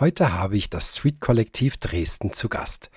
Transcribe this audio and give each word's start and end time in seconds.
Heute 0.00 0.32
habe 0.32 0.56
ich 0.56 0.70
das 0.70 0.94
Street 0.94 1.18
Kollektiv 1.18 1.76
Dresden 1.76 2.32
zu 2.32 2.48
Gast. 2.48 2.88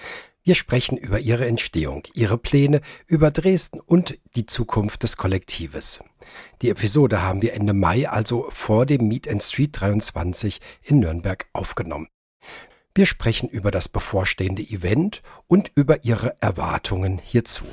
Wir 0.44 0.53
sprechen 0.53 0.98
über 0.98 1.19
ihre 1.19 1.47
Entstehung, 1.47 2.03
ihre 2.13 2.37
Pläne, 2.37 2.81
über 3.07 3.31
Dresden 3.31 3.79
und 3.79 4.20
die 4.35 4.46
Zukunft 4.46 5.01
des 5.01 5.17
Kollektives. 5.17 6.03
Die 6.61 6.69
Episode 6.69 7.23
haben 7.23 7.41
wir 7.41 7.53
Ende 7.53 7.73
Mai, 7.73 8.07
also 8.07 8.47
vor 8.51 8.85
dem 8.85 9.07
Meet 9.07 9.27
and 9.27 9.41
Street 9.41 9.71
23 9.79 10.61
in 10.83 10.99
Nürnberg 10.99 11.47
aufgenommen. 11.53 12.07
Wir 12.94 13.08
sprechen 13.08 13.49
über 13.49 13.72
das 13.72 13.90
bevorstehende 13.90 14.62
Event 14.62 15.24
und 15.47 15.72
über 15.74 16.04
ihre 16.04 16.40
Erwartungen 16.40 17.20
hierzu. 17.24 17.66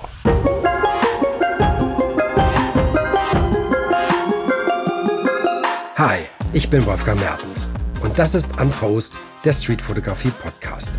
Hi, 5.97 6.21
ich 6.55 6.71
bin 6.71 6.87
Wolfgang 6.87 7.21
Mertens. 7.21 7.58
Und 8.01 8.19
das 8.19 8.35
ist 8.35 8.61
Unpost, 8.61 9.17
der 9.45 9.53
Streetfotografie 9.53 10.31
Podcast. 10.31 10.93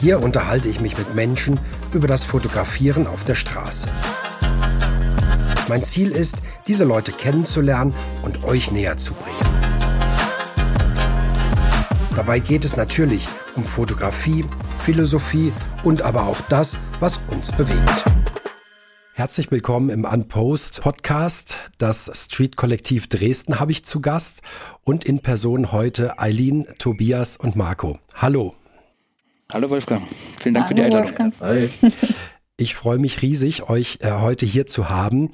Hier 0.00 0.22
unterhalte 0.22 0.68
ich 0.68 0.80
mich 0.80 0.96
mit 0.96 1.14
Menschen 1.14 1.60
über 1.92 2.08
das 2.08 2.24
Fotografieren 2.24 3.06
auf 3.06 3.24
der 3.24 3.34
Straße. 3.34 3.88
Mein 5.68 5.84
Ziel 5.84 6.10
ist, 6.10 6.36
diese 6.66 6.84
Leute 6.84 7.12
kennenzulernen 7.12 7.94
und 8.22 8.44
euch 8.44 8.70
näher 8.70 8.96
zu 8.96 9.12
bringen. 9.14 9.36
Dabei 12.16 12.38
geht 12.38 12.64
es 12.64 12.76
natürlich 12.76 13.28
um 13.54 13.64
Fotografie, 13.64 14.44
Philosophie 14.78 15.52
und 15.84 16.02
aber 16.02 16.24
auch 16.26 16.40
das, 16.48 16.76
was 16.98 17.20
uns 17.28 17.52
bewegt. 17.52 18.04
Herzlich 19.20 19.50
willkommen 19.50 19.90
im 19.90 20.06
Unpost 20.06 20.80
Podcast. 20.80 21.58
Das 21.76 22.10
Street 22.14 22.56
Kollektiv 22.56 23.06
Dresden 23.06 23.60
habe 23.60 23.70
ich 23.70 23.84
zu 23.84 24.00
Gast 24.00 24.40
und 24.82 25.04
in 25.04 25.20
Person 25.20 25.72
heute 25.72 26.18
Eileen, 26.18 26.66
Tobias 26.78 27.36
und 27.36 27.54
Marco. 27.54 27.98
Hallo. 28.14 28.54
Hallo 29.52 29.68
Wolfgang. 29.68 30.04
Vielen 30.40 30.54
Dank 30.54 30.68
Hallo, 30.68 30.68
für 30.68 30.74
die 30.74 30.82
Einladung. 30.84 31.32
Hi. 31.42 31.68
Ich 32.56 32.74
freue 32.74 32.98
mich 32.98 33.20
riesig, 33.20 33.68
euch 33.68 33.98
äh, 34.00 34.10
heute 34.10 34.46
hier 34.46 34.66
zu 34.66 34.88
haben. 34.88 35.28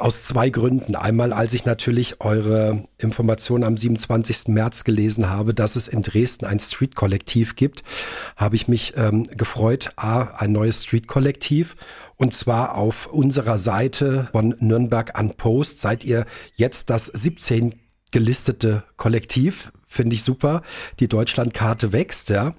Aus 0.00 0.22
zwei 0.22 0.48
Gründen. 0.48 0.96
Einmal, 0.96 1.34
als 1.34 1.52
ich 1.52 1.66
natürlich 1.66 2.22
eure 2.22 2.84
Information 2.96 3.62
am 3.62 3.76
27. 3.76 4.48
März 4.48 4.84
gelesen 4.84 5.28
habe, 5.28 5.52
dass 5.52 5.76
es 5.76 5.88
in 5.88 6.00
Dresden 6.00 6.46
ein 6.46 6.58
Street-Kollektiv 6.58 7.54
gibt, 7.54 7.84
habe 8.34 8.56
ich 8.56 8.66
mich 8.66 8.94
ähm, 8.96 9.24
gefreut, 9.24 9.92
A, 9.96 10.22
ein 10.38 10.52
neues 10.52 10.84
Street-Kollektiv 10.84 11.76
und 12.16 12.32
zwar 12.32 12.76
auf 12.76 13.08
unserer 13.08 13.58
Seite 13.58 14.28
von 14.32 14.54
Nürnberg 14.58 15.18
an 15.18 15.34
Post 15.36 15.82
seid 15.82 16.02
ihr 16.02 16.24
jetzt 16.54 16.88
das 16.88 17.04
17 17.04 17.74
gelistete 18.10 18.84
Kollektiv. 18.96 19.70
Finde 19.86 20.14
ich 20.14 20.22
super. 20.22 20.62
Die 20.98 21.08
Deutschlandkarte 21.08 21.92
wächst, 21.92 22.30
ja. 22.30 22.54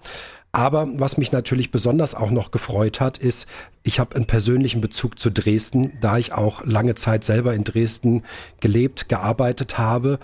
Aber 0.51 0.87
was 0.99 1.17
mich 1.17 1.31
natürlich 1.31 1.71
besonders 1.71 2.13
auch 2.13 2.29
noch 2.29 2.51
gefreut 2.51 2.99
hat, 2.99 3.17
ist, 3.17 3.47
ich 3.83 3.99
habe 3.99 4.15
einen 4.15 4.25
persönlichen 4.25 4.81
Bezug 4.81 5.17
zu 5.17 5.29
Dresden, 5.31 5.93
da 6.01 6.17
ich 6.17 6.33
auch 6.33 6.65
lange 6.65 6.95
Zeit 6.95 7.23
selber 7.23 7.53
in 7.53 7.63
Dresden 7.63 8.23
gelebt, 8.59 9.07
gearbeitet 9.07 9.77
habe, 9.77 10.19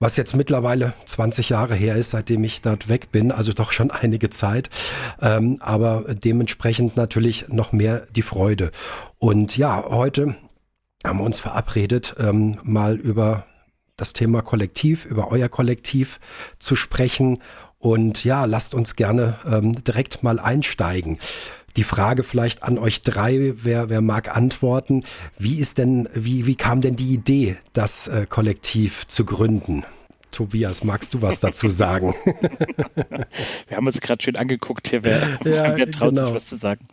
was 0.00 0.16
jetzt 0.16 0.34
mittlerweile 0.34 0.94
20 1.06 1.48
Jahre 1.48 1.74
her 1.74 1.96
ist, 1.96 2.10
seitdem 2.10 2.44
ich 2.44 2.60
dort 2.60 2.88
weg 2.88 3.10
bin, 3.12 3.32
also 3.32 3.52
doch 3.52 3.72
schon 3.72 3.90
einige 3.92 4.30
Zeit, 4.30 4.70
ähm, 5.20 5.58
aber 5.60 6.14
dementsprechend 6.14 6.96
natürlich 6.96 7.48
noch 7.48 7.72
mehr 7.72 8.06
die 8.14 8.22
Freude. 8.22 8.72
Und 9.18 9.56
ja, 9.56 9.84
heute 9.88 10.36
haben 11.04 11.18
wir 11.18 11.24
uns 11.24 11.40
verabredet, 11.40 12.16
ähm, 12.18 12.58
mal 12.62 12.96
über 12.96 13.46
das 13.96 14.12
Thema 14.12 14.42
Kollektiv, 14.42 15.04
über 15.04 15.30
euer 15.30 15.48
Kollektiv 15.48 16.20
zu 16.58 16.76
sprechen 16.76 17.38
und 17.78 18.24
ja, 18.24 18.44
lasst 18.44 18.74
uns 18.74 18.96
gerne 18.96 19.38
ähm, 19.46 19.84
direkt 19.84 20.22
mal 20.22 20.38
einsteigen. 20.38 21.18
Die 21.76 21.84
Frage 21.84 22.24
vielleicht 22.24 22.64
an 22.64 22.76
euch 22.76 23.02
drei, 23.02 23.52
wer, 23.56 23.88
wer 23.88 24.00
mag 24.00 24.36
antworten. 24.36 25.04
Wie 25.38 25.58
ist 25.58 25.78
denn, 25.78 26.08
wie, 26.12 26.46
wie 26.46 26.56
kam 26.56 26.80
denn 26.80 26.96
die 26.96 27.14
Idee, 27.14 27.56
das 27.72 28.08
äh, 28.08 28.26
Kollektiv 28.28 29.06
zu 29.06 29.24
gründen? 29.24 29.84
Tobias, 30.32 30.82
magst 30.82 31.14
du 31.14 31.22
was 31.22 31.40
dazu 31.40 31.70
sagen? 31.70 32.14
Wir 33.68 33.76
haben 33.76 33.86
uns 33.86 34.00
gerade 34.00 34.22
schön 34.22 34.36
angeguckt 34.36 34.88
hier, 34.88 35.04
wer, 35.04 35.38
ja, 35.44 35.76
wer 35.76 35.90
traut 35.90 36.10
genau. 36.10 36.26
sich 36.26 36.34
was 36.34 36.46
zu 36.46 36.56
sagen. 36.56 36.88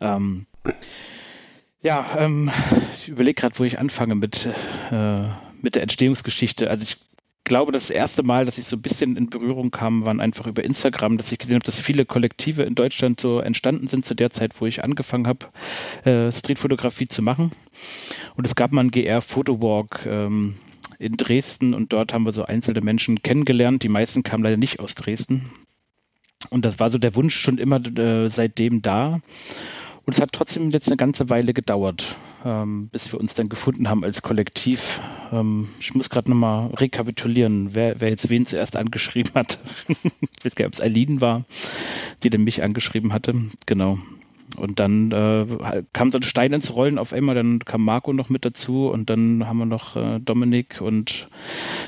Ähm, 0.00 0.46
ja, 1.82 2.16
ähm, 2.18 2.50
ich 2.96 3.08
überlege 3.08 3.40
gerade, 3.40 3.58
wo 3.58 3.64
ich 3.64 3.78
anfange 3.78 4.14
mit, 4.14 4.48
äh, 4.90 5.22
mit 5.62 5.76
der 5.76 5.82
Entstehungsgeschichte. 5.82 6.68
Also 6.68 6.82
ich 6.82 6.98
glaube, 7.50 7.72
das 7.72 7.90
erste 7.90 8.22
Mal, 8.22 8.44
dass 8.44 8.58
ich 8.58 8.66
so 8.66 8.76
ein 8.76 8.82
bisschen 8.82 9.16
in 9.16 9.28
Berührung 9.28 9.72
kam, 9.72 10.06
waren 10.06 10.20
einfach 10.20 10.46
über 10.46 10.62
Instagram, 10.62 11.16
dass 11.16 11.32
ich 11.32 11.38
gesehen 11.40 11.56
habe, 11.56 11.64
dass 11.64 11.80
viele 11.80 12.06
Kollektive 12.06 12.62
in 12.62 12.76
Deutschland 12.76 13.18
so 13.18 13.40
entstanden 13.40 13.88
sind 13.88 14.04
zu 14.04 14.14
der 14.14 14.30
Zeit, 14.30 14.60
wo 14.60 14.66
ich 14.66 14.84
angefangen 14.84 15.26
habe, 15.26 15.46
äh, 16.08 16.30
Streetfotografie 16.30 17.08
zu 17.08 17.22
machen. 17.22 17.50
Und 18.36 18.46
es 18.46 18.54
gab 18.54 18.70
mal 18.70 18.82
einen 18.82 18.92
GR 18.92 19.20
Photowalk 19.20 20.06
ähm, 20.06 20.58
in 21.00 21.16
Dresden 21.16 21.74
und 21.74 21.92
dort 21.92 22.14
haben 22.14 22.24
wir 22.24 22.30
so 22.30 22.44
einzelne 22.44 22.82
Menschen 22.82 23.20
kennengelernt. 23.20 23.82
Die 23.82 23.88
meisten 23.88 24.22
kamen 24.22 24.44
leider 24.44 24.56
nicht 24.56 24.78
aus 24.78 24.94
Dresden. 24.94 25.50
Und 26.50 26.64
das 26.64 26.78
war 26.78 26.88
so 26.88 26.98
der 26.98 27.16
Wunsch 27.16 27.34
schon 27.34 27.58
immer 27.58 27.84
äh, 27.84 28.28
seitdem 28.28 28.80
da. 28.80 29.20
Und 30.10 30.16
es 30.16 30.22
hat 30.22 30.32
trotzdem 30.32 30.72
jetzt 30.72 30.88
eine 30.88 30.96
ganze 30.96 31.30
Weile 31.30 31.54
gedauert, 31.54 32.16
ähm, 32.44 32.88
bis 32.88 33.12
wir 33.12 33.20
uns 33.20 33.34
dann 33.34 33.48
gefunden 33.48 33.88
haben 33.88 34.02
als 34.02 34.22
Kollektiv. 34.22 35.00
Ähm, 35.30 35.68
ich 35.78 35.94
muss 35.94 36.10
gerade 36.10 36.28
nochmal 36.28 36.66
rekapitulieren, 36.74 37.76
wer, 37.76 38.00
wer 38.00 38.08
jetzt 38.08 38.28
wen 38.28 38.44
zuerst 38.44 38.74
angeschrieben 38.74 39.30
hat. 39.36 39.60
ich 39.86 40.44
weiß 40.44 40.56
gar 40.56 40.64
nicht, 40.64 40.66
ob 40.66 40.72
es 40.72 40.80
Eileen 40.80 41.20
war, 41.20 41.44
die 42.24 42.30
denn 42.30 42.42
mich 42.42 42.64
angeschrieben 42.64 43.12
hatte. 43.12 43.36
Genau. 43.66 44.00
Und 44.56 44.80
dann 44.80 45.12
äh, 45.12 45.84
kam 45.92 46.10
so 46.10 46.18
ein 46.18 46.24
Stein 46.24 46.54
ins 46.54 46.74
Rollen 46.74 46.98
auf 46.98 47.12
einmal, 47.12 47.36
dann 47.36 47.60
kam 47.60 47.84
Marco 47.84 48.12
noch 48.12 48.30
mit 48.30 48.44
dazu 48.44 48.88
und 48.88 49.10
dann 49.10 49.46
haben 49.46 49.58
wir 49.58 49.66
noch 49.66 49.94
äh, 49.94 50.18
Dominik 50.18 50.80
und 50.80 51.28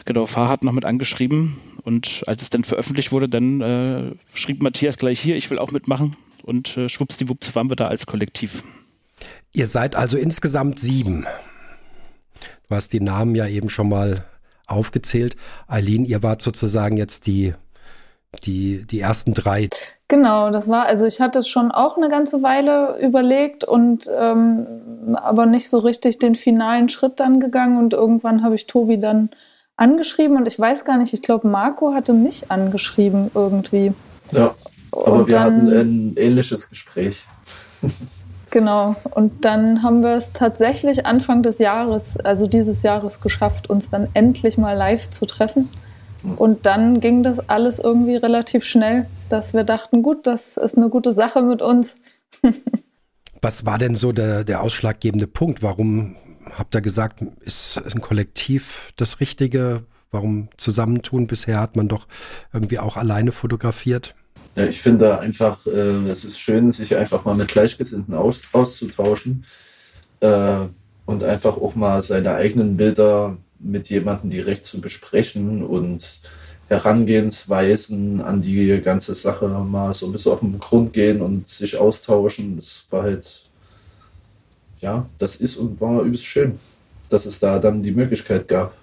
genau 0.05 0.27
Farhad 0.27 0.63
noch 0.63 0.71
mit 0.71 0.85
angeschrieben. 0.85 1.57
Und 1.83 2.23
als 2.29 2.43
es 2.43 2.51
dann 2.51 2.63
veröffentlicht 2.63 3.11
wurde, 3.11 3.29
dann 3.29 3.61
äh, 3.61 4.13
schrieb 4.33 4.63
Matthias 4.63 4.97
gleich 4.97 5.21
hier, 5.21 5.35
ich 5.35 5.51
will 5.51 5.59
auch 5.59 5.73
mitmachen 5.73 6.17
und 6.43 6.77
äh, 6.77 6.89
schwuppsdiwupps 6.89 7.55
waren 7.55 7.71
wir 7.71 7.77
da 7.77 7.89
als 7.89 8.07
Kollektiv. 8.07 8.63
Ihr 9.53 9.67
seid 9.67 9.97
also 9.97 10.17
insgesamt 10.17 10.81
sieben. 10.81 11.27
Du 12.69 12.75
hast 12.75 12.93
die 12.93 13.01
Namen 13.01 13.35
ja 13.35 13.47
eben 13.47 13.69
schon 13.69 13.89
mal 13.89 14.25
aufgezählt. 14.67 15.37
Eileen, 15.69 16.05
ihr 16.05 16.23
wart 16.23 16.43
sozusagen 16.43 16.97
jetzt 16.97 17.27
die, 17.27 17.55
die, 18.45 18.87
die 18.87 19.01
ersten 19.01 19.35
drei. 19.35 19.69
Genau, 20.09 20.51
das 20.51 20.69
war, 20.69 20.87
also 20.87 21.07
ich 21.07 21.21
hatte 21.21 21.43
schon 21.43 21.71
auch 21.71 21.97
eine 21.97 22.09
ganze 22.09 22.43
Weile 22.43 22.99
überlegt 23.01 23.65
und 23.65 24.11
ähm, 24.15 24.67
aber 25.15 25.47
nicht 25.47 25.69
so 25.69 25.79
richtig 25.79 26.19
den 26.19 26.35
finalen 26.35 26.89
Schritt 26.89 27.21
dann 27.21 27.41
gegangen 27.41 27.79
und 27.79 27.93
irgendwann 27.93 28.43
habe 28.43 28.55
ich 28.55 28.67
Tobi 28.67 28.99
dann 28.99 29.31
angeschrieben 29.77 30.37
und 30.37 30.47
ich 30.47 30.59
weiß 30.59 30.85
gar 30.85 30.99
nicht, 30.99 31.13
ich 31.15 31.23
glaube 31.23 31.49
Marco 31.49 31.95
hatte 31.95 32.13
mich 32.13 32.51
angeschrieben 32.51 33.31
irgendwie. 33.35 33.93
Ja. 34.33 34.55
Aber 34.93 35.13
und 35.13 35.29
wir 35.29 35.35
dann, 35.35 35.45
hatten 35.45 35.73
ein 35.73 36.15
ähnliches 36.17 36.71
Gespräch. 36.71 37.25
Genau. 38.53 38.97
Und 39.13 39.47
dann 39.47 39.83
haben 39.83 40.03
wir 40.03 40.15
es 40.15 40.35
tatsächlich 40.35 41.07
Anfang 41.07 41.43
des 41.43 41.59
Jahres, 41.59 42.19
also 42.19 42.47
dieses 42.47 42.83
Jahres, 42.83 43.23
geschafft, 43.23 43.71
uns 43.71 43.89
dann 43.89 44.09
endlich 44.13 44.59
mal 44.59 44.75
live 44.75 45.09
zu 45.09 45.25
treffen. 45.25 45.71
Und 46.37 46.67
dann 46.67 47.01
ging 47.01 47.23
das 47.23 47.49
alles 47.49 47.79
irgendwie 47.79 48.17
relativ 48.17 48.65
schnell, 48.65 49.07
dass 49.31 49.55
wir 49.55 49.65
dachten, 49.65 50.03
gut, 50.03 50.27
das 50.27 50.59
ist 50.59 50.77
eine 50.77 50.91
gute 50.91 51.13
Sache 51.13 51.41
mit 51.41 51.63
uns. 51.63 51.97
Was 53.41 53.65
war 53.65 53.79
denn 53.79 53.95
so 53.95 54.13
der, 54.13 54.45
der 54.45 54.63
ausschlaggebende 54.63 55.27
Punkt? 55.27 55.63
Warum 55.63 56.17
habt 56.55 56.75
ihr 56.75 56.83
gesagt, 56.83 57.23
ist 57.41 57.79
ein 57.79 58.03
Kollektiv 58.03 58.93
das 58.97 59.19
Richtige? 59.21 59.85
Warum 60.11 60.51
zusammentun? 60.59 61.27
Bisher 61.27 61.59
hat 61.59 61.75
man 61.75 61.89
doch 61.89 62.07
irgendwie 62.53 62.79
auch 62.79 62.99
alleine 62.99 63.33
fotografiert. 63.33 64.15
Ja, 64.55 64.67
ich 64.67 64.83
finde 64.83 65.19
einfach, 65.19 65.67
äh, 65.67 66.11
es 66.11 66.25
ist 66.25 66.39
schön, 66.39 66.71
sich 66.71 66.95
einfach 66.97 67.25
mal 67.25 67.35
mit 67.35 67.49
Gleichgesinnten 67.49 68.15
aus, 68.15 68.43
auszutauschen 68.53 69.45
äh, 70.21 70.59
und 71.07 71.25
einfach 71.25 71.57
auch 71.57 71.75
mal 71.75 72.03
seine 72.03 72.35
eigenen 72.35 72.77
Bilder 72.77 73.39
mit 73.59 73.89
jemandem 73.89 74.29
direkt 74.31 74.67
zu 74.67 74.81
besprechen 74.81 75.63
und 75.63 76.21
Herangehensweisen 76.69 78.21
an 78.21 78.41
die 78.41 78.81
ganze 78.83 79.15
Sache 79.15 79.47
mal 79.49 79.95
so 79.95 80.07
ein 80.07 80.13
bisschen 80.13 80.33
auf 80.33 80.41
den 80.41 80.59
Grund 80.59 80.93
gehen 80.93 81.21
und 81.23 81.47
sich 81.49 81.77
austauschen. 81.77 82.57
Das 82.57 82.87
war 82.91 83.03
halt, 83.05 83.45
ja, 84.81 85.07
das 85.19 85.37
ist 85.37 85.57
und 85.57 85.81
war 85.81 86.03
übelst 86.03 86.25
schön, 86.25 86.59
dass 87.09 87.27
es 87.27 87.41
da 87.41 87.59
dann 87.59 87.83
die 87.83 87.93
Möglichkeit 87.93 88.49
gab. 88.49 88.75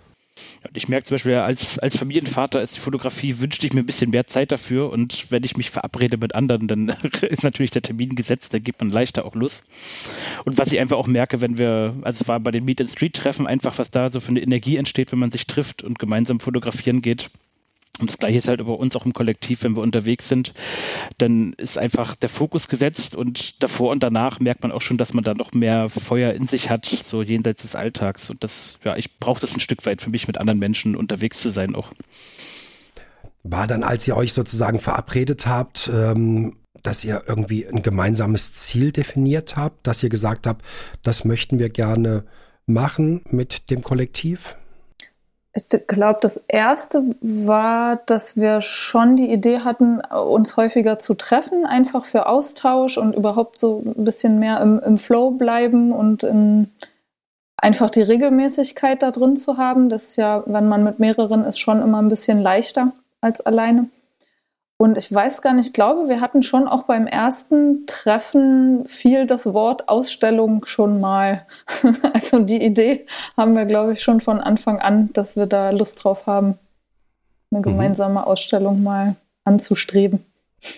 Und 0.68 0.76
ich 0.76 0.88
merke 0.88 1.06
zum 1.06 1.16
Beispiel, 1.16 1.36
als, 1.36 1.80
als 1.80 1.98
Familienvater 1.98 2.62
ist 2.62 2.76
die 2.76 2.80
Fotografie, 2.80 3.40
wünschte 3.40 3.66
ich 3.66 3.74
mir 3.74 3.82
ein 3.82 3.86
bisschen 3.86 4.12
mehr 4.12 4.28
Zeit 4.28 4.52
dafür. 4.52 4.90
Und 4.92 5.28
wenn 5.30 5.44
ich 5.44 5.58
mich 5.58 5.70
verabrede 5.70 6.18
mit 6.18 6.36
anderen, 6.36 6.68
dann 6.68 6.90
ist 7.22 7.44
natürlich 7.44 7.72
der 7.72 7.82
Termin 7.82 8.16
gesetzt, 8.16 8.54
da 8.54 8.60
gibt 8.60 8.82
man 8.82 8.90
leichter 8.90 9.26
auch 9.26 9.36
los. 9.36 9.64
Und 10.46 10.58
was 10.58 10.72
ich 10.72 10.80
einfach 10.80 10.98
auch 10.98 11.08
merke, 11.08 11.42
wenn 11.42 11.58
wir, 11.58 11.96
also 12.02 12.24
es 12.24 12.28
war 12.28 12.40
bei 12.40 12.52
den 12.52 12.66
Meet 12.66 12.82
and 12.82 12.90
Street 12.90 13.16
Treffen 13.16 13.48
einfach, 13.48 13.78
was 13.78 13.92
da 13.92 14.10
so 14.10 14.20
für 14.20 14.30
eine 14.30 14.42
Energie 14.42 14.78
entsteht, 14.78 15.12
wenn 15.12 15.20
man 15.20 15.32
sich 15.32 15.48
trifft 15.48 15.84
und 15.84 16.00
gemeinsam 16.00 16.40
fotografieren 16.40 17.02
geht. 17.02 17.30
Und 17.98 18.10
das 18.10 18.18
gleiche 18.18 18.38
ist 18.38 18.48
halt 18.48 18.66
bei 18.66 18.72
uns 18.72 18.96
auch 18.96 19.06
im 19.06 19.14
Kollektiv, 19.14 19.64
wenn 19.64 19.76
wir 19.76 19.82
unterwegs 19.82 20.30
sind, 20.30 20.54
dann 21.18 21.54
ist 21.54 21.78
einfach 21.78 22.16
der 22.16 22.30
Fokus 22.30 22.70
gesetzt 22.70 23.14
und 23.16 23.62
davor 23.62 23.92
und 23.92 24.04
danach 24.04 24.40
merkt 24.40 24.62
man 24.64 24.72
auch 24.72 24.82
schon, 24.82 24.98
dass 24.98 25.14
man 25.14 25.24
da 25.24 25.34
noch 25.34 25.52
mehr 25.52 25.90
Feuer 25.90 26.34
in 26.34 26.48
sich 26.48 26.70
hat, 26.70 26.86
so 26.86 27.22
jenseits 27.22 27.64
des 27.64 27.76
Alltags. 27.76 28.30
Und 28.30 28.44
das, 28.44 28.80
ja, 28.86 28.96
ich 28.96 29.20
brauche 29.20 29.42
das 29.42 29.54
ein 29.54 29.60
Stück 29.60 29.86
weit 29.86 30.02
für 30.02 30.10
mich, 30.10 30.28
mit 30.28 30.38
anderen 30.38 30.60
Menschen 30.60 30.96
unterwegs 30.96 31.42
zu 31.42 31.50
sein 31.50 31.76
auch. 31.76 31.92
War 33.44 33.68
dann, 33.68 33.84
als 33.84 34.08
ihr 34.08 34.16
euch 34.16 34.34
sozusagen 34.34 34.80
verabredet 34.80 35.46
habt, 35.46 35.90
ähm, 35.94 36.56
dass 36.84 37.04
ihr 37.04 37.24
irgendwie 37.28 37.68
ein 37.68 37.82
gemeinsames 37.82 38.54
Ziel 38.54 38.92
definiert 38.92 39.58
habt, 39.58 39.86
dass 39.88 40.04
ihr 40.04 40.10
gesagt 40.10 40.48
habt, 40.48 40.64
das 41.04 41.26
möchten 41.26 41.60
wir 41.60 41.70
gerne 41.70 42.24
machen 42.66 43.22
mit 43.30 43.70
dem 43.70 43.82
Kollektiv? 43.82 44.56
Ich 45.54 45.66
glaube, 45.88 46.19
das 46.22 46.38
erste 46.48 47.04
war, 47.22 47.98
dass 48.06 48.38
wir 48.38 48.62
schon 48.62 49.16
die 49.16 49.31
Idee 49.31 49.60
hatten, 49.60 50.00
uns 50.00 50.57
häufiger 50.57 51.00
zu 51.00 51.16
treffen, 51.16 51.66
einfach 51.66 52.06
für 52.06 52.28
Austausch 52.28 52.98
und 52.98 53.16
überhaupt 53.16 53.57
so 53.57 53.81
ein 53.84 54.04
bisschen 54.04 54.40
mehr 54.40 54.62
im, 54.62 54.80
im 54.80 54.98
Flow 55.00 55.31
bleiben 55.31 55.92
und 55.92 56.22
in, 56.24 56.69
einfach 57.57 57.90
die 57.90 58.04
Regelmäßigkeit 58.04 59.01
da 59.01 59.10
drin 59.12 59.38
zu 59.38 59.57
haben. 59.57 59.90
Das 59.90 60.10
ist 60.10 60.16
ja, 60.18 60.44
wenn 60.46 60.68
man 60.68 60.84
mit 60.84 61.00
mehreren 61.00 61.44
ist, 61.44 61.60
schon 61.60 61.81
immer 61.81 62.02
ein 62.02 62.10
bisschen 62.10 62.40
leichter 62.40 62.92
als 63.22 63.42
alleine. 63.42 63.90
Und 64.81 64.98
ich 64.98 65.14
weiß 65.14 65.42
gar 65.42 65.54
nicht, 65.54 65.68
ich 65.68 65.74
glaube, 65.74 66.08
wir 66.08 66.22
hatten 66.22 66.42
schon 66.42 66.66
auch 66.66 66.84
beim 66.84 67.06
ersten 67.06 67.86
Treffen 67.86 68.88
viel 68.88 69.28
das 69.28 69.46
Wort 69.48 69.90
Ausstellung 69.90 70.66
schon 70.68 71.02
mal. 71.02 71.46
also 72.14 72.40
die 72.40 72.64
Idee 72.64 73.06
haben 73.36 73.58
wir, 73.58 73.66
glaube 73.66 73.92
ich, 73.92 74.02
schon 74.02 74.22
von 74.22 74.40
Anfang 74.40 74.80
an, 74.80 75.12
dass 75.12 75.36
wir 75.36 75.48
da 75.48 75.72
Lust 75.72 76.02
drauf 76.02 76.28
haben, 76.28 76.58
eine 77.52 77.60
mhm. 77.60 77.64
gemeinsame 77.64 78.26
Ausstellung 78.26 78.81
mal 78.81 79.16
anzustreben. 79.44 80.26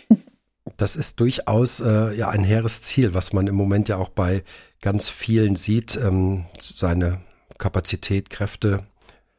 Das 0.78 0.96
ist 0.96 1.20
durchaus 1.20 1.80
äh, 1.80 2.14
ja 2.14 2.30
ein 2.30 2.44
hehres 2.44 2.82
Ziel, 2.82 3.14
was 3.14 3.34
man 3.34 3.46
im 3.46 3.56
Moment 3.56 3.88
ja 3.88 3.98
auch 3.98 4.10
bei 4.10 4.44
ganz 4.82 5.10
vielen 5.12 5.56
sieht, 5.56 5.96
ähm, 5.96 6.46
seine 6.60 7.20
Kapazität, 7.60 8.32
Kräfte, 8.32 8.84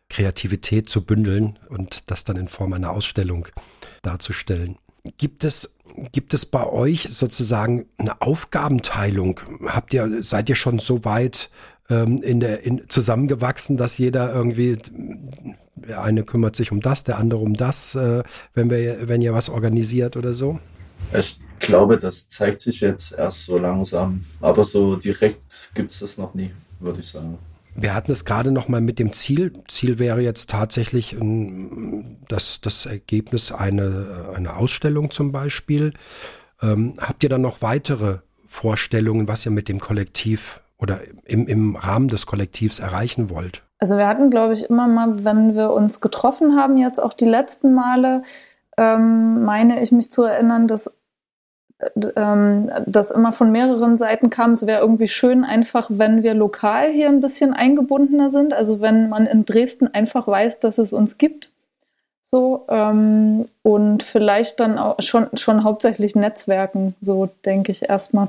Kreativität 0.09 0.89
zu 0.89 1.05
bündeln 1.05 1.59
und 1.69 2.11
das 2.11 2.23
dann 2.23 2.37
in 2.37 2.47
Form 2.47 2.73
einer 2.75 2.91
Ausstellung 2.91 3.49
darzustellen. 4.03 4.77
Gibt 5.19 5.45
es 5.45 5.77
Gibt 6.13 6.33
es 6.33 6.47
bei 6.47 6.67
euch 6.67 7.09
sozusagen 7.11 7.87
eine 7.99 8.23
Aufgabenteilung? 8.23 9.41
Habt 9.67 9.93
ihr, 9.93 10.23
seid 10.23 10.49
ihr 10.49 10.55
schon 10.55 10.79
so 10.79 11.05
weit 11.05 11.51
ähm, 11.91 12.17
in 12.23 12.41
der, 12.41 12.65
in, 12.65 12.89
zusammengewachsen, 12.89 13.77
dass 13.77 13.99
jeder 13.99 14.33
irgendwie, 14.33 14.79
der 15.75 16.03
eine 16.03 16.25
kümmert 16.25 16.57
sich 16.57 16.73
um 16.73 16.81
das, 16.81 17.05
der 17.05 17.19
andere 17.19 17.41
um 17.41 17.55
das, 17.55 17.95
äh, 17.95 18.23
wenn 18.55 18.71
wir, 18.71 19.09
wenn 19.09 19.21
ihr 19.21 19.35
was 19.35 19.49
organisiert 19.49 20.17
oder 20.17 20.33
so? 20.33 20.59
Ich 21.13 21.39
glaube, 21.59 21.99
das 21.99 22.29
zeigt 22.29 22.63
sich 22.63 22.81
jetzt 22.81 23.13
erst 23.13 23.45
so 23.45 23.59
langsam. 23.59 24.25
Aber 24.41 24.65
so 24.65 24.97
direkt 24.97 25.73
gibt 25.75 25.91
es 25.91 25.99
das 25.99 26.17
noch 26.17 26.33
nie, 26.35 26.53
würde 26.81 27.01
ich 27.01 27.09
sagen. 27.09 27.39
Wir 27.75 27.95
hatten 27.95 28.13
es 28.13 28.25
gerade 28.25 28.53
noch 28.53 28.69
mal 28.69 28.81
mit 28.81 28.99
dem 28.99 29.13
Ziel. 29.13 29.53
Ziel 29.69 29.99
wäre 29.99 30.21
jetzt 30.21 30.51
tatsächlich 30.51 31.15
ähm, 31.15 32.19
das, 32.29 32.61
das 32.61 32.87
Ergebnis 32.87 33.53
eine, 33.53 34.31
eine 34.35 34.57
Ausstellung 34.57 35.11
zum 35.11 35.33
Beispiel. 35.33 35.95
Ähm, 36.63 36.95
habt 36.99 37.23
ihr 37.23 37.29
dann 37.29 37.43
noch 37.43 37.63
weitere 37.63 38.19
Vorstellungen, 38.47 39.29
was 39.29 39.47
ihr 39.47 39.53
mit 39.53 39.69
dem 39.69 39.81
Kollektiv 39.81 40.61
oder 40.79 41.01
im, 41.25 41.47
im 41.47 41.77
Rahmen 41.77 42.09
des 42.09 42.27
Kollektivs 42.27 42.79
erreichen 42.79 43.31
wollt? 43.31 43.63
Also 43.79 43.97
wir 43.97 44.07
hatten, 44.07 44.31
glaube 44.31 44.55
ich, 44.55 44.69
immer 44.69 44.87
mal, 44.87 45.25
wenn 45.25 45.55
wir 45.55 45.73
uns 45.73 46.01
getroffen 46.01 46.57
haben, 46.57 46.77
jetzt 46.77 47.03
auch 47.03 47.15
die 47.15 47.25
letzten 47.25 47.75
Male, 47.75 48.23
ähm, 48.77 49.45
meine 49.45 49.83
ich 49.83 49.91
mich 49.91 50.11
zu 50.11 50.23
erinnern, 50.23 50.69
dass 50.69 50.95
ähm, 52.17 52.71
das 52.87 53.11
immer 53.11 53.33
von 53.33 53.51
mehreren 53.53 53.97
Seiten 53.97 54.31
kam, 54.31 54.53
es 54.53 54.67
wäre 54.67 54.81
irgendwie 54.81 55.09
schön 55.09 55.45
einfach, 55.45 55.89
wenn 55.91 56.23
wir 56.23 56.35
lokal 56.35 56.91
hier 56.91 57.09
ein 57.09 57.21
bisschen 57.21 57.53
eingebundener 57.53 58.31
sind. 58.31 58.53
Also 58.53 58.81
wenn 58.81 59.09
man 59.09 59.27
in 59.27 59.45
Dresden 59.45 59.89
einfach 59.89 60.27
weiß, 60.27 60.61
dass 60.61 60.79
es 60.79 60.93
uns 60.93 61.19
gibt. 61.19 61.51
So, 62.23 62.65
ähm, 62.69 63.47
und 63.63 64.03
vielleicht 64.03 64.59
dann 64.61 64.79
auch 64.79 64.97
schon, 65.01 65.29
schon 65.35 65.65
hauptsächlich 65.65 66.15
Netzwerken, 66.15 66.95
so 67.03 67.29
denke 67.45 67.73
ich 67.73 67.89
erstmal. 67.91 68.29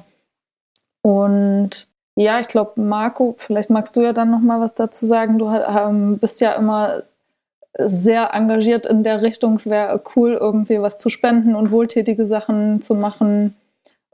Und 1.01 1.87
ja, 2.15 2.39
ich 2.39 2.47
glaube, 2.47 2.81
Marco, 2.81 3.35
vielleicht 3.37 3.69
magst 3.69 3.95
du 3.95 4.01
ja 4.01 4.13
dann 4.13 4.29
noch 4.29 4.41
mal 4.41 4.59
was 4.59 4.75
dazu 4.75 5.05
sagen. 5.05 5.39
Du 5.39 5.49
ähm, 5.49 6.17
bist 6.19 6.41
ja 6.41 6.53
immer 6.53 7.03
sehr 7.77 8.33
engagiert 8.33 8.85
in 8.85 9.03
der 9.03 9.21
Richtung. 9.21 9.55
Es 9.55 9.67
wäre 9.67 10.01
cool, 10.15 10.37
irgendwie 10.39 10.81
was 10.81 10.97
zu 10.97 11.09
spenden 11.09 11.55
und 11.55 11.71
wohltätige 11.71 12.27
Sachen 12.27 12.81
zu 12.81 12.95
machen. 12.95 13.55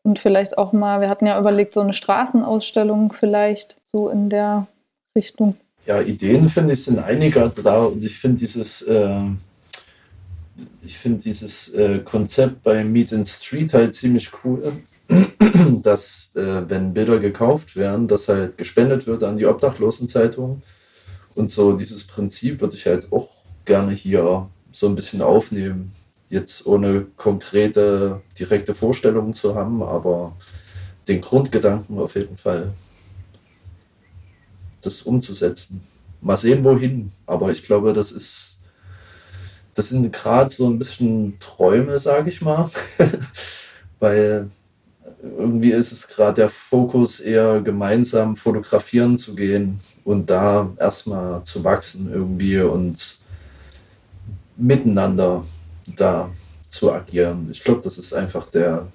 Und 0.02 0.18
vielleicht 0.18 0.58
auch 0.58 0.72
mal, 0.72 1.02
wir 1.02 1.10
hatten 1.10 1.26
ja 1.26 1.40
überlegt, 1.40 1.74
so 1.74 1.82
eine 1.82 1.94
Straßenausstellung 1.94 3.12
vielleicht 3.12 3.78
so 3.84 4.10
in 4.10 4.30
der 4.30 4.68
Richtung. 5.16 5.58
Ja, 5.86 6.02
Ideen 6.02 6.48
finde 6.50 6.74
ich 6.74 6.84
sind 6.84 7.00
einige 7.00 7.52
da 7.64 7.84
und 7.84 8.04
ich 8.04 8.18
finde 8.18 8.38
dieses, 8.38 8.82
äh, 8.84 9.22
ich 10.84 10.98
finde 10.98 11.20
dieses 11.20 11.70
äh, 11.70 12.00
Konzept 12.00 12.64
bei 12.64 12.84
Meet 12.84 13.12
in 13.12 13.26
Street 13.26 13.74
halt 13.74 13.94
ziemlich 13.94 14.32
cool, 14.44 14.72
dass 15.84 16.30
äh, 16.36 16.62
wenn 16.68 16.94
Bilder 16.94 17.20
gekauft 17.20 17.76
werden, 17.76 18.08
dass 18.08 18.30
halt 18.30 18.58
gespendet 18.58 19.08
wird 19.08 19.24
an 19.24 19.38
die 19.38 19.48
Obdachlosenzeitung 19.48 20.62
und 21.36 21.52
so 21.52 21.74
dieses 21.74 22.06
Prinzip 22.06 22.62
würde 22.62 22.76
ich 22.76 22.86
halt 22.86 23.12
auch 23.12 23.39
gerne 23.70 23.92
hier 23.92 24.50
so 24.72 24.88
ein 24.88 24.96
bisschen 24.96 25.22
aufnehmen. 25.22 25.92
Jetzt 26.28 26.66
ohne 26.66 27.06
konkrete, 27.16 28.22
direkte 28.38 28.74
Vorstellungen 28.74 29.32
zu 29.32 29.54
haben, 29.54 29.84
aber 29.84 30.36
den 31.08 31.22
Grundgedanken 31.22 32.00
auf 32.00 32.16
jeden 32.16 32.36
Fall, 32.36 32.74
das 34.82 35.04
umzusetzen. 35.04 35.82
Mal 36.20 36.38
sehen, 36.38 36.64
wohin. 36.64 37.12
Aber 37.28 37.52
ich 37.52 37.64
glaube, 37.64 37.94
das 37.94 38.12
ist, 38.12 38.58
das 39.76 39.90
sind 39.90 40.12
gerade 40.12 40.50
so 40.50 40.68
ein 40.68 40.80
bisschen 40.80 41.36
Träume, 41.40 42.00
sage 42.00 42.30
ich 42.30 42.42
mal. 42.42 42.70
Weil 44.00 44.50
irgendwie 45.22 45.72
ist 45.72 45.92
es 45.92 46.08
gerade 46.08 46.42
der 46.42 46.50
Fokus 46.50 47.20
eher 47.20 47.62
gemeinsam 47.62 48.36
fotografieren 48.36 49.18
zu 49.18 49.36
gehen 49.36 49.80
und 50.06 50.30
da 50.30 50.70
erstmal 50.80 51.44
zu 51.44 51.64
wachsen 51.64 52.12
irgendwie 52.12 52.62
und 52.62 53.20
miteinander 54.60 55.44
da 55.96 56.30
zu 56.68 56.94
agieren. 56.94 57.48
Ich 57.50 57.64
glaube, 57.64 57.82
das 57.82 57.98
ist 57.98 58.14
einfach 58.14 58.46
der, 58.48 58.88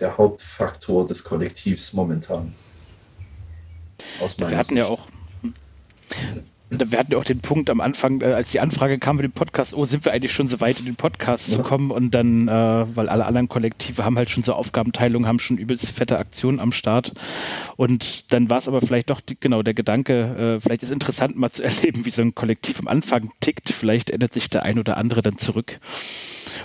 der 0.00 0.16
Hauptfaktor 0.16 1.04
des 1.04 1.22
Kollektivs 1.22 1.92
momentan. 1.92 2.54
Wir 4.38 4.56
hatten 4.56 4.76
ja 4.76 4.86
auch 4.86 5.06
wir 6.70 6.98
hatten 6.98 7.12
ja 7.12 7.18
auch 7.18 7.24
den 7.24 7.40
Punkt 7.40 7.70
am 7.70 7.80
Anfang, 7.80 8.20
äh, 8.20 8.26
als 8.26 8.50
die 8.50 8.60
Anfrage 8.60 8.98
kam 8.98 9.16
für 9.16 9.22
den 9.22 9.32
Podcast, 9.32 9.74
oh, 9.74 9.84
sind 9.84 10.04
wir 10.04 10.12
eigentlich 10.12 10.32
schon 10.32 10.48
so 10.48 10.60
weit 10.60 10.78
in 10.78 10.84
den 10.84 10.96
Podcast 10.96 11.48
ja. 11.48 11.56
zu 11.56 11.62
kommen 11.62 11.90
und 11.90 12.12
dann, 12.12 12.48
äh, 12.48 12.52
weil 12.52 13.08
alle 13.08 13.26
anderen 13.26 13.48
Kollektive 13.48 14.04
haben 14.04 14.16
halt 14.16 14.30
schon 14.30 14.42
so 14.42 14.52
Aufgabenteilung, 14.52 15.26
haben 15.26 15.40
schon 15.40 15.58
übelst 15.58 15.90
fette 15.90 16.18
Aktionen 16.18 16.60
am 16.60 16.72
Start 16.72 17.12
und 17.76 18.32
dann 18.32 18.50
war 18.50 18.58
es 18.58 18.68
aber 18.68 18.80
vielleicht 18.80 19.10
doch 19.10 19.20
die, 19.20 19.38
genau 19.38 19.62
der 19.62 19.74
Gedanke, 19.74 20.56
äh, 20.56 20.60
vielleicht 20.60 20.82
ist 20.82 20.92
interessant 20.92 21.36
mal 21.36 21.50
zu 21.50 21.62
erleben, 21.64 22.04
wie 22.04 22.10
so 22.10 22.22
ein 22.22 22.34
Kollektiv 22.34 22.80
am 22.80 22.88
Anfang 22.88 23.30
tickt, 23.40 23.70
vielleicht 23.70 24.10
ändert 24.10 24.34
sich 24.34 24.50
der 24.50 24.62
ein 24.62 24.78
oder 24.78 24.96
andere 24.96 25.22
dann 25.22 25.38
zurück. 25.38 25.80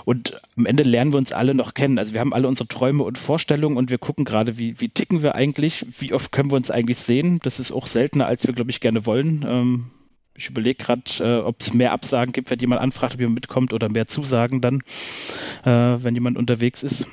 Und 0.04 0.40
am 0.56 0.66
Ende 0.66 0.82
lernen 0.82 1.12
wir 1.12 1.18
uns 1.18 1.32
alle 1.32 1.54
noch 1.54 1.74
kennen. 1.74 1.98
Also 1.98 2.12
wir 2.14 2.20
haben 2.20 2.34
alle 2.34 2.48
unsere 2.48 2.68
Träume 2.68 3.04
und 3.04 3.18
Vorstellungen 3.18 3.76
und 3.76 3.90
wir 3.90 3.98
gucken 3.98 4.24
gerade, 4.24 4.58
wie, 4.58 4.80
wie 4.80 4.88
ticken 4.88 5.22
wir 5.22 5.34
eigentlich, 5.34 5.86
wie 5.98 6.12
oft 6.12 6.32
können 6.32 6.50
wir 6.50 6.56
uns 6.56 6.70
eigentlich 6.70 6.98
sehen. 6.98 7.40
Das 7.42 7.60
ist 7.60 7.72
auch 7.72 7.86
seltener, 7.86 8.26
als 8.26 8.46
wir, 8.46 8.54
glaube 8.54 8.70
ich, 8.70 8.80
gerne 8.80 9.06
wollen. 9.06 9.44
Ähm, 9.46 9.90
ich 10.36 10.48
überlege 10.48 10.82
gerade, 10.82 11.02
äh, 11.20 11.38
ob 11.38 11.60
es 11.60 11.72
mehr 11.72 11.92
Absagen 11.92 12.32
gibt, 12.32 12.50
wenn 12.50 12.58
jemand 12.58 12.80
anfragt, 12.80 13.14
ob 13.14 13.20
jemand 13.20 13.36
mitkommt 13.36 13.72
oder 13.72 13.88
mehr 13.88 14.06
Zusagen 14.06 14.60
dann, 14.60 14.80
äh, 15.64 16.02
wenn 16.02 16.14
jemand 16.14 16.36
unterwegs 16.36 16.82
ist. 16.82 17.06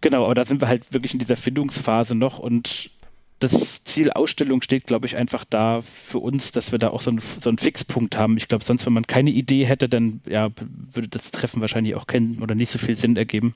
Genau, 0.00 0.24
aber 0.24 0.34
da 0.34 0.44
sind 0.44 0.60
wir 0.60 0.68
halt 0.68 0.92
wirklich 0.92 1.12
in 1.12 1.18
dieser 1.18 1.36
Findungsphase 1.36 2.14
noch 2.14 2.38
und 2.38 2.90
das 3.38 3.84
Ziel 3.84 4.10
Ausstellung 4.10 4.62
steht, 4.62 4.86
glaube 4.86 5.06
ich, 5.06 5.16
einfach 5.16 5.44
da 5.44 5.80
für 5.80 6.18
uns, 6.18 6.52
dass 6.52 6.72
wir 6.72 6.78
da 6.78 6.90
auch 6.90 7.00
so, 7.00 7.10
ein, 7.10 7.18
so 7.18 7.48
einen 7.48 7.58
Fixpunkt 7.58 8.16
haben. 8.16 8.36
Ich 8.36 8.48
glaube, 8.48 8.64
sonst, 8.64 8.84
wenn 8.86 8.92
man 8.92 9.06
keine 9.06 9.30
Idee 9.30 9.64
hätte, 9.64 9.88
dann 9.88 10.20
ja, 10.28 10.50
würde 10.92 11.08
das 11.08 11.30
Treffen 11.30 11.60
wahrscheinlich 11.60 11.94
auch 11.94 12.06
keinen 12.06 12.42
oder 12.42 12.54
nicht 12.54 12.70
so 12.70 12.78
viel 12.78 12.96
Sinn 12.96 13.16
ergeben. 13.16 13.54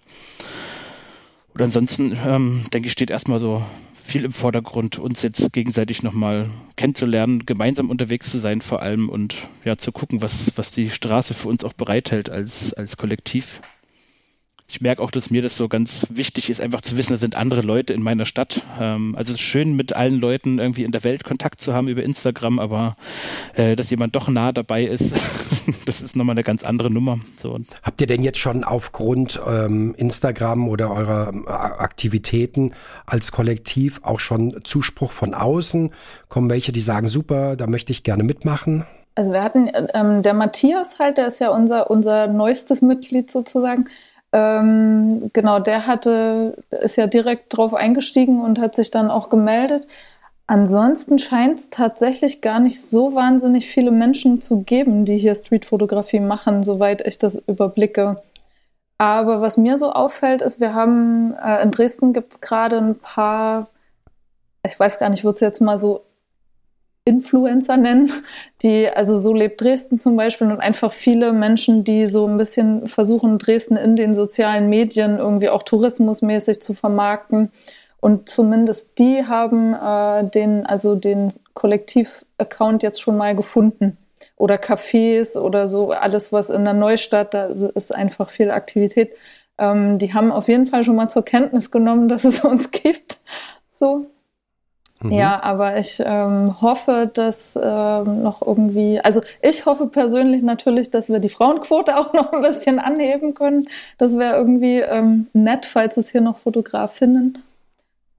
Und 1.55 1.63
ansonsten, 1.63 2.17
ähm, 2.25 2.65
denke 2.73 2.87
ich, 2.87 2.93
steht 2.93 3.11
erstmal 3.11 3.41
so 3.41 3.65
viel 4.05 4.25
im 4.25 4.33
Vordergrund, 4.33 4.99
uns 4.99 5.23
jetzt 5.23 5.53
gegenseitig 5.53 6.03
nochmal 6.03 6.51
kennenzulernen, 6.77 7.47
gemeinsam 7.47 7.91
unterwegs 7.91 8.31
zu 8.31 8.39
sein 8.39 8.61
vor 8.61 8.83
allem 8.83 9.09
und 9.09 9.37
ja, 9.65 9.77
zu 9.77 9.93
gucken, 9.93 10.23
was, 10.23 10.53
was 10.57 10.71
die 10.71 10.91
Straße 10.91 11.35
für 11.35 11.49
uns 11.49 11.65
auch 11.65 11.73
bereithält 11.73 12.31
als, 12.31 12.73
als 12.73 12.97
Kollektiv. 12.97 13.61
Ich 14.73 14.81
merke 14.81 15.03
auch, 15.03 15.11
dass 15.11 15.29
mir 15.29 15.43
das 15.43 15.55
so 15.55 15.69
ganz 15.69 16.07
wichtig 16.09 16.49
ist, 16.49 16.59
einfach 16.59 16.81
zu 16.81 16.97
wissen, 16.97 17.13
da 17.13 17.19
sind 17.19 17.37
andere 17.37 17.61
Leute 17.61 17.93
in 17.93 18.03
meiner 18.03 18.25
Stadt. 18.25 18.63
Ähm, 18.81 19.15
also 19.19 19.37
schön 19.37 19.77
mit 19.77 19.95
allen 19.95 20.19
Leuten 20.19 20.59
irgendwie 20.59 20.85
in 20.85 20.93
der 20.93 21.05
Welt 21.05 21.25
Kontakt 21.25 21.61
zu 21.61 21.75
haben 21.75 21.89
über 21.89 22.03
Instagram, 22.03 22.59
aber 22.59 22.97
äh, 23.55 23.77
dass 23.77 23.91
jemand 23.91 24.17
doch 24.17 24.29
nah 24.29 24.51
dabei 24.51 24.85
ist, 24.85 25.13
das 25.85 26.01
ist 26.01 26.17
nochmal 26.17 26.33
eine 26.33 26.43
ganz 26.43 26.65
andere 26.65 26.91
Nummer. 26.91 27.21
So. 27.37 27.59
Habt 27.83 28.01
ihr 28.01 28.07
denn 28.07 28.23
jetzt 28.23 28.39
schon 28.39 28.65
aufgrund 28.65 29.39
ähm, 29.47 29.95
Instagram 29.99 30.67
oder 30.67 30.91
eurer 30.91 31.35
äh, 31.35 31.51
Aktivitäten 31.51 32.73
als 33.05 33.31
Kollektiv 33.31 34.01
auch 34.03 34.21
schon 34.21 34.65
Zuspruch 34.65 35.13
von 35.13 35.35
außen? 35.35 35.91
Kommen 36.31 36.49
welche, 36.49 36.73
die 36.73 36.81
sagen, 36.81 37.09
super, 37.09 37.57
da 37.57 37.67
möchte 37.67 37.93
ich 37.93 38.05
gerne 38.05 38.23
mitmachen? 38.23 38.87
Also 39.15 39.33
wir 39.33 39.43
hatten, 39.43 39.71
ähm, 39.93 40.23
der 40.23 40.33
Matthias 40.33 40.99
halt, 40.99 41.19
der 41.19 41.27
ist 41.27 41.41
ja 41.41 41.51
unser, 41.51 41.91
unser 41.91 42.27
neuestes 42.27 42.81
Mitglied 42.81 43.31
sozusagen. 43.31 43.85
Ähm, 44.33 45.31
genau, 45.33 45.59
der 45.59 45.87
hatte, 45.87 46.57
ist 46.71 46.97
ja 46.97 47.07
direkt 47.07 47.57
drauf 47.57 47.75
eingestiegen 47.75 48.41
und 48.41 48.59
hat 48.59 48.75
sich 48.75 48.91
dann 48.91 49.11
auch 49.11 49.29
gemeldet. 49.29 49.87
Ansonsten 50.47 51.19
scheint 51.19 51.59
es 51.59 51.71
tatsächlich 51.71 52.41
gar 52.41 52.61
nicht 52.61 52.81
so 52.83 53.15
wahnsinnig 53.15 53.69
viele 53.69 53.91
Menschen 53.91 54.41
zu 54.41 54.63
geben, 54.63 55.05
die 55.05 55.19
hier 55.19 55.35
Streetfotografie 55.35 56.21
machen, 56.21 56.63
soweit 56.63 57.07
ich 57.07 57.19
das 57.19 57.37
überblicke. 57.47 58.23
Aber 58.99 59.41
was 59.41 59.57
mir 59.57 59.79
so 59.79 59.93
auffällt, 59.93 60.43
ist, 60.43 60.61
wir 60.61 60.75
haben 60.75 61.35
äh, 61.35 61.63
in 61.63 61.71
Dresden 61.71 62.13
gibt 62.13 62.33
es 62.33 62.41
gerade 62.41 62.79
ein 62.79 62.99
paar, 62.99 63.69
ich 64.65 64.79
weiß 64.79 64.99
gar 64.99 65.09
nicht, 65.09 65.21
ich 65.21 65.25
würde 65.25 65.35
es 65.35 65.41
jetzt 65.41 65.61
mal 65.61 65.79
so 65.79 66.05
Influencer 67.05 67.77
nennen, 67.77 68.13
die, 68.63 68.89
also 68.89 69.19
so 69.19 69.35
lebt 69.35 69.61
Dresden 69.61 69.97
zum 69.97 70.17
Beispiel 70.17 70.47
und 70.47 70.61
einfach 70.61 70.93
viele 70.93 71.33
Menschen, 71.33 71.83
die 71.83 72.07
so 72.07 72.27
ein 72.27 72.39
bisschen 72.39 72.87
versuchen, 72.87 73.39
Dresden 73.39 73.77
in 73.77 73.97
den 73.97 74.15
sozialen 74.15 74.69
Medien 74.69 75.19
irgendwie 75.19 75.49
auch 75.49 75.65
tourismusmäßig 75.65 76.63
zu 76.63 76.75
vermarkten. 76.75 77.51
Und 78.01 78.29
zumindest 78.29 78.99
die 78.99 79.27
haben 79.27 79.75
äh, 79.75 80.29
den, 80.31 80.67
also 80.67 80.95
den 80.95 81.33
Kollektiv-Account 81.55 82.83
jetzt 82.83 83.01
schon 83.01 83.17
mal 83.17 83.35
gefunden. 83.35 83.97
Oder 84.37 84.57
Cafés 84.57 85.37
oder 85.37 85.69
so, 85.69 85.91
alles, 85.91 86.33
was 86.33 86.51
in 86.51 86.65
der 86.65 86.75
Neustadt, 86.75 87.35
da 87.35 87.47
ist 87.47 87.95
einfach 87.95 88.31
viel 88.31 88.51
Aktivität. 88.51 89.13
Ähm, 89.59 89.99
die 89.99 90.15
haben 90.15 90.33
auf 90.33 90.49
jeden 90.49 90.67
Fall 90.67 90.85
schon 90.85 90.97
mal 90.97 91.09
zur 91.09 91.25
Kenntnis 91.25 91.71
genommen, 91.71 92.09
dass 92.09 92.25
es 92.25 92.45
uns 92.45 92.71
gibt. 92.73 93.19
So. 93.69 94.07
Mhm. 95.03 95.13
Ja, 95.13 95.43
aber 95.43 95.79
ich 95.79 96.03
ähm, 96.05 96.61
hoffe, 96.61 97.11
dass 97.13 97.59
ähm, 97.61 98.23
noch 98.23 98.43
irgendwie, 98.43 99.01
also 99.01 99.23
ich 99.41 99.67
hoffe 99.67 99.87
persönlich 99.87 100.43
natürlich, 100.43 100.91
dass 100.91 101.09
wir 101.09 101.19
die 101.19 101.29
Frauenquote 101.29 101.97
auch 101.99 102.13
noch 102.13 102.33
ein 102.33 102.43
bisschen 102.43 102.79
anheben 102.79 103.35
können. 103.35 103.69
Das 103.99 104.17
wäre 104.19 104.37
irgendwie 104.37 104.81
ähm, 104.81 105.29
nett, 105.33 105.67
falls 105.67 105.97
es 105.97 106.11
hier 106.11 106.21
noch 106.21 106.39
Fotografinnen 106.39 107.39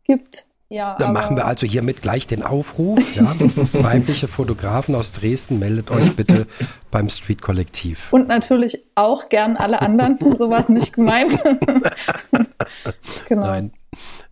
gibt. 0.03 0.45
Ja, 0.73 0.95
Dann 0.97 1.13
machen 1.13 1.35
wir 1.35 1.45
also 1.45 1.67
hiermit 1.67 2.01
gleich 2.01 2.25
den 2.25 2.41
Aufruf. 2.41 3.15
Ja? 3.15 3.25
Weibliche 3.73 4.27
Fotografen 4.27 4.95
aus 4.95 5.11
Dresden, 5.11 5.59
meldet 5.59 5.91
euch 5.91 6.15
bitte 6.15 6.47
beim 6.89 7.09
Street 7.09 7.43
Kollektiv. 7.43 8.11
Und 8.11 8.27
natürlich 8.27 8.83
auch 8.95 9.29
gern 9.29 9.55
alle 9.55 9.83
anderen. 9.83 10.17
so 10.19 10.49
war 10.49 10.61
es 10.61 10.69
nicht 10.69 10.93
gemeint. 10.93 11.37
genau. 13.29 13.45
Nein. 13.45 13.71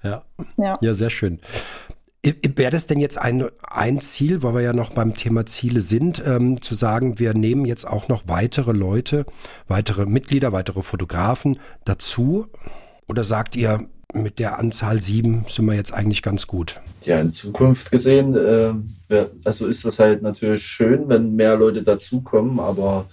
Ja. 0.01 0.23
ja. 0.57 0.77
Ja, 0.81 0.93
sehr 0.93 1.11
schön. 1.11 1.39
Wäre 2.23 2.69
das 2.69 2.85
denn 2.85 2.99
jetzt 2.99 3.17
ein, 3.17 3.49
ein 3.67 3.99
Ziel, 3.99 4.43
weil 4.43 4.53
wir 4.53 4.61
ja 4.61 4.73
noch 4.73 4.91
beim 4.91 5.15
Thema 5.15 5.47
Ziele 5.47 5.81
sind, 5.81 6.21
ähm, 6.23 6.61
zu 6.61 6.75
sagen, 6.75 7.17
wir 7.17 7.33
nehmen 7.33 7.65
jetzt 7.65 7.85
auch 7.87 8.09
noch 8.09 8.27
weitere 8.27 8.73
Leute, 8.73 9.25
weitere 9.67 10.05
Mitglieder, 10.05 10.51
weitere 10.51 10.83
Fotografen 10.83 11.57
dazu? 11.83 12.45
Oder 13.07 13.23
sagt 13.23 13.55
ihr, 13.55 13.87
mit 14.13 14.37
der 14.37 14.59
Anzahl 14.59 15.01
sieben 15.01 15.45
sind 15.47 15.65
wir 15.65 15.73
jetzt 15.73 15.93
eigentlich 15.93 16.21
ganz 16.21 16.45
gut? 16.45 16.79
Ja, 17.05 17.19
in 17.19 17.31
Zukunft 17.31 17.89
gesehen, 17.89 18.35
äh, 18.35 18.73
also 19.43 19.65
ist 19.65 19.83
das 19.83 19.97
halt 19.97 20.21
natürlich 20.21 20.63
schön, 20.63 21.09
wenn 21.09 21.35
mehr 21.35 21.55
Leute 21.57 21.81
dazukommen, 21.81 22.59
aber 22.59 23.05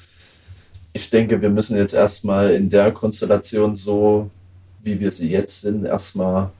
ich 0.92 1.08
denke, 1.08 1.40
wir 1.40 1.50
müssen 1.50 1.76
jetzt 1.78 1.94
erstmal 1.94 2.50
in 2.50 2.68
der 2.68 2.92
Konstellation 2.92 3.74
so, 3.74 4.30
wie 4.82 5.00
wir 5.00 5.10
sie 5.10 5.30
jetzt 5.30 5.62
sind, 5.62 5.86
erstmal 5.86 6.50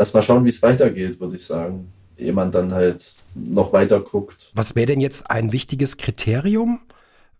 erstmal 0.00 0.22
schauen, 0.22 0.44
wie 0.44 0.48
es 0.48 0.62
weitergeht, 0.62 1.20
würde 1.20 1.36
ich 1.36 1.44
sagen. 1.44 1.92
Ehe 2.16 2.32
man 2.32 2.50
dann 2.50 2.72
halt 2.72 3.14
noch 3.34 3.72
weiter 3.72 4.00
guckt. 4.00 4.50
Was 4.54 4.74
wäre 4.74 4.86
denn 4.86 5.00
jetzt 5.00 5.30
ein 5.30 5.52
wichtiges 5.52 5.96
Kriterium, 5.96 6.80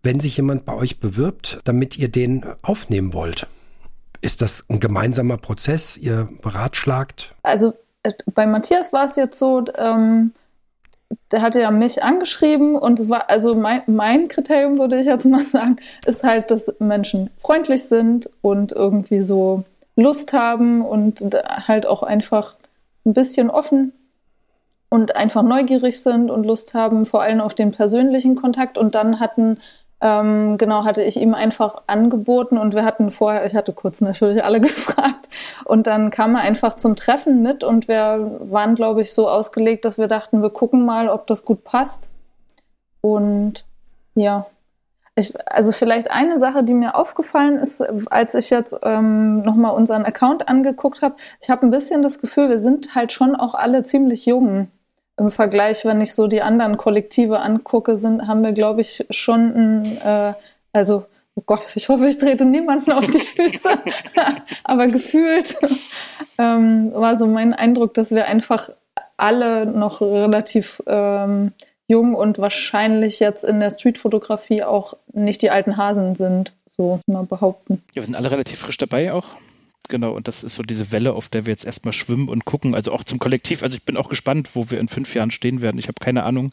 wenn 0.03 0.21
sich 0.21 0.37
jemand 0.37 0.65
bei 0.65 0.75
euch 0.75 1.01
bewirbt, 1.01 1.59
damit 1.65 1.99
ihr 1.99 2.09
den 2.09 2.45
aufnehmen 2.63 3.13
wollt? 3.13 3.47
Ist 4.21 4.43
das 4.43 4.65
ein 4.69 4.81
gemeinsamer 4.81 5.39
Prozess? 5.39 5.97
Ihr 5.97 6.29
beratschlagt? 6.43 7.35
Also 7.43 7.73
äh, 8.03 8.13
bei 8.35 8.47
Matthias 8.47 8.93
war 8.93 9.07
es 9.07 9.17
jetzt 9.17 9.39
so, 9.39 9.65
ähm, 9.77 10.33
der 11.33 11.43
hatte 11.43 11.61
ja 11.61 11.71
mich 11.71 12.03
angeschrieben 12.03 12.77
und 12.77 13.01
es 13.01 13.09
war, 13.09 13.29
also 13.29 13.55
mein, 13.55 13.83
mein 13.87 14.29
Kriterium, 14.29 14.79
würde 14.79 15.01
ich 15.01 15.07
jetzt 15.07 15.25
mal 15.25 15.45
sagen, 15.53 15.77
ist 16.07 16.23
halt, 16.23 16.51
dass 16.51 16.75
Menschen 16.79 17.31
freundlich 17.39 17.85
sind 17.85 18.31
und 18.43 18.73
irgendwie 18.73 19.23
so 19.23 19.65
Lust 20.01 20.33
haben 20.33 20.85
und 20.85 21.21
halt 21.67 21.87
auch 21.87 22.03
einfach 22.03 22.55
ein 23.05 23.15
bisschen 23.15 23.51
offen 23.51 23.93
und 24.89 25.17
einfach 25.17 25.43
neugierig 25.43 26.03
sind 26.03 26.31
und 26.31 26.45
Lust 26.45 26.75
haben, 26.75 27.07
vor 27.07 27.23
allem 27.23 27.41
auf 27.41 27.55
den 27.55 27.71
persönlichen 27.71 28.35
Kontakt. 28.35 28.77
Und 28.77 28.95
dann 28.95 29.21
hatten, 29.21 29.59
ähm, 30.01 30.59
genau, 30.59 30.85
hatte 30.85 31.03
ich 31.03 31.17
ihm 31.19 31.35
einfach 31.35 31.83
angeboten 31.87 32.59
und 32.59 32.75
wir 32.75 32.85
hatten 32.85 33.11
vorher, 33.11 33.47
ich 33.47 33.55
hatte 33.55 33.73
kurz 33.73 34.01
natürlich 34.01 34.45
alle 34.45 34.61
gefragt 34.61 35.29
und 35.65 35.87
dann 35.87 36.11
kam 36.11 36.35
er 36.35 36.43
einfach 36.43 36.75
zum 36.75 36.97
Treffen 36.97 37.43
mit 37.43 37.63
und 37.63 37.87
wir 37.89 38.39
waren, 38.41 38.75
glaube 38.75 39.03
ich, 39.03 39.15
so 39.15 39.29
ausgelegt, 39.29 39.85
dass 39.85 39.97
wir 39.97 40.09
dachten, 40.09 40.43
wir 40.43 40.51
gucken 40.51 40.85
mal, 40.85 41.09
ob 41.09 41.27
das 41.27 41.45
gut 41.45 41.63
passt. 41.65 42.09
Und 43.01 43.65
ja, 44.15 44.47
ich, 45.17 45.35
also 45.47 45.73
vielleicht 45.73 46.11
eine 46.11 46.39
Sache, 46.39 46.63
die 46.63 46.75
mir 46.75 46.95
aufgefallen 46.95 47.57
ist, 47.57 47.81
als 48.11 48.35
ich 48.35 48.51
jetzt 48.51 48.79
ähm, 48.83 49.43
nochmal 49.43 49.75
unseren 49.75 50.05
Account 50.05 50.49
angeguckt 50.49 51.03
habe, 51.03 51.17
ich 51.41 51.51
habe 51.51 51.67
ein 51.67 51.71
bisschen 51.71 52.03
das 52.03 52.21
Gefühl, 52.21 52.49
wir 52.49 52.61
sind 52.61 52.95
halt 52.95 53.13
schon 53.13 53.35
auch 53.35 53.55
alle 53.55 53.83
ziemlich 53.83 54.27
jung. 54.27 54.69
Im 55.17 55.31
Vergleich, 55.31 55.85
wenn 55.85 56.01
ich 56.01 56.15
so 56.15 56.29
die 56.29 56.43
anderen 56.43 56.77
Kollektive 56.77 57.41
angucke, 57.41 57.99
sind, 57.99 58.27
haben 58.27 58.43
wir, 58.43 58.53
glaube 58.53 58.81
ich, 58.81 59.05
schon 59.11 59.41
ein, 59.55 59.99
äh, 60.03 60.33
also, 60.73 61.05
oh 61.35 61.43
Gott, 61.45 61.77
ich 61.77 61.89
hoffe, 61.89 62.07
ich 62.07 62.17
trete 62.17 62.47
niemanden 62.47 62.93
auf 62.93 63.07
die 63.07 63.19
Füße, 63.19 63.71
aber 64.65 64.87
gefühlt 64.87 65.57
ähm, 66.39 66.93
war 66.95 67.17
so 67.17 67.27
mein 67.27 67.53
Eindruck, 67.53 67.95
dass 67.95 68.13
wir 68.13 68.27
einfach 68.27 68.71
alle 69.17 69.67
noch 69.67 70.01
relativ 70.01 70.83
ähm, 70.87 71.53
jung 71.91 72.15
und 72.15 72.39
wahrscheinlich 72.39 73.21
jetzt 73.21 73.45
in 73.45 73.61
der 73.61 73.71
Streetfotografie 73.71 74.63
auch 74.63 74.95
nicht 75.13 75.43
die 75.43 75.51
alten 75.51 75.77
Hasen 75.77 76.15
sind, 76.15 76.55
so 76.67 77.01
mal 77.07 77.25
behaupten. 77.25 77.83
Ja, 77.95 77.97
wir 77.97 78.05
sind 78.05 78.15
alle 78.15 78.31
relativ 78.31 78.61
frisch 78.61 78.79
dabei 78.79 79.13
auch. 79.13 79.27
Genau, 79.89 80.13
und 80.13 80.29
das 80.29 80.45
ist 80.45 80.55
so 80.55 80.63
diese 80.63 80.93
Welle, 80.93 81.15
auf 81.15 81.29
der 81.29 81.47
wir 81.47 81.53
jetzt 81.53 81.65
erstmal 81.65 81.93
schwimmen 81.93 82.29
und 82.29 82.45
gucken. 82.45 82.77
Also 82.77 82.93
auch 82.93 83.03
zum 83.03 83.19
Kollektiv. 83.19 83.65
Also 83.65 83.77
ich 83.77 83.83
bin 83.83 83.97
auch 83.97 84.09
gespannt, 84.09 84.51
wo 84.55 84.71
wir 84.71 84.79
in 84.79 84.87
fünf 84.87 85.13
Jahren 85.15 85.33
stehen 85.33 85.63
werden. 85.63 85.79
Ich 85.79 85.89
habe 85.89 85.99
keine 86.01 86.23
Ahnung, 86.23 86.53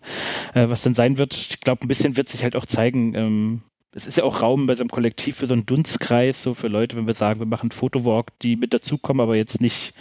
äh, 0.56 0.67
was 0.70 0.82
denn 0.82 0.96
sein 0.96 1.20
wird. 1.20 1.36
Ich 1.36 1.60
glaube, 1.60 1.86
ein 1.86 1.88
bisschen 1.88 2.17
wird 2.17 2.27
sich 2.27 2.41
halt 2.41 2.56
auch 2.56 2.65
zeigen, 2.65 3.13
ähm, 3.13 3.62
es 3.98 4.06
ist 4.06 4.17
ja 4.17 4.24
auch 4.24 4.41
Raum 4.41 4.67
bei 4.67 4.75
so 4.75 4.84
einem 4.84 4.89
Kollektiv 4.89 5.38
für 5.38 5.48
so 5.48 5.53
einen 5.53 5.65
Dunstkreis, 5.65 6.44
so 6.44 6.53
für 6.53 6.67
Leute, 6.67 6.96
wenn 6.96 7.08
wir 7.08 7.15
sagen, 7.15 7.39
wir 7.39 7.48
machen 7.48 7.72
Fotowalk, 7.72 8.27
die 8.39 8.56
mit 8.56 8.74
dazukommen, 8.74 9.22
aber 9.22 9.36
jetzt 9.36 9.60
nicht 9.60 9.94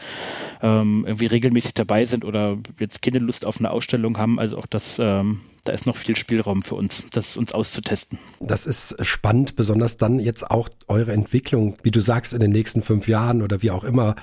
ähm, 0.62 1.04
irgendwie 1.06 1.26
regelmäßig 1.26 1.74
dabei 1.74 2.04
sind 2.04 2.24
oder 2.24 2.58
jetzt 2.78 3.02
keine 3.02 3.18
Lust 3.18 3.44
auf 3.44 3.58
eine 3.58 3.70
Ausstellung 3.70 4.18
haben. 4.18 4.38
Also 4.38 4.58
auch 4.58 4.66
das, 4.66 4.98
ähm, 4.98 5.40
da 5.64 5.72
ist 5.72 5.86
noch 5.86 5.96
viel 5.96 6.16
Spielraum 6.16 6.62
für 6.62 6.74
uns, 6.74 7.04
das 7.10 7.36
uns 7.36 7.52
auszutesten. 7.52 8.18
Das 8.40 8.66
ist 8.66 8.96
spannend, 9.04 9.56
besonders 9.56 9.96
dann 9.96 10.18
jetzt 10.18 10.50
auch 10.50 10.68
eure 10.88 11.12
Entwicklung, 11.12 11.76
wie 11.82 11.90
du 11.90 12.00
sagst, 12.00 12.32
in 12.32 12.40
den 12.40 12.52
nächsten 12.52 12.82
fünf 12.82 13.08
Jahren 13.08 13.42
oder 13.42 13.62
wie 13.62 13.70
auch 13.70 13.84
immer 13.84 14.16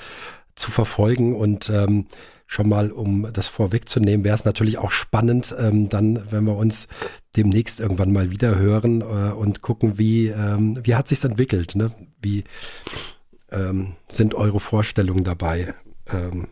zu 0.56 0.72
verfolgen 0.72 1.36
und 1.36 1.70
ähm, 1.70 2.06
schon 2.46 2.70
mal, 2.70 2.92
um 2.92 3.28
das 3.34 3.48
vorwegzunehmen, 3.48 4.24
wäre 4.24 4.36
es 4.36 4.46
natürlich 4.46 4.78
auch 4.78 4.92
spannend, 4.92 5.56
ähm, 5.58 5.90
dann, 5.90 6.32
wenn 6.32 6.44
wir 6.44 6.56
uns 6.56 6.88
demnächst 7.36 7.80
irgendwann 7.80 8.14
mal 8.14 8.30
wieder 8.30 8.58
hören 8.60 9.02
äh, 9.02 9.34
und 9.34 9.62
gucken, 9.62 9.98
wie, 9.98 10.28
ähm, 10.28 10.78
wie 10.84 10.94
hat 10.94 11.08
sich's 11.08 11.24
entwickelt, 11.24 11.76
ne? 11.76 11.92
Wie 12.22 12.44
ähm, 13.52 13.96
sind 14.08 14.36
eure 14.36 14.60
Vorstellungen 14.60 15.24
dabei 15.24 15.74
ähm, 16.12 16.48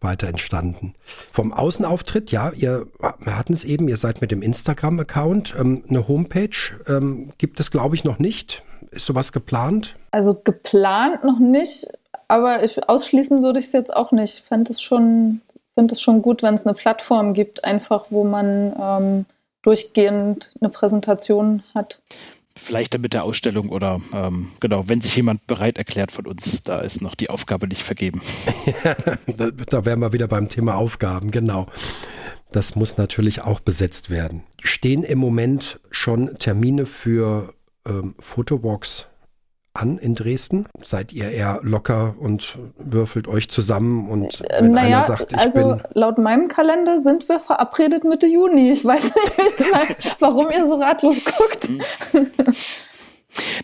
weiter 0.00 0.28
entstanden? 0.28 0.94
Vom 1.30 1.52
Außenauftritt, 1.52 2.30
ja, 2.30 2.50
ihr, 2.50 2.86
wir 3.20 3.38
hatten 3.38 3.52
es 3.52 3.64
eben, 3.64 3.88
ihr 3.88 3.96
seid 3.96 4.20
mit 4.20 4.30
dem 4.30 4.42
Instagram-Account, 4.42 5.54
ähm, 5.58 5.84
eine 5.88 6.08
Homepage 6.08 6.50
ähm, 6.86 7.32
gibt 7.38 7.60
es, 7.60 7.70
glaube 7.70 7.94
ich, 7.94 8.04
noch 8.04 8.18
nicht. 8.18 8.64
Ist 8.90 9.06
sowas 9.06 9.32
geplant? 9.32 9.96
Also 10.10 10.34
geplant 10.34 11.24
noch 11.24 11.38
nicht 11.38 11.86
aber 12.32 12.64
ich, 12.64 12.88
ausschließen 12.88 13.42
würde 13.42 13.58
ich 13.58 13.66
es 13.66 13.72
jetzt 13.72 13.94
auch 13.94 14.10
nicht. 14.10 14.36
Ich 14.36 14.42
fände 14.42 14.72
es 14.72 14.80
schon, 14.80 15.42
find 15.74 15.92
es 15.92 16.00
schon 16.00 16.22
gut, 16.22 16.42
wenn 16.42 16.54
es 16.54 16.66
eine 16.66 16.72
Plattform 16.74 17.34
gibt, 17.34 17.62
einfach 17.62 18.06
wo 18.08 18.24
man 18.24 18.74
ähm, 18.80 19.26
durchgehend 19.60 20.50
eine 20.58 20.70
Präsentation 20.70 21.62
hat. 21.74 22.00
Vielleicht 22.56 22.94
dann 22.94 23.00
mit 23.00 23.12
der 23.12 23.24
Ausstellung 23.24 23.68
oder 23.68 24.00
ähm, 24.12 24.48
genau, 24.60 24.88
wenn 24.88 25.00
sich 25.00 25.14
jemand 25.16 25.46
bereit 25.46 25.78
erklärt 25.78 26.12
von 26.12 26.26
uns, 26.26 26.62
da 26.62 26.80
ist 26.80 27.02
noch 27.02 27.14
die 27.14 27.30
Aufgabe 27.30 27.68
nicht 27.68 27.82
vergeben. 27.82 28.20
da, 29.26 29.50
da 29.50 29.84
wären 29.84 30.00
wir 30.00 30.12
wieder 30.12 30.28
beim 30.28 30.48
Thema 30.48 30.74
Aufgaben, 30.74 31.30
genau. 31.30 31.66
Das 32.52 32.76
muss 32.76 32.98
natürlich 32.98 33.40
auch 33.42 33.60
besetzt 33.60 34.10
werden. 34.10 34.44
Stehen 34.62 35.04
im 35.04 35.18
Moment 35.18 35.80
schon 35.90 36.36
Termine 36.36 36.84
für 36.84 37.54
ähm, 37.86 38.14
Fotowalks 38.18 39.08
an 39.74 39.98
in 39.98 40.14
Dresden? 40.14 40.66
Seid 40.82 41.12
ihr 41.12 41.30
eher 41.30 41.60
locker 41.62 42.14
und 42.18 42.58
würfelt 42.76 43.28
euch 43.28 43.48
zusammen 43.50 44.08
und 44.08 44.40
äh, 44.42 44.62
wenn 44.62 44.72
naja, 44.72 44.98
einer 44.98 45.02
sagt, 45.02 45.32
ich 45.32 45.38
also 45.38 45.76
bin 45.76 45.82
laut 45.94 46.18
meinem 46.18 46.48
Kalender 46.48 47.00
sind 47.00 47.28
wir 47.28 47.40
verabredet 47.40 48.04
Mitte 48.04 48.26
Juni. 48.26 48.72
Ich 48.72 48.84
weiß 48.84 49.04
nicht, 49.04 50.16
warum 50.20 50.50
ihr 50.50 50.66
so 50.66 50.74
ratlos 50.76 51.16
guckt. 51.24 51.68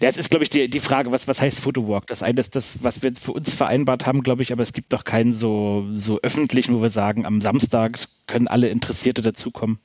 Das 0.00 0.16
ist, 0.16 0.30
glaube 0.30 0.44
ich, 0.44 0.50
die, 0.50 0.68
die 0.68 0.80
Frage, 0.80 1.12
was, 1.12 1.28
was 1.28 1.40
heißt 1.40 1.60
Photowalk? 1.60 2.06
Das 2.06 2.22
eine 2.22 2.40
ist 2.40 2.54
das, 2.56 2.82
was 2.82 3.02
wir 3.02 3.14
für 3.14 3.32
uns 3.32 3.52
vereinbart 3.52 4.06
haben, 4.06 4.22
glaube 4.22 4.42
ich, 4.42 4.52
aber 4.52 4.62
es 4.62 4.72
gibt 4.72 4.92
doch 4.92 5.04
keinen 5.04 5.32
so, 5.32 5.86
so 5.94 6.20
öffentlichen, 6.20 6.74
wo 6.74 6.82
wir 6.82 6.90
sagen, 6.90 7.26
am 7.26 7.40
Samstag 7.40 7.98
können 8.26 8.46
alle 8.46 8.68
Interessierte 8.68 9.22
dazukommen. 9.22 9.78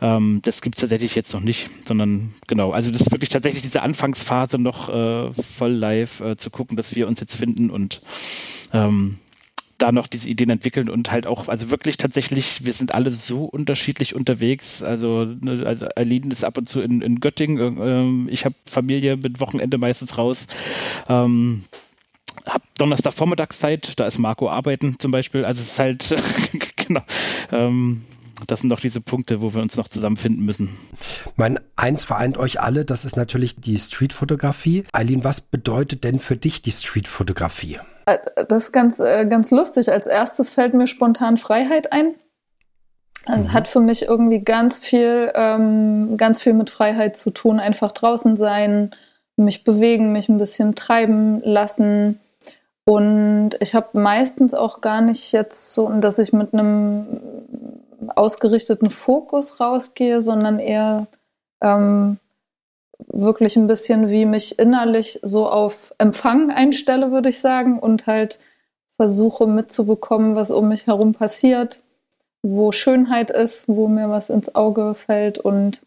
Ähm, 0.00 0.40
das 0.42 0.62
gibt 0.62 0.76
es 0.76 0.80
tatsächlich 0.80 1.14
jetzt 1.14 1.34
noch 1.34 1.40
nicht, 1.40 1.70
sondern 1.84 2.34
genau, 2.46 2.70
also 2.70 2.90
das 2.90 3.02
ist 3.02 3.10
wirklich 3.10 3.30
tatsächlich 3.30 3.62
diese 3.62 3.82
Anfangsphase 3.82 4.58
noch 4.58 4.88
äh, 4.88 5.32
voll 5.32 5.72
live 5.72 6.20
äh, 6.20 6.36
zu 6.36 6.50
gucken, 6.50 6.76
dass 6.76 6.94
wir 6.94 7.06
uns 7.08 7.20
jetzt 7.20 7.36
finden 7.36 7.70
und 7.70 8.00
ähm, 8.72 9.18
da 9.80 9.92
noch 9.92 10.06
diese 10.06 10.28
Ideen 10.28 10.50
entwickeln 10.50 10.90
und 10.90 11.10
halt 11.10 11.26
auch, 11.26 11.48
also 11.48 11.70
wirklich 11.70 11.96
tatsächlich, 11.96 12.64
wir 12.64 12.72
sind 12.72 12.94
alle 12.94 13.10
so 13.10 13.44
unterschiedlich 13.44 14.14
unterwegs. 14.14 14.82
Also, 14.82 15.24
ne, 15.24 15.64
also 15.66 15.86
Aline 15.96 16.32
ist 16.32 16.44
ab 16.44 16.58
und 16.58 16.68
zu 16.68 16.80
in, 16.80 17.00
in 17.00 17.20
Göttingen, 17.20 17.78
ähm, 17.80 18.28
ich 18.30 18.44
habe 18.44 18.54
Familie 18.66 19.16
mit 19.16 19.40
Wochenende 19.40 19.78
meistens 19.78 20.18
raus. 20.18 20.46
Ähm, 21.08 21.64
hab 22.46 22.62
Donnerstag 22.76 23.14
Vormittagszeit, 23.14 23.98
da 23.98 24.06
ist 24.06 24.18
Marco 24.18 24.48
arbeiten 24.48 24.96
zum 24.98 25.10
Beispiel. 25.10 25.44
Also 25.44 25.62
es 25.62 25.72
ist 25.72 25.78
halt, 25.78 26.14
genau. 26.76 27.02
Ähm, 27.50 28.02
das 28.46 28.60
sind 28.60 28.70
doch 28.70 28.80
diese 28.80 29.00
Punkte, 29.00 29.40
wo 29.40 29.54
wir 29.54 29.62
uns 29.62 29.76
noch 29.76 29.88
zusammenfinden 29.88 30.44
müssen. 30.44 30.76
Mein 31.36 31.60
eins 31.76 32.04
vereint 32.04 32.36
euch 32.36 32.60
alle, 32.60 32.84
das 32.84 33.04
ist 33.04 33.16
natürlich 33.16 33.56
die 33.56 33.78
Streetfotografie. 33.78 34.84
Eileen, 34.92 35.24
was 35.24 35.40
bedeutet 35.40 36.04
denn 36.04 36.18
für 36.18 36.36
dich 36.36 36.62
die 36.62 36.72
Streetfotografie? 36.72 37.78
Äh, 38.06 38.18
das 38.48 38.64
ist 38.64 38.72
ganz, 38.72 39.00
äh, 39.00 39.26
ganz 39.26 39.50
lustig. 39.50 39.90
Als 39.92 40.06
erstes 40.06 40.50
fällt 40.50 40.74
mir 40.74 40.86
spontan 40.86 41.38
Freiheit 41.38 41.92
ein. 41.92 42.14
Also 43.26 43.48
mhm. 43.48 43.52
hat 43.52 43.68
für 43.68 43.80
mich 43.80 44.02
irgendwie 44.02 44.40
ganz 44.40 44.78
viel, 44.78 45.30
ähm, 45.34 46.16
ganz 46.16 46.40
viel 46.40 46.54
mit 46.54 46.70
Freiheit 46.70 47.16
zu 47.16 47.30
tun. 47.30 47.60
Einfach 47.60 47.92
draußen 47.92 48.36
sein, 48.36 48.90
mich 49.36 49.64
bewegen, 49.64 50.12
mich 50.12 50.28
ein 50.28 50.38
bisschen 50.38 50.74
treiben 50.74 51.40
lassen. 51.42 52.18
Und 52.84 53.50
ich 53.60 53.74
habe 53.74 53.98
meistens 54.00 54.54
auch 54.54 54.80
gar 54.80 55.00
nicht 55.00 55.32
jetzt 55.32 55.74
so, 55.74 55.88
dass 56.00 56.18
ich 56.18 56.32
mit 56.32 56.54
einem 56.54 57.20
ausgerichteten 58.08 58.90
Fokus 58.90 59.60
rausgehe, 59.60 60.22
sondern 60.22 60.58
eher 60.58 61.06
ähm, 61.60 62.18
wirklich 63.08 63.56
ein 63.56 63.66
bisschen 63.66 64.10
wie 64.10 64.26
mich 64.26 64.58
innerlich 64.58 65.20
so 65.22 65.48
auf 65.48 65.94
Empfang 65.98 66.50
einstelle, 66.50 67.12
würde 67.12 67.28
ich 67.28 67.40
sagen, 67.40 67.78
und 67.78 68.06
halt 68.06 68.40
versuche 68.96 69.46
mitzubekommen, 69.46 70.34
was 70.36 70.50
um 70.50 70.68
mich 70.68 70.86
herum 70.86 71.14
passiert, 71.14 71.80
wo 72.42 72.72
Schönheit 72.72 73.30
ist, 73.30 73.64
wo 73.66 73.88
mir 73.88 74.10
was 74.10 74.30
ins 74.30 74.54
Auge 74.54 74.94
fällt 74.94 75.38
und 75.38 75.82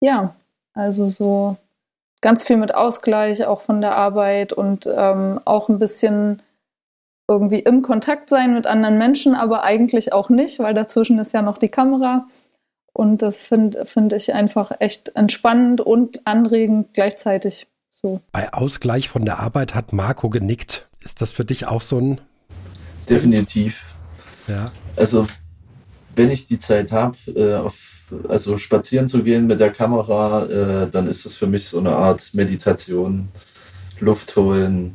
ja, 0.00 0.34
also 0.74 1.08
so 1.08 1.56
ganz 2.20 2.42
viel 2.42 2.56
mit 2.56 2.74
Ausgleich 2.74 3.46
auch 3.46 3.62
von 3.62 3.80
der 3.80 3.96
Arbeit 3.96 4.52
und 4.52 4.86
ähm, 4.86 5.40
auch 5.44 5.68
ein 5.68 5.78
bisschen 5.78 6.42
irgendwie 7.30 7.60
im 7.60 7.82
Kontakt 7.82 8.28
sein 8.28 8.54
mit 8.54 8.66
anderen 8.66 8.98
Menschen, 8.98 9.36
aber 9.36 9.62
eigentlich 9.62 10.12
auch 10.12 10.30
nicht, 10.30 10.58
weil 10.58 10.74
dazwischen 10.74 11.20
ist 11.20 11.32
ja 11.32 11.42
noch 11.42 11.58
die 11.58 11.68
Kamera. 11.68 12.26
Und 12.92 13.22
das 13.22 13.36
finde 13.36 13.86
find 13.86 14.12
ich 14.12 14.34
einfach 14.34 14.72
echt 14.80 15.14
entspannend 15.14 15.80
und 15.80 16.26
anregend 16.26 16.92
gleichzeitig 16.92 17.68
so. 17.88 18.20
Bei 18.32 18.52
Ausgleich 18.52 19.08
von 19.08 19.24
der 19.24 19.38
Arbeit 19.38 19.76
hat 19.76 19.92
Marco 19.92 20.28
genickt. 20.28 20.88
Ist 21.02 21.20
das 21.20 21.30
für 21.30 21.44
dich 21.44 21.68
auch 21.68 21.82
so 21.82 21.98
ein. 21.98 22.20
Definitiv. 23.08 23.84
Ja. 24.48 24.72
Also, 24.96 25.26
wenn 26.16 26.30
ich 26.30 26.46
die 26.46 26.58
Zeit 26.58 26.90
habe, 26.90 27.16
äh, 27.28 28.28
also 28.28 28.58
spazieren 28.58 29.06
zu 29.06 29.22
gehen 29.22 29.46
mit 29.46 29.60
der 29.60 29.70
Kamera, 29.70 30.46
äh, 30.46 30.90
dann 30.90 31.06
ist 31.06 31.24
das 31.24 31.36
für 31.36 31.46
mich 31.46 31.68
so 31.68 31.78
eine 31.78 31.94
Art 31.94 32.34
Meditation, 32.34 33.28
Luft 34.00 34.34
holen, 34.34 34.94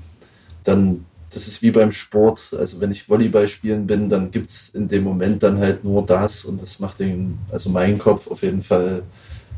dann 0.65 1.05
das 1.35 1.47
ist 1.47 1.61
wie 1.61 1.71
beim 1.71 1.91
Sport. 1.91 2.55
Also 2.57 2.79
wenn 2.79 2.91
ich 2.91 3.09
Volleyball 3.09 3.47
spielen 3.47 3.85
bin, 3.85 4.09
dann 4.09 4.31
gibt 4.31 4.49
es 4.49 4.69
in 4.69 4.87
dem 4.87 5.03
Moment 5.03 5.43
dann 5.43 5.59
halt 5.59 5.83
nur 5.83 6.05
das 6.05 6.45
und 6.45 6.61
das 6.61 6.79
macht 6.79 6.99
den, 6.99 7.37
also 7.51 7.69
meinen 7.69 7.99
Kopf 7.99 8.31
auf 8.31 8.41
jeden 8.41 8.63
Fall 8.63 9.03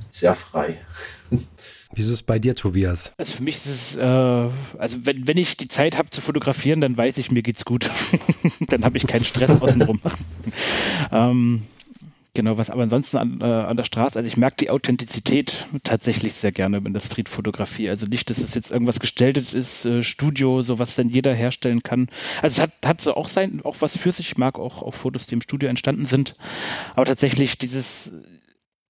sehr 0.09 0.33
frei. 0.33 0.77
Wie 1.93 2.01
ist 2.01 2.09
es 2.09 2.21
bei 2.21 2.37
dir, 2.37 2.53
Tobias? 2.53 3.13
Also 3.17 3.37
für 3.37 3.43
mich 3.43 3.55
ist 3.55 3.67
es, 3.67 3.95
äh, 3.95 4.01
also 4.01 4.97
wenn, 5.03 5.25
wenn 5.25 5.37
ich 5.37 5.55
die 5.55 5.69
Zeit 5.69 5.97
habe 5.97 6.09
zu 6.09 6.19
fotografieren, 6.19 6.81
dann 6.81 6.97
weiß 6.97 7.17
ich, 7.17 7.31
mir 7.31 7.41
geht's 7.41 7.63
gut. 7.63 7.89
dann 8.67 8.83
habe 8.83 8.97
ich 8.97 9.07
keinen 9.07 9.23
Stress 9.23 9.61
außenrum. 9.61 10.01
ähm, 11.11 11.63
Genau, 12.37 12.59
was 12.59 12.69
aber 12.69 12.83
ansonsten 12.83 13.17
an, 13.17 13.41
äh, 13.41 13.45
an 13.45 13.77
der 13.77 13.83
Straße, 13.83 14.15
also 14.15 14.27
ich 14.27 14.37
merke 14.37 14.57
die 14.57 14.69
Authentizität 14.69 15.65
tatsächlich 15.81 16.33
sehr 16.33 16.51
gerne 16.51 16.77
in 16.77 16.93
der 16.93 16.99
Streetfotografie. 16.99 17.89
Also 17.89 18.05
nicht, 18.05 18.29
dass 18.29 18.37
es 18.37 18.53
jetzt 18.53 18.69
irgendwas 18.69 18.99
gestelltes 18.99 19.55
ist, 19.55 19.85
äh, 19.85 20.03
Studio, 20.03 20.61
so 20.61 20.77
was 20.77 20.93
dann 20.93 21.09
jeder 21.09 21.33
herstellen 21.33 21.81
kann. 21.81 22.09
Also 22.43 22.57
es 22.57 22.61
hat, 22.61 22.73
hat 22.85 23.01
so 23.01 23.15
auch 23.15 23.27
sein, 23.27 23.61
auch 23.63 23.77
was 23.79 23.97
für 23.97 24.11
sich. 24.11 24.27
Ich 24.27 24.37
mag 24.37 24.59
auch, 24.59 24.83
auch 24.83 24.93
Fotos, 24.93 25.25
die 25.25 25.33
im 25.33 25.41
Studio 25.41 25.67
entstanden 25.67 26.05
sind. 26.05 26.35
Aber 26.93 27.05
tatsächlich 27.05 27.57
dieses, 27.57 28.11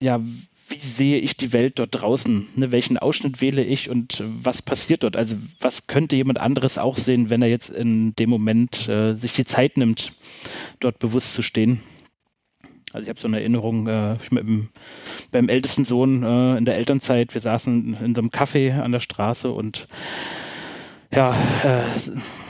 ja, 0.01 0.19
wie 0.67 0.79
sehe 0.79 1.19
ich 1.19 1.37
die 1.37 1.53
Welt 1.53 1.79
dort 1.79 1.91
draußen? 2.01 2.49
Ne, 2.57 2.73
welchen 2.73 2.97
Ausschnitt 2.97 3.39
wähle 3.39 3.63
ich 3.63 3.89
und 3.89 4.21
was 4.25 4.61
passiert 4.61 5.03
dort? 5.03 5.15
Also 5.15 5.37
was 5.61 5.87
könnte 5.87 6.17
jemand 6.17 6.37
anderes 6.37 6.77
auch 6.77 6.97
sehen, 6.97 7.29
wenn 7.29 7.41
er 7.41 7.47
jetzt 7.47 7.69
in 7.69 8.13
dem 8.15 8.29
Moment 8.29 8.89
äh, 8.89 9.13
sich 9.13 9.31
die 9.31 9.45
Zeit 9.45 9.77
nimmt, 9.77 10.11
dort 10.81 10.99
bewusst 10.99 11.33
zu 11.33 11.41
stehen? 11.41 11.81
Also 12.97 13.05
ich 13.05 13.09
habe 13.09 13.19
so 13.19 13.27
eine 13.27 13.39
Erinnerung 13.39 13.85
äh, 13.85 14.17
mit 14.31 14.47
dem, 14.47 14.69
beim 15.31 15.49
ältesten 15.49 15.85
Sohn 15.85 16.23
äh, 16.23 16.57
in 16.57 16.65
der 16.65 16.77
Elternzeit. 16.77 17.35
Wir 17.35 17.41
saßen 17.41 17.95
in 18.03 18.15
so 18.15 18.21
einem 18.21 18.31
Café 18.31 18.81
an 18.81 18.91
der 18.91 19.01
Straße 19.01 19.51
und 19.51 19.87
ja, 21.13 21.35
äh, 21.63 21.83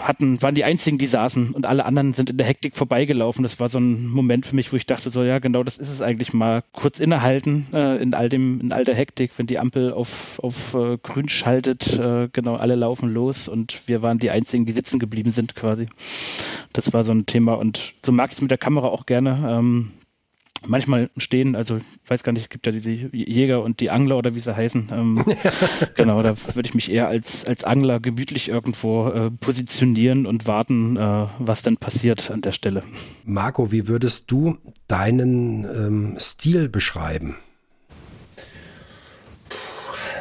hatten, 0.01 0.41
waren 0.41 0.55
die 0.55 0.63
einzigen, 0.63 0.97
die 0.97 1.05
saßen 1.05 1.51
und 1.51 1.65
alle 1.65 1.85
anderen 1.85 2.13
sind 2.13 2.29
in 2.29 2.37
der 2.37 2.47
Hektik 2.47 2.77
vorbeigelaufen. 2.77 3.43
Das 3.43 3.59
war 3.59 3.67
so 3.67 3.77
ein 3.77 4.07
Moment 4.07 4.45
für 4.45 4.55
mich, 4.55 4.71
wo 4.71 4.77
ich 4.77 4.85
dachte, 4.85 5.09
so 5.09 5.21
ja, 5.21 5.39
genau, 5.39 5.63
das 5.63 5.77
ist 5.77 5.89
es 5.89 6.01
eigentlich 6.01 6.33
mal 6.33 6.63
kurz 6.71 6.99
innehalten 6.99 7.67
äh, 7.73 8.01
in 8.01 8.13
all 8.13 8.29
dem, 8.29 8.61
in 8.61 8.71
all 8.71 8.85
der 8.85 8.95
Hektik, 8.95 9.31
wenn 9.37 9.47
die 9.47 9.59
Ampel 9.59 9.91
auf, 9.91 10.39
auf 10.41 10.73
äh, 10.75 10.97
grün 10.97 11.27
schaltet, 11.27 11.99
äh, 11.99 12.29
genau, 12.31 12.55
alle 12.55 12.75
laufen 12.75 13.09
los 13.09 13.49
und 13.49 13.81
wir 13.87 14.01
waren 14.01 14.17
die 14.17 14.31
einzigen, 14.31 14.65
die 14.65 14.71
sitzen 14.71 14.97
geblieben 14.97 15.31
sind 15.31 15.53
quasi. 15.55 15.87
Das 16.71 16.93
war 16.93 17.03
so 17.03 17.11
ein 17.11 17.25
Thema 17.25 17.55
und 17.55 17.95
so 18.03 18.13
mag 18.13 18.31
ich 18.31 18.37
es 18.37 18.41
mit 18.41 18.49
der 18.49 18.57
Kamera 18.57 18.87
auch 18.87 19.05
gerne. 19.05 19.45
Ähm, 19.45 19.91
manchmal 20.65 21.09
stehen, 21.17 21.55
also 21.55 21.77
ich 21.77 22.09
weiß 22.09 22.23
gar 22.23 22.31
nicht, 22.31 22.43
es 22.43 22.49
gibt 22.49 22.65
ja 22.65 22.71
diese 22.71 22.91
Jäger 22.91 23.63
und 23.63 23.79
die 23.79 23.89
Angler 23.89 24.17
oder 24.17 24.35
wie 24.35 24.39
sie 24.39 24.55
heißen. 24.55 24.89
Ähm, 24.91 25.25
genau, 25.95 26.21
da 26.21 26.35
würde 26.53 26.67
ich 26.67 26.75
mich 26.75 26.91
eher 26.91 27.07
als, 27.07 27.45
als 27.45 27.63
Angler 27.63 27.99
gemütlich 27.99 28.49
irgendwo 28.49 29.09
äh, 29.09 29.31
positionieren 29.31 30.25
und 30.25 30.47
warten, 30.47 30.97
äh, 30.97 31.27
was 31.39 31.61
denn 31.61 31.77
passiert 31.77 32.31
an 32.31 32.41
der 32.41 32.51
Stelle. 32.51 32.83
Marco, 33.25 33.71
wie 33.71 33.87
würdest 33.87 34.31
du 34.31 34.57
deinen 34.87 35.63
ähm, 35.65 36.17
Stil 36.19 36.69
beschreiben? 36.69 37.37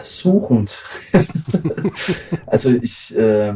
Suchend. 0.02 0.82
also 2.46 2.70
ich, 2.70 3.16
äh, 3.16 3.54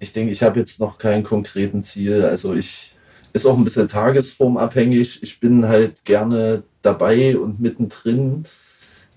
ich 0.00 0.12
denke, 0.12 0.32
ich 0.32 0.42
habe 0.42 0.58
jetzt 0.58 0.80
noch 0.80 0.98
keinen 0.98 1.22
konkreten 1.22 1.82
Ziel. 1.82 2.24
Also 2.24 2.54
ich 2.54 2.95
ist 3.36 3.46
auch 3.46 3.56
ein 3.56 3.64
bisschen 3.64 3.86
tagesformabhängig. 3.86 5.22
Ich 5.22 5.38
bin 5.38 5.66
halt 5.66 6.04
gerne 6.04 6.62
dabei 6.80 7.36
und 7.36 7.60
mittendrin 7.60 8.44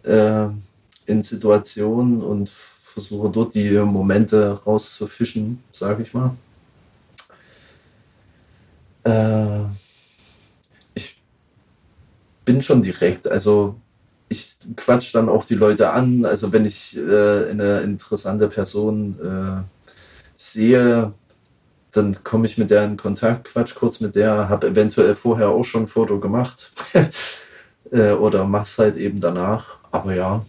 äh, 0.04 0.48
in 1.06 1.24
Situationen 1.24 2.22
und 2.22 2.50
versuche 2.50 3.30
dort 3.30 3.56
die 3.56 3.72
Momente 3.80 4.52
rauszufischen, 4.66 5.64
sage 5.72 6.04
ich 6.04 6.14
mal. 6.14 6.36
Äh, 9.06 9.64
ich 10.94 11.22
bin 12.44 12.62
schon 12.62 12.82
direkt, 12.82 13.26
also 13.28 13.76
ich 14.28 14.58
quatsch 14.76 15.16
dann 15.16 15.30
auch 15.30 15.46
die 15.46 15.56
Leute 15.56 15.92
an. 15.92 16.26
Also 16.26 16.52
wenn 16.52 16.66
ich 16.66 16.98
äh, 16.98 17.50
eine 17.52 17.82
interessante 17.82 18.50
Person 18.50 19.18
äh, 19.20 19.64
sehe, 20.36 21.14
dann 21.91 22.23
komme 22.23 22.45
ich 22.45 22.58
mit 22.58 22.69
der 22.69 22.86
in 22.86 22.97
Kontakt, 22.97 23.45
quatsch 23.45 23.75
kurz 23.75 23.99
mit 23.99 24.15
der, 24.15 24.49
habe 24.49 24.67
eventuell 24.67 25.15
vorher 25.15 25.49
auch 25.49 25.63
schon 25.63 25.84
ein 25.84 25.88
Foto 25.88 26.19
gemacht 26.19 26.71
äh, 27.91 28.12
oder 28.12 28.45
mach's 28.45 28.78
halt 28.78 28.97
eben 28.97 29.19
danach. 29.19 29.78
Aber 29.91 30.13
ja, 30.13 30.45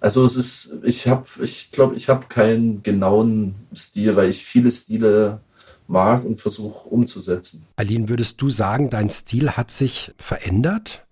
Also 0.00 0.24
es 0.24 0.34
ist, 0.34 0.70
ich 0.82 1.06
habe, 1.06 1.26
ich 1.42 1.70
glaube, 1.70 1.94
ich 1.94 2.08
habe 2.08 2.26
keinen 2.28 2.82
genauen 2.82 3.54
Stil, 3.74 4.16
weil 4.16 4.30
ich 4.30 4.44
viele 4.44 4.70
Stile 4.70 5.40
mag 5.86 6.24
und 6.24 6.36
versuche 6.40 6.88
umzusetzen. 6.88 7.66
Aline, 7.76 8.08
würdest 8.08 8.40
du 8.40 8.48
sagen, 8.48 8.90
dein 8.90 9.10
Stil 9.10 9.52
hat 9.52 9.70
sich 9.70 10.12
verändert? 10.18 11.04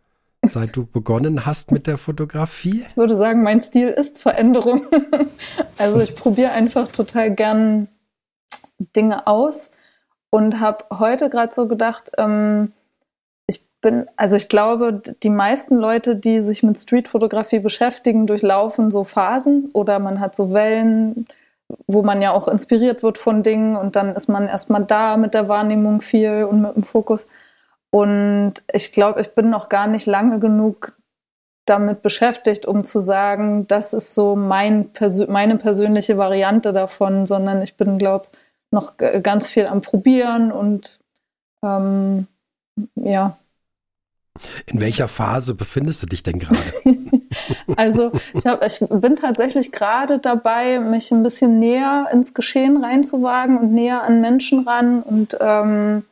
seit 0.42 0.76
du 0.76 0.86
begonnen 0.86 1.46
hast 1.46 1.72
mit 1.72 1.86
der 1.86 1.98
Fotografie? 1.98 2.84
Ich 2.88 2.96
würde 2.96 3.16
sagen, 3.16 3.42
mein 3.42 3.60
Stil 3.60 3.88
ist 3.88 4.20
Veränderung. 4.20 4.86
also 5.78 6.00
ich 6.00 6.14
probiere 6.14 6.52
einfach 6.52 6.88
total 6.88 7.34
gern 7.34 7.88
Dinge 8.78 9.26
aus 9.26 9.70
und 10.30 10.60
habe 10.60 10.84
heute 10.98 11.30
gerade 11.30 11.54
so 11.54 11.66
gedacht, 11.68 12.12
ähm, 12.18 12.72
ich 13.46 13.64
bin, 13.80 14.06
also 14.16 14.36
ich 14.36 14.48
glaube, 14.48 15.02
die 15.22 15.30
meisten 15.30 15.76
Leute, 15.76 16.16
die 16.16 16.42
sich 16.42 16.62
mit 16.62 16.78
Streetfotografie 16.78 17.60
beschäftigen, 17.60 18.26
durchlaufen 18.26 18.90
so 18.90 19.04
Phasen 19.04 19.70
oder 19.72 19.98
man 19.98 20.20
hat 20.20 20.34
so 20.34 20.52
Wellen, 20.52 21.26
wo 21.86 22.02
man 22.02 22.22
ja 22.22 22.32
auch 22.32 22.48
inspiriert 22.48 23.02
wird 23.02 23.18
von 23.18 23.42
Dingen 23.42 23.76
und 23.76 23.96
dann 23.96 24.14
ist 24.14 24.28
man 24.28 24.48
erstmal 24.48 24.84
da 24.84 25.16
mit 25.16 25.34
der 25.34 25.48
Wahrnehmung 25.48 26.00
viel 26.00 26.44
und 26.44 26.62
mit 26.62 26.76
dem 26.76 26.82
Fokus. 26.82 27.28
Und 27.90 28.54
ich 28.72 28.92
glaube, 28.92 29.20
ich 29.20 29.34
bin 29.34 29.48
noch 29.48 29.68
gar 29.68 29.86
nicht 29.86 30.06
lange 30.06 30.38
genug 30.40 30.92
damit 31.64 32.02
beschäftigt, 32.02 32.66
um 32.66 32.84
zu 32.84 33.00
sagen, 33.00 33.66
das 33.66 33.92
ist 33.92 34.14
so 34.14 34.36
mein 34.36 34.92
Persö 34.92 35.26
meine 35.28 35.56
persönliche 35.56 36.16
Variante 36.16 36.72
davon, 36.72 37.26
sondern 37.26 37.62
ich 37.62 37.76
bin, 37.76 37.98
glaube 37.98 38.28
noch 38.70 38.96
ganz 38.96 39.46
viel 39.46 39.66
am 39.66 39.80
Probieren 39.80 40.52
und 40.52 40.98
ähm, 41.64 42.26
ja. 42.96 43.38
In 44.66 44.80
welcher 44.80 45.08
Phase 45.08 45.54
befindest 45.54 46.02
du 46.02 46.06
dich 46.06 46.22
denn 46.22 46.38
gerade? 46.38 46.60
also 47.76 48.12
ich, 48.34 48.46
hab, 48.46 48.64
ich 48.64 48.78
bin 48.88 49.16
tatsächlich 49.16 49.72
gerade 49.72 50.20
dabei, 50.20 50.78
mich 50.78 51.10
ein 51.10 51.24
bisschen 51.24 51.58
näher 51.58 52.06
ins 52.12 52.34
Geschehen 52.34 52.82
reinzuwagen 52.82 53.58
und 53.58 53.72
näher 53.72 54.04
an 54.04 54.20
Menschen 54.20 54.66
ran 54.66 55.02
und 55.02 55.36
ähm, 55.40 56.04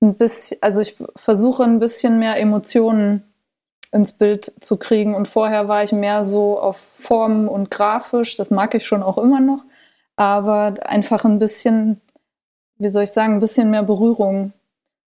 ein 0.00 0.14
bisschen, 0.14 0.58
also 0.60 0.80
ich 0.80 0.96
versuche 1.16 1.64
ein 1.64 1.80
bisschen 1.80 2.18
mehr 2.18 2.38
Emotionen 2.38 3.24
ins 3.92 4.12
Bild 4.12 4.52
zu 4.60 4.76
kriegen. 4.76 5.14
Und 5.14 5.28
vorher 5.28 5.68
war 5.68 5.84
ich 5.84 5.92
mehr 5.92 6.24
so 6.24 6.58
auf 6.58 6.78
Form 6.78 7.48
und 7.48 7.70
grafisch, 7.70 8.36
das 8.36 8.50
mag 8.50 8.74
ich 8.74 8.86
schon 8.86 9.02
auch 9.02 9.18
immer 9.18 9.40
noch, 9.40 9.64
aber 10.16 10.74
einfach 10.86 11.24
ein 11.24 11.38
bisschen, 11.38 12.00
wie 12.78 12.90
soll 12.90 13.04
ich 13.04 13.12
sagen, 13.12 13.34
ein 13.34 13.40
bisschen 13.40 13.70
mehr 13.70 13.82
Berührung 13.82 14.52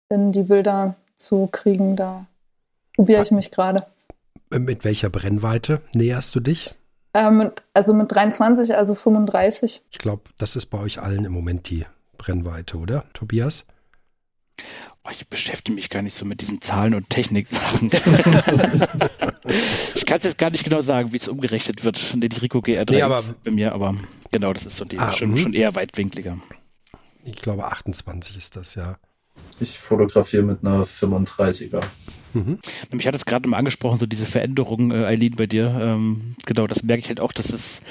in 0.10 0.32
die 0.32 0.44
Bilder 0.44 0.96
zu 1.16 1.48
kriegen. 1.52 1.96
Da 1.96 2.26
probiere 2.96 3.24
ich 3.24 3.32
mich 3.32 3.52
gerade. 3.52 3.86
Mit 4.50 4.84
welcher 4.84 5.10
Brennweite 5.10 5.82
näherst 5.94 6.34
du 6.34 6.40
dich? 6.40 6.76
Äh, 7.14 7.32
mit, 7.32 7.64
also 7.74 7.94
mit 7.94 8.12
23, 8.14 8.76
also 8.76 8.96
35. 8.96 9.84
Ich 9.90 9.98
glaube, 10.00 10.24
das 10.38 10.56
ist 10.56 10.68
bei 10.68 10.80
euch 10.80 11.02
allen 11.02 11.26
im 11.26 11.32
Moment 11.32 11.70
die 11.70 11.86
Brennweite, 12.18 12.78
oder, 12.78 13.06
Tobias? 13.14 13.66
Oh, 15.06 15.10
ich 15.12 15.28
beschäftige 15.28 15.76
mich 15.76 15.90
gar 15.90 16.02
nicht 16.02 16.16
so 16.16 16.26
mit 16.26 16.42
diesen 16.42 16.62
Zahlen 16.62 16.94
und 16.94 17.10
Technik-Sachen. 17.10 17.88
ich 19.96 20.06
kann 20.06 20.18
es 20.18 20.24
jetzt 20.24 20.38
gar 20.38 20.50
nicht 20.50 20.66
genau 20.66 20.82
sagen, 20.82 21.14
wie 21.14 21.18
es 21.18 21.30
umgerechnet 21.30 21.86
wird. 21.86 22.16
Die 22.16 22.38
Rico 22.38 22.60
GR3 22.60 22.92
nee, 22.92 23.02
aber, 23.02 23.24
bei 23.44 23.52
mir, 23.52 23.74
aber 23.74 23.96
genau, 24.32 24.52
das 24.52 24.66
ist 24.66 24.78
so 24.78 24.86
die, 24.86 25.00
ah, 25.00 25.14
schon, 25.14 25.32
mhm. 25.32 25.38
schon 25.38 25.54
eher 25.54 25.76
weitwinkliger. 25.76 26.38
Ich 27.24 27.36
glaube 27.36 27.66
28 27.66 28.38
ist 28.38 28.56
das, 28.56 28.76
ja. 28.76 28.98
Ich 29.60 29.80
fotografiere 29.80 30.44
mit 30.44 30.66
einer 30.66 30.84
35er. 30.84 31.82
Mhm. 32.34 32.60
Ich 32.98 33.08
hatte 33.08 33.18
es 33.18 33.26
gerade 33.26 33.48
mal 33.50 33.58
angesprochen, 33.58 34.00
so 34.00 34.06
diese 34.06 34.26
Veränderung, 34.26 34.92
äh, 34.92 35.06
Eileen, 35.06 35.36
bei 35.36 35.48
dir. 35.48 35.78
Ähm, 35.82 36.36
genau, 36.46 36.68
das 36.68 36.84
merke 36.84 37.02
ich 37.02 37.10
halt 37.10 37.20
auch, 37.20 37.32
dass 37.32 37.52
es 37.52 37.82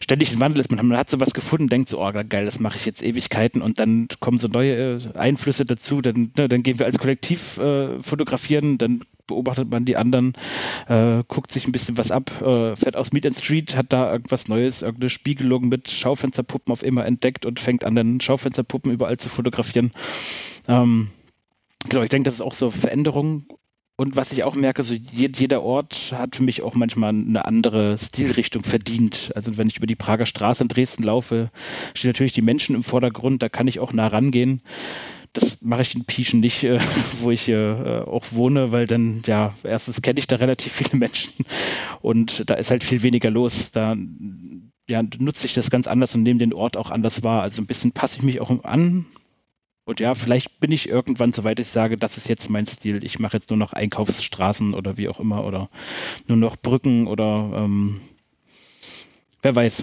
ständig 0.00 0.32
ein 0.32 0.40
Wandel 0.40 0.60
ist. 0.60 0.70
Man, 0.70 0.96
hat 0.96 1.10
sowas 1.10 1.32
gefunden, 1.32 1.68
denkt 1.68 1.88
so, 1.88 2.00
oh 2.00 2.12
geil, 2.28 2.44
das 2.44 2.60
mache 2.60 2.76
ich 2.76 2.86
jetzt 2.86 3.02
Ewigkeiten 3.02 3.62
und 3.62 3.80
dann 3.80 4.08
kommen 4.20 4.38
so 4.38 4.48
neue 4.48 4.98
äh, 4.98 5.18
Einflüsse 5.18 5.64
dazu. 5.64 6.00
Dann, 6.00 6.32
ne, 6.36 6.48
dann 6.48 6.62
gehen 6.62 6.78
wir 6.78 6.86
als 6.86 6.98
Kollektiv 6.98 7.58
äh, 7.58 8.00
fotografieren, 8.00 8.78
dann 8.78 9.02
beobachtet 9.26 9.70
man 9.70 9.84
die 9.84 9.96
anderen, 9.96 10.34
äh, 10.88 11.22
guckt 11.28 11.52
sich 11.52 11.66
ein 11.66 11.72
bisschen 11.72 11.96
was 11.96 12.10
ab, 12.10 12.42
äh, 12.42 12.74
fährt 12.74 12.96
aus 12.96 13.12
Meet 13.12 13.26
and 13.26 13.36
Street, 13.36 13.76
hat 13.76 13.92
da 13.92 14.10
irgendwas 14.10 14.48
Neues, 14.48 14.82
irgendeine 14.82 15.10
Spiegelung 15.10 15.68
mit 15.68 15.88
Schaufensterpuppen 15.88 16.72
auf 16.72 16.82
immer 16.82 17.06
entdeckt 17.06 17.46
und 17.46 17.60
fängt 17.60 17.84
an, 17.84 17.94
dann 17.94 18.20
Schaufensterpuppen 18.20 18.90
überall 18.90 19.18
zu 19.18 19.28
fotografieren. 19.28 19.92
Ähm, 20.66 21.10
Genau, 21.88 22.02
ich 22.02 22.10
denke, 22.10 22.28
das 22.28 22.34
ist 22.34 22.40
auch 22.42 22.52
so 22.52 22.70
Veränderung 22.70 23.46
und 24.00 24.16
was 24.16 24.32
ich 24.32 24.44
auch 24.44 24.54
merke, 24.54 24.82
so 24.82 24.94
jeder 24.94 25.62
Ort 25.62 26.14
hat 26.16 26.36
für 26.36 26.42
mich 26.42 26.62
auch 26.62 26.74
manchmal 26.74 27.10
eine 27.10 27.44
andere 27.44 27.98
Stilrichtung 27.98 28.64
verdient. 28.64 29.30
Also 29.34 29.58
wenn 29.58 29.68
ich 29.68 29.76
über 29.76 29.86
die 29.86 29.94
Prager 29.94 30.24
Straße 30.24 30.62
in 30.62 30.68
Dresden 30.68 31.02
laufe, 31.02 31.50
stehen 31.92 32.08
natürlich 32.08 32.32
die 32.32 32.40
Menschen 32.40 32.74
im 32.74 32.82
Vordergrund, 32.82 33.42
da 33.42 33.50
kann 33.50 33.68
ich 33.68 33.78
auch 33.78 33.92
nah 33.92 34.06
rangehen. 34.06 34.62
Das 35.34 35.60
mache 35.60 35.82
ich 35.82 35.94
in 35.94 36.06
Pieschen 36.06 36.40
nicht, 36.40 36.64
äh, 36.64 36.78
wo 37.20 37.30
ich 37.30 37.50
äh, 37.50 38.00
auch 38.06 38.24
wohne, 38.30 38.72
weil 38.72 38.86
dann, 38.86 39.22
ja, 39.26 39.52
erstens 39.64 40.00
kenne 40.00 40.18
ich 40.18 40.26
da 40.26 40.36
relativ 40.36 40.72
viele 40.72 40.98
Menschen 40.98 41.44
und 42.00 42.48
da 42.48 42.54
ist 42.54 42.70
halt 42.70 42.82
viel 42.82 43.02
weniger 43.02 43.30
los. 43.30 43.70
Da 43.70 43.98
ja, 44.88 45.02
nutze 45.18 45.44
ich 45.44 45.52
das 45.52 45.68
ganz 45.68 45.86
anders 45.86 46.14
und 46.14 46.22
nehme 46.22 46.38
den 46.38 46.54
Ort 46.54 46.78
auch 46.78 46.90
anders 46.90 47.22
wahr. 47.22 47.42
Also 47.42 47.60
ein 47.60 47.66
bisschen 47.66 47.92
passe 47.92 48.16
ich 48.16 48.22
mich 48.22 48.40
auch 48.40 48.64
an, 48.64 49.04
und 49.90 49.98
ja, 49.98 50.14
vielleicht 50.14 50.60
bin 50.60 50.70
ich 50.70 50.88
irgendwann 50.88 51.32
so 51.32 51.42
weit, 51.42 51.58
ich 51.58 51.66
sage, 51.66 51.96
das 51.96 52.16
ist 52.16 52.28
jetzt 52.28 52.48
mein 52.48 52.68
Stil. 52.68 53.02
Ich 53.02 53.18
mache 53.18 53.36
jetzt 53.36 53.50
nur 53.50 53.56
noch 53.56 53.72
Einkaufsstraßen 53.72 54.72
oder 54.72 54.96
wie 54.96 55.08
auch 55.08 55.18
immer 55.18 55.44
oder 55.44 55.68
nur 56.28 56.38
noch 56.38 56.56
Brücken 56.56 57.08
oder 57.08 57.50
ähm, 57.56 58.00
wer 59.42 59.56
weiß. 59.56 59.82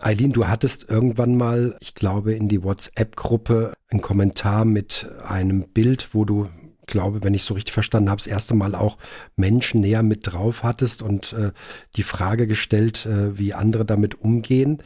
Eileen, 0.00 0.32
du 0.32 0.46
hattest 0.46 0.88
irgendwann 0.88 1.36
mal, 1.36 1.76
ich 1.80 1.96
glaube, 1.96 2.32
in 2.34 2.48
die 2.48 2.62
WhatsApp-Gruppe 2.62 3.74
einen 3.88 4.02
Kommentar 4.02 4.64
mit 4.64 5.08
einem 5.26 5.64
Bild, 5.68 6.10
wo 6.12 6.24
du, 6.24 6.48
glaube, 6.86 7.24
wenn 7.24 7.34
ich 7.34 7.42
so 7.42 7.54
richtig 7.54 7.72
verstanden 7.72 8.08
habe, 8.08 8.18
das 8.18 8.28
erste 8.28 8.54
Mal 8.54 8.76
auch 8.76 8.98
Menschen 9.34 9.80
näher 9.80 10.04
mit 10.04 10.32
drauf 10.32 10.62
hattest 10.62 11.02
und 11.02 11.32
äh, 11.32 11.50
die 11.96 12.04
Frage 12.04 12.46
gestellt, 12.46 13.04
äh, 13.06 13.36
wie 13.36 13.52
andere 13.52 13.84
damit 13.84 14.20
umgehen 14.20 14.80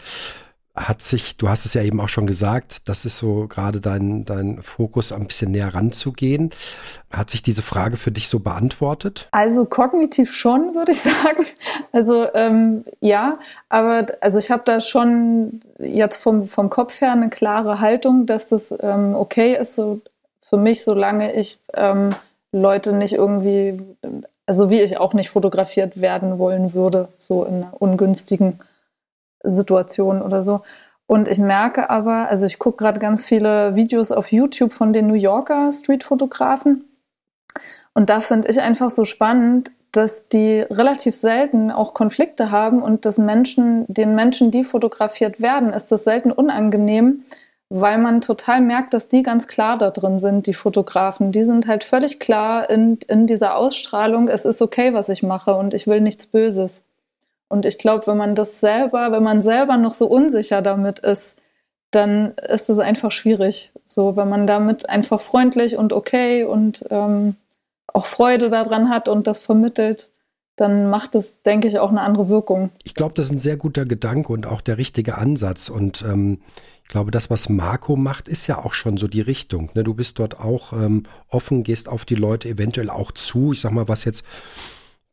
hat 0.76 1.00
sich, 1.00 1.38
du 1.38 1.48
hast 1.48 1.64
es 1.64 1.74
ja 1.74 1.82
eben 1.82 2.00
auch 2.00 2.08
schon 2.08 2.26
gesagt, 2.26 2.88
das 2.88 3.06
ist 3.06 3.16
so 3.16 3.46
gerade 3.48 3.80
dein, 3.80 4.26
dein 4.26 4.62
Fokus, 4.62 5.10
ein 5.10 5.26
bisschen 5.26 5.50
näher 5.50 5.74
ranzugehen. 5.74 6.50
Hat 7.10 7.30
sich 7.30 7.42
diese 7.42 7.62
Frage 7.62 7.96
für 7.96 8.12
dich 8.12 8.28
so 8.28 8.40
beantwortet? 8.40 9.28
Also 9.32 9.64
kognitiv 9.64 10.34
schon, 10.34 10.74
würde 10.74 10.92
ich 10.92 11.00
sagen. 11.00 11.46
Also 11.92 12.26
ähm, 12.34 12.84
ja, 13.00 13.38
aber 13.70 14.06
also 14.20 14.38
ich 14.38 14.50
habe 14.50 14.62
da 14.66 14.80
schon 14.80 15.62
jetzt 15.78 16.18
vom, 16.18 16.46
vom 16.46 16.68
Kopf 16.68 17.00
her 17.00 17.12
eine 17.12 17.30
klare 17.30 17.80
Haltung, 17.80 18.26
dass 18.26 18.48
das 18.48 18.74
ähm, 18.80 19.14
okay 19.14 19.56
ist, 19.56 19.74
so 19.76 20.00
für 20.40 20.58
mich, 20.58 20.84
solange 20.84 21.32
ich 21.34 21.58
ähm, 21.74 22.10
Leute 22.52 22.92
nicht 22.92 23.14
irgendwie, 23.14 23.78
also 24.44 24.70
wie 24.70 24.82
ich 24.82 24.98
auch 24.98 25.14
nicht 25.14 25.30
fotografiert 25.30 26.00
werden 26.00 26.38
wollen 26.38 26.74
würde, 26.74 27.08
so 27.18 27.44
in 27.44 27.56
einer 27.56 27.72
ungünstigen 27.80 28.60
Situation 29.50 30.22
oder 30.22 30.42
so. 30.42 30.62
Und 31.06 31.28
ich 31.28 31.38
merke 31.38 31.88
aber, 31.88 32.28
also 32.28 32.46
ich 32.46 32.58
gucke 32.58 32.78
gerade 32.78 32.98
ganz 32.98 33.24
viele 33.24 33.76
Videos 33.76 34.10
auf 34.10 34.32
YouTube 34.32 34.72
von 34.72 34.92
den 34.92 35.06
New 35.06 35.14
Yorker 35.14 35.72
Streetfotografen. 35.72 36.84
Und 37.94 38.10
da 38.10 38.20
finde 38.20 38.48
ich 38.48 38.60
einfach 38.60 38.90
so 38.90 39.04
spannend, 39.04 39.70
dass 39.92 40.28
die 40.28 40.60
relativ 40.60 41.14
selten 41.14 41.70
auch 41.70 41.94
Konflikte 41.94 42.50
haben 42.50 42.82
und 42.82 43.04
dass 43.04 43.18
Menschen, 43.18 43.84
den 43.88 44.14
Menschen, 44.14 44.50
die 44.50 44.64
fotografiert 44.64 45.40
werden, 45.40 45.72
ist 45.72 45.90
das 45.90 46.04
selten 46.04 46.32
unangenehm, 46.32 47.24
weil 47.68 47.98
man 47.98 48.20
total 48.20 48.60
merkt, 48.60 48.94
dass 48.94 49.08
die 49.08 49.22
ganz 49.22 49.48
klar 49.48 49.78
da 49.78 49.90
drin 49.90 50.20
sind, 50.20 50.46
die 50.46 50.54
Fotografen. 50.54 51.32
Die 51.32 51.44
sind 51.44 51.66
halt 51.66 51.82
völlig 51.82 52.20
klar 52.20 52.68
in, 52.68 52.98
in 53.08 53.26
dieser 53.26 53.56
Ausstrahlung, 53.56 54.28
es 54.28 54.44
ist 54.44 54.60
okay, 54.60 54.92
was 54.92 55.08
ich 55.08 55.22
mache 55.22 55.54
und 55.54 55.72
ich 55.72 55.86
will 55.86 56.00
nichts 56.00 56.26
Böses. 56.26 56.85
Und 57.48 57.66
ich 57.66 57.78
glaube, 57.78 58.06
wenn 58.06 58.16
man 58.16 58.34
das 58.34 58.60
selber, 58.60 59.12
wenn 59.12 59.22
man 59.22 59.42
selber 59.42 59.76
noch 59.76 59.94
so 59.94 60.06
unsicher 60.06 60.62
damit 60.62 60.98
ist, 61.00 61.36
dann 61.90 62.32
ist 62.32 62.68
es 62.68 62.78
einfach 62.78 63.12
schwierig. 63.12 63.72
So, 63.84 64.16
wenn 64.16 64.28
man 64.28 64.46
damit 64.46 64.88
einfach 64.88 65.20
freundlich 65.20 65.76
und 65.76 65.92
okay 65.92 66.44
und 66.44 66.84
ähm, 66.90 67.36
auch 67.86 68.06
Freude 68.06 68.50
daran 68.50 68.90
hat 68.90 69.08
und 69.08 69.26
das 69.26 69.38
vermittelt, 69.38 70.10
dann 70.56 70.88
macht 70.88 71.14
es, 71.14 71.42
denke 71.42 71.68
ich, 71.68 71.78
auch 71.78 71.90
eine 71.90 72.00
andere 72.00 72.28
Wirkung. 72.28 72.70
Ich 72.82 72.94
glaube, 72.94 73.14
das 73.14 73.26
ist 73.26 73.32
ein 73.32 73.38
sehr 73.38 73.56
guter 73.56 73.84
Gedanke 73.84 74.32
und 74.32 74.46
auch 74.46 74.62
der 74.62 74.78
richtige 74.78 75.18
Ansatz. 75.18 75.68
Und 75.68 76.02
ähm, 76.02 76.40
ich 76.82 76.88
glaube, 76.88 77.10
das, 77.10 77.30
was 77.30 77.48
Marco 77.48 77.94
macht, 77.94 78.26
ist 78.26 78.46
ja 78.46 78.64
auch 78.64 78.72
schon 78.72 78.96
so 78.96 79.06
die 79.06 79.20
Richtung. 79.20 79.70
Ne? 79.74 79.84
Du 79.84 79.94
bist 79.94 80.18
dort 80.18 80.40
auch 80.40 80.72
ähm, 80.72 81.04
offen, 81.28 81.62
gehst 81.62 81.88
auf 81.88 82.04
die 82.04 82.14
Leute 82.14 82.48
eventuell 82.48 82.90
auch 82.90 83.12
zu. 83.12 83.52
Ich 83.52 83.60
sag 83.60 83.72
mal, 83.72 83.88
was 83.88 84.04
jetzt 84.04 84.24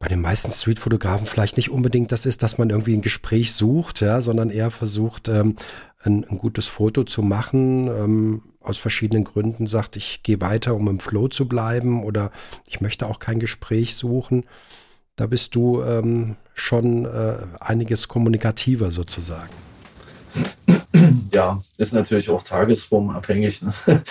bei 0.03 0.09
den 0.09 0.19
meisten 0.19 0.51
Streetfotografen 0.51 1.25
vielleicht 1.25 1.55
nicht 1.55 1.71
unbedingt 1.71 2.11
das 2.11 2.25
ist, 2.25 2.43
dass 2.43 2.57
man 2.57 2.69
irgendwie 2.69 2.93
ein 2.93 3.01
Gespräch 3.01 3.53
sucht, 3.53 4.01
ja, 4.01 4.19
sondern 4.19 4.49
eher 4.49 4.69
versucht, 4.69 5.29
ähm, 5.29 5.55
ein, 6.03 6.25
ein, 6.25 6.39
gutes 6.39 6.67
Foto 6.67 7.05
zu 7.05 7.21
machen, 7.21 7.87
ähm, 7.87 8.41
aus 8.59 8.79
verschiedenen 8.79 9.23
Gründen 9.23 9.65
sagt, 9.65 9.95
ich 9.95 10.21
gehe 10.21 10.41
weiter, 10.41 10.75
um 10.75 10.89
im 10.89 10.99
Flow 10.99 11.29
zu 11.29 11.47
bleiben 11.47 12.03
oder 12.03 12.31
ich 12.67 12.81
möchte 12.81 13.07
auch 13.07 13.19
kein 13.19 13.39
Gespräch 13.39 13.95
suchen. 13.95 14.43
Da 15.15 15.25
bist 15.25 15.55
du 15.55 15.81
ähm, 15.81 16.35
schon 16.53 17.05
äh, 17.05 17.37
einiges 17.61 18.09
kommunikativer 18.09 18.91
sozusagen. 18.91 19.53
Ja, 21.34 21.60
ist 21.77 21.93
natürlich 21.93 22.29
auch 22.29 22.43
tagesformabhängig. 22.43 23.63
Ne? 23.63 23.73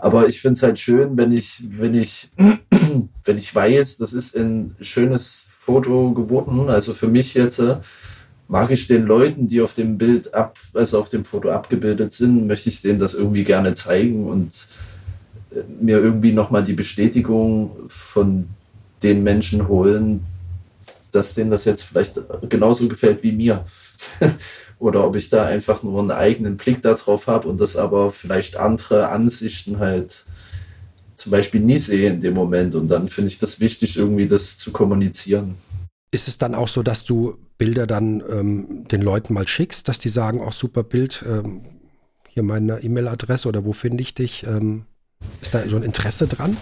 Aber 0.00 0.28
ich 0.28 0.40
finde 0.40 0.54
es 0.54 0.62
halt 0.62 0.78
schön, 0.78 1.16
wenn 1.16 1.32
ich, 1.32 1.62
wenn 1.66 1.94
ich, 1.94 2.30
wenn 3.24 3.38
ich 3.38 3.54
weiß, 3.54 3.98
das 3.98 4.12
ist 4.12 4.36
ein 4.36 4.76
schönes 4.80 5.44
Foto 5.60 6.12
geworden. 6.12 6.68
Also 6.68 6.94
für 6.94 7.08
mich 7.08 7.34
jetzt 7.34 7.58
äh, 7.58 7.76
mag 8.48 8.70
ich 8.70 8.86
den 8.86 9.04
Leuten, 9.04 9.46
die 9.46 9.60
auf 9.60 9.74
dem 9.74 9.98
Bild 9.98 10.34
ab, 10.34 10.58
also 10.74 10.98
auf 10.98 11.08
dem 11.08 11.24
Foto 11.24 11.50
abgebildet 11.50 12.12
sind, 12.12 12.46
möchte 12.46 12.68
ich 12.68 12.82
denen 12.82 12.98
das 12.98 13.14
irgendwie 13.14 13.44
gerne 13.44 13.74
zeigen 13.74 14.26
und 14.26 14.66
äh, 15.50 15.60
mir 15.80 15.98
irgendwie 15.98 16.32
nochmal 16.32 16.64
die 16.64 16.74
Bestätigung 16.74 17.70
von 17.86 18.48
den 19.02 19.22
Menschen 19.22 19.68
holen, 19.68 20.24
dass 21.12 21.34
denen 21.34 21.50
das 21.50 21.64
jetzt 21.64 21.82
vielleicht 21.82 22.20
genauso 22.48 22.88
gefällt 22.88 23.22
wie 23.22 23.32
mir. 23.32 23.64
Oder 24.78 25.04
ob 25.04 25.16
ich 25.16 25.28
da 25.28 25.44
einfach 25.44 25.82
nur 25.82 26.00
einen 26.00 26.12
eigenen 26.12 26.56
Blick 26.56 26.82
darauf 26.82 27.26
habe 27.26 27.48
und 27.48 27.60
das 27.60 27.76
aber 27.76 28.10
vielleicht 28.10 28.56
andere 28.56 29.08
Ansichten 29.08 29.78
halt 29.78 30.24
zum 31.16 31.32
Beispiel 31.32 31.60
nie 31.60 31.78
sehe 31.78 32.10
in 32.10 32.20
dem 32.20 32.34
Moment. 32.34 32.74
Und 32.74 32.88
dann 32.88 33.08
finde 33.08 33.30
ich 33.30 33.38
das 33.38 33.58
wichtig, 33.58 33.96
irgendwie 33.96 34.28
das 34.28 34.56
zu 34.56 34.70
kommunizieren. 34.70 35.56
Ist 36.10 36.28
es 36.28 36.38
dann 36.38 36.54
auch 36.54 36.68
so, 36.68 36.82
dass 36.82 37.04
du 37.04 37.36
Bilder 37.58 37.86
dann 37.86 38.22
ähm, 38.30 38.86
den 38.88 39.02
Leuten 39.02 39.34
mal 39.34 39.48
schickst, 39.48 39.88
dass 39.88 39.98
die 39.98 40.08
sagen, 40.08 40.40
auch 40.40 40.52
super 40.52 40.84
Bild, 40.84 41.24
ähm, 41.28 41.62
hier 42.28 42.44
meine 42.44 42.78
E-Mail-Adresse 42.80 43.48
oder 43.48 43.64
wo 43.64 43.72
finde 43.72 44.02
ich 44.02 44.14
dich? 44.14 44.44
Ähm, 44.44 44.84
ist 45.42 45.54
da 45.54 45.68
so 45.68 45.76
ein 45.76 45.82
Interesse 45.82 46.28
dran? 46.28 46.56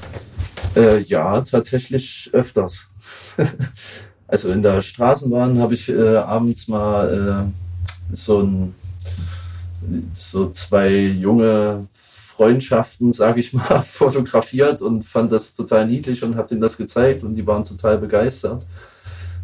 Äh, 0.75 1.01
ja, 1.01 1.41
tatsächlich 1.43 2.31
öfters. 2.33 2.89
also 4.27 4.51
in 4.51 4.63
der 4.63 4.81
Straßenbahn 4.81 5.59
habe 5.59 5.75
ich 5.75 5.91
äh, 5.91 6.17
abends 6.17 6.67
mal 6.67 7.51
äh, 7.53 7.66
so 8.13 8.41
ein 8.43 8.75
so 10.13 10.51
zwei 10.51 10.99
junge 10.99 11.87
Freundschaften, 11.93 13.13
sage 13.13 13.41
ich 13.41 13.53
mal, 13.53 13.83
fotografiert 13.87 14.83
und 14.83 15.05
fand 15.05 15.33
das 15.33 15.55
total 15.55 15.87
niedlich 15.87 16.23
und 16.23 16.37
habe 16.37 16.49
denen 16.49 16.61
das 16.61 16.77
gezeigt 16.77 17.23
und 17.23 17.35
die 17.35 17.47
waren 17.47 17.63
total 17.63 17.99
begeistert. 17.99 18.67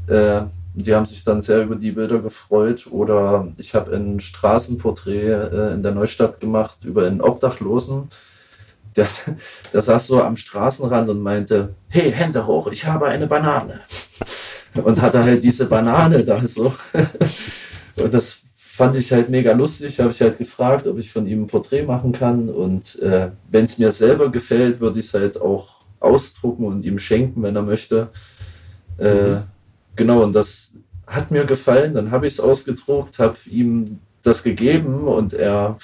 Äh, 0.06 0.42
die 0.74 0.94
haben 0.94 1.06
sich 1.06 1.22
dann 1.22 1.42
sehr 1.42 1.62
über 1.62 1.76
die 1.76 1.92
Bilder 1.92 2.18
gefreut. 2.18 2.86
Oder 2.90 3.48
ich 3.58 3.74
habe 3.74 3.94
ein 3.94 4.20
Straßenporträt 4.20 5.30
äh, 5.30 5.74
in 5.74 5.82
der 5.82 5.92
Neustadt 5.92 6.40
gemacht 6.40 6.84
über 6.84 7.06
einen 7.06 7.20
Obdachlosen. 7.20 8.08
Der, 8.96 9.06
der 9.72 9.82
saß 9.82 10.06
so 10.06 10.22
am 10.22 10.36
Straßenrand 10.36 11.10
und 11.10 11.20
meinte, 11.20 11.74
hey, 11.88 12.10
Hände 12.10 12.46
hoch, 12.46 12.68
ich 12.68 12.86
habe 12.86 13.06
eine 13.06 13.26
Banane. 13.26 13.80
Und 14.74 15.02
hatte 15.02 15.22
halt 15.22 15.44
diese 15.44 15.66
Banane 15.66 16.24
da 16.24 16.40
so. 16.46 16.72
Und 17.96 18.14
das 18.14 18.40
fand 18.74 18.96
ich 18.96 19.12
halt 19.12 19.28
mega 19.28 19.52
lustig. 19.52 20.00
Habe 20.00 20.12
ich 20.12 20.20
halt 20.22 20.38
gefragt, 20.38 20.86
ob 20.86 20.98
ich 20.98 21.12
von 21.12 21.26
ihm 21.26 21.42
ein 21.42 21.46
Porträt 21.46 21.82
machen 21.82 22.12
kann. 22.12 22.48
Und 22.48 22.98
äh, 23.00 23.30
wenn 23.50 23.66
es 23.66 23.76
mir 23.76 23.90
selber 23.90 24.32
gefällt, 24.32 24.80
würde 24.80 24.98
ich 24.98 25.06
es 25.06 25.14
halt 25.14 25.38
auch 25.38 25.82
ausdrucken 26.00 26.64
und 26.64 26.82
ihm 26.86 26.98
schenken, 26.98 27.42
wenn 27.42 27.54
er 27.54 27.62
möchte. 27.62 28.08
Äh, 28.96 29.14
mhm. 29.14 29.42
Genau, 29.94 30.22
und 30.22 30.32
das 30.32 30.70
hat 31.06 31.30
mir 31.30 31.44
gefallen. 31.44 31.92
Dann 31.92 32.10
habe 32.10 32.26
ich 32.26 32.32
es 32.32 32.40
ausgedruckt, 32.40 33.18
habe 33.18 33.36
ihm 33.44 33.98
das 34.22 34.42
gegeben 34.42 35.06
und 35.06 35.34
er 35.34 35.76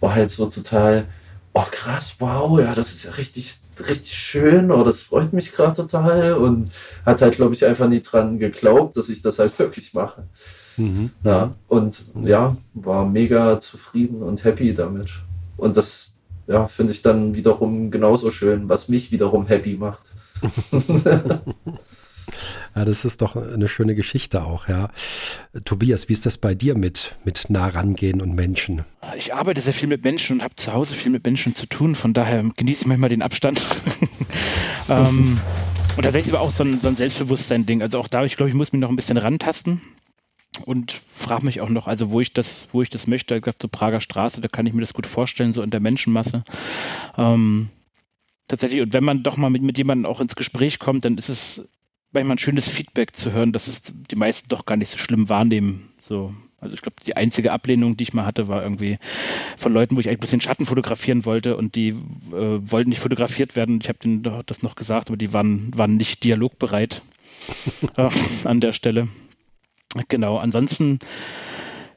war 0.00 0.14
halt 0.14 0.30
so 0.30 0.44
total, 0.46 1.06
oh 1.54 1.64
krass, 1.70 2.16
wow, 2.18 2.60
ja, 2.60 2.74
das 2.74 2.92
ist 2.92 3.04
ja 3.04 3.12
richtig, 3.12 3.58
richtig 3.78 4.12
schön, 4.12 4.70
oh, 4.70 4.84
das 4.84 5.00
freut 5.00 5.32
mich 5.32 5.52
gerade 5.52 5.76
total 5.76 6.34
und 6.34 6.68
hat 7.06 7.22
halt, 7.22 7.36
glaube 7.36 7.54
ich, 7.54 7.64
einfach 7.64 7.88
nie 7.88 8.02
dran 8.02 8.38
geglaubt, 8.38 8.96
dass 8.96 9.08
ich 9.08 9.22
das 9.22 9.38
halt 9.38 9.56
wirklich 9.58 9.94
mache. 9.94 10.24
Mhm. 10.76 11.10
Ja, 11.22 11.54
und 11.68 12.04
ja, 12.24 12.56
war 12.74 13.08
mega 13.08 13.58
zufrieden 13.60 14.22
und 14.22 14.44
happy 14.44 14.74
damit. 14.74 15.12
Und 15.56 15.76
das, 15.76 16.12
ja, 16.46 16.66
finde 16.66 16.92
ich 16.92 17.02
dann 17.02 17.34
wiederum 17.34 17.90
genauso 17.90 18.30
schön, 18.30 18.68
was 18.68 18.88
mich 18.88 19.12
wiederum 19.12 19.46
happy 19.46 19.76
macht. 19.76 20.02
Ja, 22.74 22.84
das 22.84 23.04
ist 23.04 23.22
doch 23.22 23.36
eine 23.36 23.68
schöne 23.68 23.94
Geschichte 23.94 24.42
auch, 24.42 24.68
ja. 24.68 24.88
Tobias, 25.64 26.08
wie 26.08 26.12
ist 26.12 26.26
das 26.26 26.38
bei 26.38 26.54
dir 26.54 26.74
mit, 26.74 27.16
mit 27.24 27.48
nah 27.48 27.68
rangehen 27.68 28.20
und 28.20 28.34
Menschen? 28.34 28.84
Ich 29.16 29.32
arbeite 29.32 29.60
sehr 29.60 29.72
viel 29.72 29.88
mit 29.88 30.02
Menschen 30.02 30.38
und 30.38 30.42
habe 30.42 30.56
zu 30.56 30.72
Hause 30.72 30.94
viel 30.94 31.12
mit 31.12 31.24
Menschen 31.24 31.54
zu 31.54 31.66
tun, 31.66 31.94
von 31.94 32.14
daher 32.14 32.42
genieße 32.56 32.82
ich 32.82 32.86
manchmal 32.86 33.10
den 33.10 33.22
Abstand. 33.22 33.64
ähm, 34.88 35.38
und 35.96 36.02
tatsächlich 36.02 36.34
aber 36.34 36.42
auch 36.42 36.50
so 36.50 36.64
ein, 36.64 36.80
so 36.80 36.88
ein 36.88 36.96
Selbstbewusstsein-Ding. 36.96 37.80
Also 37.80 38.00
auch 38.00 38.08
da, 38.08 38.24
ich 38.24 38.36
glaube, 38.36 38.50
ich 38.50 38.56
muss 38.56 38.72
mich 38.72 38.80
noch 38.80 38.88
ein 38.88 38.96
bisschen 38.96 39.18
rantasten 39.18 39.80
und 40.64 40.92
frage 40.92 41.44
mich 41.44 41.60
auch 41.60 41.68
noch, 41.68 41.86
also 41.86 42.10
wo 42.10 42.20
ich 42.20 42.32
das, 42.32 42.68
wo 42.72 42.82
ich 42.82 42.90
das 42.90 43.06
möchte. 43.06 43.34
Ich 43.34 43.42
gesagt, 43.42 43.62
so 43.62 43.68
Prager 43.68 44.00
Straße, 44.00 44.40
da 44.40 44.48
kann 44.48 44.66
ich 44.66 44.72
mir 44.72 44.80
das 44.80 44.94
gut 44.94 45.06
vorstellen, 45.06 45.52
so 45.52 45.62
in 45.62 45.70
der 45.70 45.80
Menschenmasse. 45.80 46.44
Ähm, 47.16 47.70
tatsächlich, 48.48 48.80
und 48.80 48.92
wenn 48.92 49.04
man 49.04 49.22
doch 49.22 49.36
mal 49.36 49.50
mit, 49.50 49.62
mit 49.62 49.78
jemandem 49.78 50.06
auch 50.06 50.20
ins 50.20 50.36
Gespräch 50.36 50.78
kommt, 50.78 51.04
dann 51.04 51.18
ist 51.18 51.28
es 51.28 51.68
manchmal 52.12 52.36
ein 52.36 52.38
schönes 52.38 52.68
Feedback 52.68 53.14
zu 53.14 53.32
hören, 53.32 53.52
dass 53.52 53.66
es 53.66 53.82
die 53.82 54.16
meisten 54.16 54.48
doch 54.48 54.66
gar 54.66 54.76
nicht 54.76 54.90
so 54.90 54.98
schlimm 54.98 55.28
wahrnehmen. 55.28 55.90
So, 56.00 56.32
also 56.60 56.74
ich 56.74 56.82
glaube, 56.82 56.96
die 57.06 57.16
einzige 57.16 57.52
Ablehnung, 57.52 57.96
die 57.96 58.04
ich 58.04 58.14
mal 58.14 58.24
hatte, 58.24 58.48
war 58.48 58.62
irgendwie 58.62 58.98
von 59.56 59.72
Leuten, 59.72 59.96
wo 59.96 60.00
ich 60.00 60.08
eigentlich 60.08 60.18
ein 60.18 60.20
bisschen 60.20 60.40
Schatten 60.40 60.66
fotografieren 60.66 61.24
wollte 61.24 61.56
und 61.56 61.74
die 61.74 61.88
äh, 61.88 61.94
wollten 62.32 62.90
nicht 62.90 63.00
fotografiert 63.00 63.56
werden. 63.56 63.80
Ich 63.82 63.88
habe 63.88 63.98
denen 63.98 64.22
das 64.46 64.62
noch 64.62 64.76
gesagt, 64.76 65.08
aber 65.08 65.16
die 65.16 65.32
waren, 65.32 65.70
waren 65.76 65.96
nicht 65.96 66.24
dialogbereit 66.24 67.02
äh, 67.96 68.08
an 68.44 68.60
der 68.60 68.72
Stelle. 68.72 69.08
Genau, 70.08 70.38
ansonsten 70.38 70.98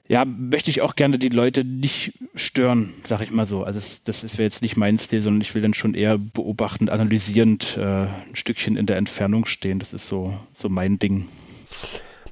ja, 0.08 0.24
möchte 0.24 0.72
ich 0.72 0.82
auch 0.82 0.96
gerne 0.96 1.20
die 1.20 1.30
Leute 1.30 1.66
nicht 1.66 2.14
stören, 2.36 2.94
sag 3.06 3.22
ich 3.22 3.32
mal 3.32 3.46
so. 3.46 3.64
Also 3.64 3.80
das, 3.80 4.04
das 4.04 4.24
ist 4.24 4.38
jetzt 4.38 4.62
nicht 4.62 4.78
mein 4.78 4.98
Stil, 5.00 5.22
sondern 5.22 5.42
ich 5.42 5.54
will 5.54 5.62
dann 5.62 5.74
schon 5.74 5.96
eher 5.96 6.18
beobachtend, 6.18 6.90
analysierend 6.90 7.78
äh, 7.78 7.82
ein 7.82 8.36
Stückchen 8.36 8.78
in 8.78 8.86
der 8.86 8.98
Entfernung 8.98 9.46
stehen. 9.46 9.80
Das 9.80 9.94
ist 9.94 10.08
so, 10.08 10.34
so 10.54 10.70
mein 10.70 10.98
Ding. 10.98 11.28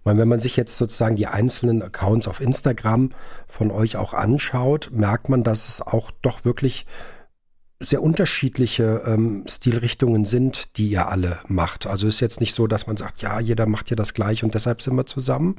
Wenn 0.06 0.28
man 0.28 0.39
sich 0.39 0.56
jetzt 0.56 0.78
sozusagen 0.78 1.15
die 1.15 1.28
einzelnen 1.28 1.82
Accounts 1.82 2.28
auf 2.28 2.39
Instagram 2.39 3.10
von 3.47 3.71
euch 3.71 3.97
auch 3.97 4.13
anschaut, 4.13 4.91
merkt 4.93 5.30
man, 5.30 5.43
dass 5.43 5.67
es 5.67 5.82
auch 5.82 6.12
doch 6.21 6.45
wirklich 6.45 6.86
sehr 7.79 8.01
unterschiedliche 8.01 9.03
ähm, 9.05 9.43
Stilrichtungen 9.47 10.25
sind, 10.25 10.77
die 10.77 10.89
ihr 10.89 11.09
alle 11.09 11.39
macht. 11.47 11.88
Also 11.88 12.07
ist 12.07 12.21
jetzt 12.21 12.39
nicht 12.39 12.55
so, 12.55 12.67
dass 12.67 12.88
man 12.88 12.97
sagt, 12.97 13.21
ja, 13.21 13.39
jeder 13.39 13.65
macht 13.65 13.89
ja 13.89 13.95
das 13.95 14.13
gleiche 14.13 14.45
und 14.45 14.53
deshalb 14.53 14.81
sind 14.81 14.95
wir 14.95 15.05
zusammen, 15.05 15.57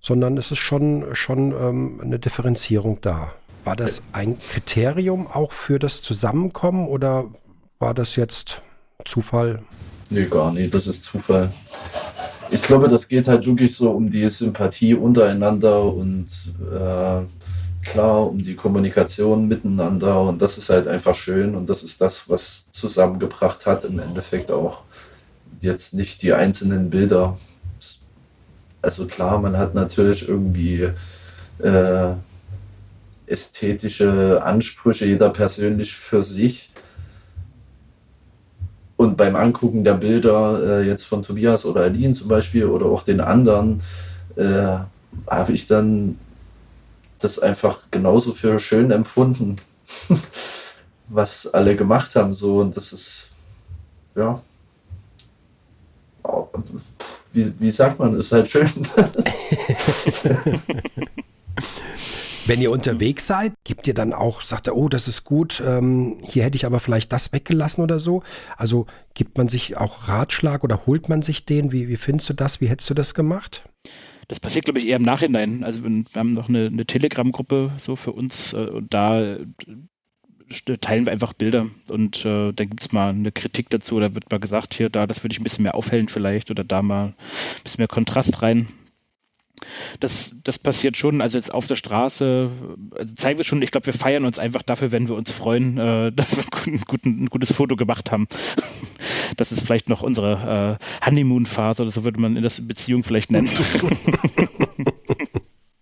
sondern 0.00 0.36
es 0.36 0.50
ist 0.50 0.58
schon, 0.58 1.14
schon 1.14 1.52
ähm, 1.52 2.00
eine 2.02 2.18
Differenzierung 2.18 2.98
da. 3.00 3.32
War 3.64 3.76
das 3.76 4.02
ein 4.12 4.38
Kriterium 4.38 5.26
auch 5.26 5.52
für 5.52 5.78
das 5.78 6.02
Zusammenkommen 6.02 6.88
oder 6.88 7.26
war 7.78 7.94
das 7.94 8.16
jetzt 8.16 8.62
Zufall? 9.04 9.62
Nee, 10.10 10.26
gar 10.26 10.52
nicht, 10.52 10.74
das 10.74 10.86
ist 10.86 11.04
Zufall. 11.04 11.50
Ich 12.50 12.62
glaube, 12.62 12.88
das 12.88 13.08
geht 13.08 13.28
halt 13.28 13.46
wirklich 13.46 13.74
so 13.74 13.90
um 13.92 14.10
die 14.10 14.28
Sympathie 14.28 14.94
untereinander 14.94 15.82
und 15.84 16.26
äh, 16.70 17.22
klar 17.84 18.28
um 18.28 18.42
die 18.42 18.54
Kommunikation 18.54 19.48
miteinander 19.48 20.20
und 20.22 20.40
das 20.40 20.58
ist 20.58 20.70
halt 20.70 20.88
einfach 20.88 21.14
schön 21.14 21.54
und 21.54 21.68
das 21.68 21.82
ist 21.82 22.00
das, 22.00 22.28
was 22.28 22.64
zusammengebracht 22.70 23.66
hat 23.66 23.84
im 23.84 23.98
Endeffekt 23.98 24.50
auch. 24.50 24.82
Jetzt 25.60 25.94
nicht 25.94 26.22
die 26.22 26.32
einzelnen 26.32 26.90
Bilder, 26.90 27.36
also 28.80 29.06
klar, 29.06 29.38
man 29.38 29.56
hat 29.56 29.74
natürlich 29.74 30.28
irgendwie 30.28 30.88
äh, 31.58 32.12
ästhetische 33.26 34.42
Ansprüche, 34.42 35.06
jeder 35.06 35.30
persönlich 35.30 35.94
für 35.94 36.22
sich. 36.22 36.70
Und 38.96 39.16
beim 39.16 39.36
Angucken 39.36 39.84
der 39.84 39.94
Bilder 39.94 40.80
äh, 40.80 40.86
jetzt 40.86 41.04
von 41.04 41.22
Tobias 41.22 41.64
oder 41.64 41.82
Aline 41.82 42.12
zum 42.12 42.28
Beispiel 42.28 42.66
oder 42.66 42.86
auch 42.86 43.02
den 43.02 43.20
anderen, 43.20 43.80
äh, 44.36 44.78
habe 45.26 45.52
ich 45.52 45.66
dann 45.66 46.18
das 47.24 47.38
einfach 47.38 47.84
genauso 47.90 48.34
für 48.34 48.58
schön 48.58 48.90
empfunden, 48.90 49.56
was 51.08 51.46
alle 51.46 51.76
gemacht 51.76 52.14
haben. 52.16 52.32
So 52.32 52.60
und 52.60 52.76
das 52.76 52.92
ist 52.92 53.28
ja 54.14 54.40
wie, 57.32 57.52
wie 57.60 57.70
sagt 57.70 57.98
man, 57.98 58.14
ist 58.14 58.32
halt 58.32 58.50
schön. 58.50 58.68
Wenn 62.44 62.60
ihr 62.60 62.72
unterwegs 62.72 63.28
seid, 63.28 63.52
gibt 63.62 63.86
ihr 63.86 63.94
dann 63.94 64.12
auch, 64.12 64.42
sagt 64.42 64.66
er, 64.66 64.76
oh, 64.76 64.88
das 64.88 65.06
ist 65.06 65.22
gut, 65.22 65.62
ähm, 65.64 66.18
hier 66.24 66.42
hätte 66.42 66.56
ich 66.56 66.66
aber 66.66 66.80
vielleicht 66.80 67.12
das 67.12 67.32
weggelassen 67.32 67.84
oder 67.84 68.00
so. 68.00 68.24
Also 68.56 68.86
gibt 69.14 69.38
man 69.38 69.48
sich 69.48 69.76
auch 69.76 70.08
Ratschlag 70.08 70.64
oder 70.64 70.84
holt 70.86 71.08
man 71.08 71.22
sich 71.22 71.44
den? 71.44 71.70
Wie, 71.70 71.86
wie 71.88 71.96
findest 71.96 72.28
du 72.30 72.34
das? 72.34 72.60
Wie 72.60 72.66
hättest 72.66 72.90
du 72.90 72.94
das 72.94 73.14
gemacht? 73.14 73.62
Das 74.32 74.40
passiert, 74.40 74.64
glaube 74.64 74.78
ich, 74.78 74.86
eher 74.86 74.96
im 74.96 75.02
Nachhinein. 75.02 75.62
Also 75.62 75.84
wir 75.84 75.90
haben 76.16 76.32
noch 76.32 76.48
eine, 76.48 76.64
eine 76.68 76.86
Telegram-Gruppe 76.86 77.72
so 77.76 77.96
für 77.96 78.12
uns 78.12 78.54
äh, 78.54 78.64
und 78.64 78.94
da 78.94 79.36
teilen 80.80 81.04
wir 81.04 81.12
einfach 81.12 81.34
Bilder 81.34 81.66
und 81.90 82.24
äh, 82.24 82.50
dann 82.54 82.68
gibt 82.70 82.80
es 82.80 82.92
mal 82.92 83.10
eine 83.10 83.30
Kritik 83.30 83.68
dazu, 83.68 84.00
da 84.00 84.14
wird 84.14 84.30
mal 84.30 84.40
gesagt, 84.40 84.72
hier, 84.72 84.88
da, 84.88 85.06
das 85.06 85.22
würde 85.22 85.34
ich 85.34 85.40
ein 85.40 85.44
bisschen 85.44 85.64
mehr 85.64 85.74
aufhellen 85.74 86.08
vielleicht 86.08 86.50
oder 86.50 86.64
da 86.64 86.80
mal 86.80 87.08
ein 87.08 87.14
bisschen 87.62 87.82
mehr 87.82 87.88
Kontrast 87.88 88.40
rein. 88.40 88.68
Das, 90.00 90.32
das 90.44 90.58
passiert 90.58 90.96
schon, 90.96 91.20
also 91.20 91.38
jetzt 91.38 91.52
auf 91.52 91.66
der 91.66 91.76
Straße, 91.76 92.50
also 92.96 93.14
zeigen 93.14 93.38
wir 93.38 93.44
schon, 93.44 93.62
ich 93.62 93.70
glaube, 93.70 93.86
wir 93.86 93.94
feiern 93.94 94.24
uns 94.24 94.38
einfach 94.38 94.62
dafür, 94.62 94.92
wenn 94.92 95.08
wir 95.08 95.14
uns 95.14 95.30
freuen, 95.30 95.78
äh, 95.78 96.12
dass 96.12 96.36
wir 96.36 96.44
ein, 96.66 96.80
guten, 96.86 97.24
ein, 97.24 97.26
gutes 97.26 97.52
Foto 97.52 97.76
gemacht 97.76 98.10
haben. 98.10 98.28
Das 99.38 99.50
ist 99.50 99.62
vielleicht 99.62 99.88
noch 99.88 100.02
unsere 100.02 100.78
äh, 100.78 101.06
Honeymoon-Phase 101.06 101.82
oder 101.82 101.90
so 101.90 102.04
würde 102.04 102.20
man 102.20 102.36
in 102.36 102.42
der 102.42 102.52
Beziehung 102.60 103.02
vielleicht 103.02 103.30
nennen. 103.30 103.48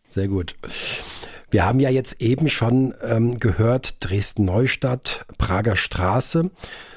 Sehr 0.06 0.28
gut. 0.28 0.54
Wir 1.50 1.64
haben 1.64 1.80
ja 1.80 1.90
jetzt 1.90 2.22
eben 2.22 2.48
schon 2.48 2.94
ähm, 3.02 3.40
gehört, 3.40 3.96
Dresden-Neustadt, 4.00 5.26
Prager 5.36 5.74
Straße. 5.74 6.50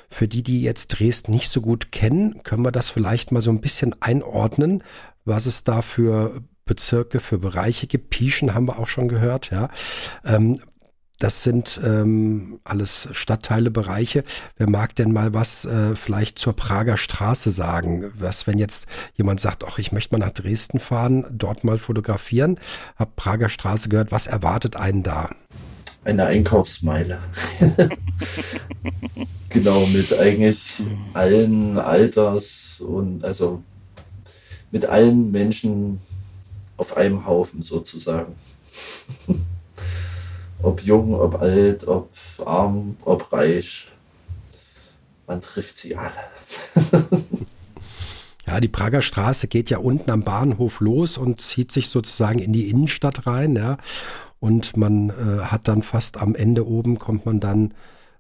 Für 0.10 0.28
die, 0.28 0.44
die 0.44 0.62
jetzt 0.62 1.00
Dresden 1.00 1.32
nicht 1.32 1.52
so 1.52 1.60
gut 1.60 1.92
kennen, 1.92 2.44
können 2.44 2.64
wir 2.64 2.72
das 2.72 2.92
vielleicht 2.92 3.32
mal 3.32 3.42
so 3.42 3.50
ein 3.50 3.62
bisschen 3.62 3.96
einordnen, 4.00 4.84
was 5.26 5.48
es 5.48 5.64
da 5.64 5.82
für 5.82 6.44
Bezirke, 6.66 7.20
für 7.20 7.38
Bereiche 7.38 7.88
gibt. 7.88 8.10
Pieschen 8.10 8.54
haben 8.54 8.68
wir 8.68 8.80
auch 8.80 8.88
schon 8.88 9.08
gehört, 9.08 9.52
ja. 9.52 9.70
Ähm, 10.26 10.60
das 11.20 11.44
sind 11.44 11.80
ähm, 11.82 12.60
alles 12.64 13.08
Stadtteile, 13.12 13.72
Bereiche. 13.72 14.26
Wer 14.58 14.70
mag 14.70 14.96
denn 14.96 15.14
mal 15.14 15.34
was 15.34 15.64
äh, 15.64 15.96
vielleicht 15.96 16.38
zur 16.38 16.54
Prager 16.54 16.98
Straße 16.98 17.50
sagen? 17.50 18.12
Was, 18.18 18.46
wenn 18.46 18.58
jetzt 18.58 18.88
jemand 19.16 19.40
sagt, 19.40 19.64
ach, 19.66 19.78
ich 19.78 19.92
möchte 19.94 20.14
mal 20.14 20.26
nach 20.26 20.34
Dresden 20.34 20.80
fahren, 20.80 21.26
dort 21.32 21.64
mal 21.64 21.78
fotografieren, 21.78 22.60
hab 22.98 23.16
Prager 23.16 23.48
Straße 23.48 23.88
gehört, 23.88 24.12
was 24.12 24.28
erwartet 24.28 24.76
einen 24.76 25.04
da? 25.04 25.30
Eine 26.04 26.26
Einkaufsmeile. 26.26 27.20
genau, 29.50 29.86
mit 29.86 30.12
eigentlich 30.20 30.82
allen 31.14 31.78
Alters 31.78 32.82
und 32.82 33.24
also 33.24 33.64
mit 34.72 34.88
allen 34.88 35.32
Menschen 35.32 36.02
auf 36.78 36.98
einem 36.98 37.26
Haufen 37.26 37.62
sozusagen 37.62 38.34
ob 40.64 40.82
jung, 40.82 41.14
ob 41.14 41.42
alt, 41.42 41.88
ob 41.88 42.10
arm, 42.46 42.96
ob 43.06 43.32
reich. 43.32 43.90
Man 45.28 45.42
trifft 45.42 45.78
sie 45.78 45.96
alle. 45.96 46.12
ja, 48.48 48.60
die 48.60 48.68
Prager 48.68 49.02
Straße 49.02 49.48
geht 49.48 49.70
ja 49.70 49.78
unten 49.78 50.10
am 50.10 50.24
Bahnhof 50.24 50.80
los 50.80 51.18
und 51.18 51.42
zieht 51.42 51.72
sich 51.72 51.90
sozusagen 51.90 52.40
in 52.40 52.54
die 52.54 52.70
Innenstadt 52.70 53.28
rein, 53.28 53.56
ja. 53.56 53.78
Und 54.40 54.76
man 54.76 55.10
äh, 55.10 55.44
hat 55.44 55.70
dann 55.70 55.84
fast 55.84 56.18
am 56.18 56.36
Ende 56.36 56.68
oben 56.68 57.00
kommt 57.00 57.26
man 57.26 57.40
dann 57.40 57.74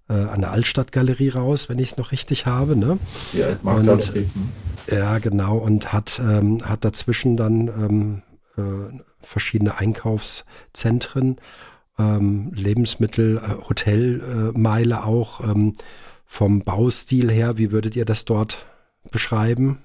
äh, 0.07 0.13
an 0.13 0.41
der 0.41 0.51
Altstadtgalerie 0.51 1.29
raus, 1.29 1.67
wenn 1.67 1.79
ich 1.79 1.91
es 1.91 1.97
noch 1.97 2.13
richtig 2.13 2.45
habe, 2.45 2.77
ne? 2.77 2.97
Die 3.33 3.43
Altmarktgalerie. 3.43 4.29
Ja, 4.89 5.17
genau. 5.19 5.57
Und 5.57 5.91
hat, 5.91 6.21
ähm, 6.23 6.59
hat 6.63 6.85
dazwischen 6.85 7.35
dann 7.35 7.67
ähm, 7.67 8.21
äh, 8.57 8.99
verschiedene 9.21 9.77
Einkaufszentren 9.77 11.37
ähm, 11.97 12.51
Lebensmittel, 12.53 13.37
äh, 13.37 13.67
Hotelmeile 13.67 14.95
äh, 14.95 14.99
auch 14.99 15.41
ähm, 15.41 15.73
vom 16.25 16.63
Baustil 16.63 17.31
her. 17.31 17.57
Wie 17.57 17.71
würdet 17.71 17.95
ihr 17.95 18.05
das 18.05 18.25
dort 18.25 18.65
beschreiben? 19.11 19.79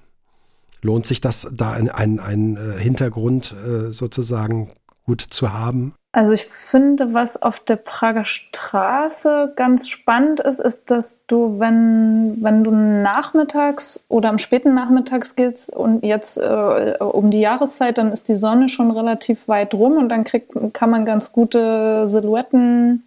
Lohnt 0.81 1.05
sich 1.05 1.21
das 1.21 1.47
da 1.51 1.71
ein, 1.71 1.89
ein, 1.89 2.19
ein 2.19 2.55
äh, 2.55 2.79
Hintergrund 2.79 3.53
äh, 3.53 3.91
sozusagen 3.91 4.71
gut 5.05 5.21
zu 5.21 5.53
haben? 5.53 5.93
Also 6.11 6.33
ich 6.33 6.45
finde, 6.45 7.13
was 7.13 7.39
auf 7.39 7.59
der 7.59 7.75
Prager 7.75 8.25
Straße 8.25 9.53
ganz 9.55 9.87
spannend 9.87 10.39
ist, 10.39 10.59
ist, 10.59 10.89
dass 10.89 11.23
du, 11.27 11.59
wenn, 11.59 12.37
wenn 12.41 12.63
du 12.63 12.71
nachmittags 12.71 14.05
oder 14.09 14.29
am 14.29 14.39
späten 14.39 14.73
Nachmittags 14.73 15.35
gehst 15.35 15.69
und 15.69 16.03
jetzt 16.03 16.37
äh, 16.37 16.95
um 16.99 17.29
die 17.29 17.41
Jahreszeit, 17.41 17.99
dann 17.99 18.11
ist 18.11 18.27
die 18.27 18.37
Sonne 18.37 18.69
schon 18.69 18.89
relativ 18.89 19.47
weit 19.47 19.75
rum 19.75 19.97
und 19.97 20.09
dann 20.09 20.23
kriegt, 20.23 20.51
kann 20.73 20.89
man 20.89 21.05
ganz 21.05 21.31
gute 21.31 22.09
Silhouetten 22.09 23.03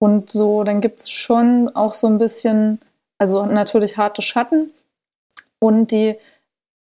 und 0.00 0.28
so, 0.28 0.64
dann 0.64 0.80
gibt 0.80 0.98
es 0.98 1.10
schon 1.10 1.70
auch 1.76 1.94
so 1.94 2.08
ein 2.08 2.18
bisschen, 2.18 2.80
also 3.18 3.46
natürlich 3.46 3.98
harte 3.98 4.20
Schatten. 4.20 4.72
Und 5.60 5.92
die 5.92 6.16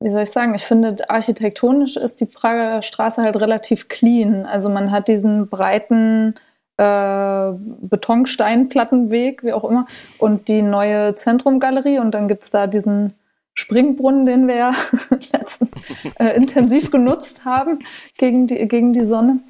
wie 0.02 0.10
soll 0.10 0.22
ich 0.22 0.30
sagen, 0.30 0.54
ich 0.54 0.64
finde, 0.64 1.08
architektonisch 1.08 1.96
ist 1.96 2.20
die 2.20 2.26
Prager 2.26 2.82
Straße 2.82 3.22
halt 3.22 3.40
relativ 3.40 3.88
clean. 3.88 4.46
Also 4.46 4.68
man 4.68 4.90
hat 4.90 5.08
diesen 5.08 5.48
breiten 5.48 6.34
äh, 6.76 7.52
Betonsteinplattenweg, 7.82 9.44
wie 9.44 9.52
auch 9.52 9.64
immer, 9.64 9.86
und 10.18 10.48
die 10.48 10.62
neue 10.62 11.14
Zentrumgalerie 11.14 11.98
und 11.98 12.12
dann 12.12 12.28
gibt 12.28 12.42
es 12.42 12.50
da 12.50 12.66
diesen 12.66 13.14
Springbrunnen, 13.54 14.26
den 14.26 14.48
wir 14.48 14.56
ja 14.56 14.72
letztens 15.32 15.70
äh, 16.18 16.36
intensiv 16.36 16.90
genutzt 16.90 17.44
haben 17.44 17.78
gegen 18.16 18.46
die, 18.46 18.66
gegen 18.68 18.92
die 18.92 19.06
Sonne. 19.06 19.40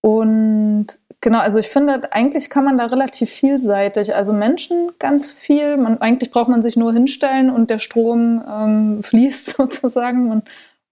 Und 0.00 0.98
Genau, 1.24 1.38
also 1.38 1.58
ich 1.58 1.68
finde, 1.68 2.12
eigentlich 2.12 2.50
kann 2.50 2.66
man 2.66 2.76
da 2.76 2.84
relativ 2.84 3.30
vielseitig, 3.30 4.14
also 4.14 4.34
Menschen 4.34 4.92
ganz 4.98 5.32
viel. 5.32 5.78
Man, 5.78 5.96
eigentlich 6.02 6.30
braucht 6.30 6.50
man 6.50 6.60
sich 6.60 6.76
nur 6.76 6.92
hinstellen 6.92 7.48
und 7.48 7.70
der 7.70 7.78
Strom 7.78 8.44
ähm, 8.46 9.02
fließt 9.02 9.56
sozusagen. 9.56 10.28
Man, 10.28 10.42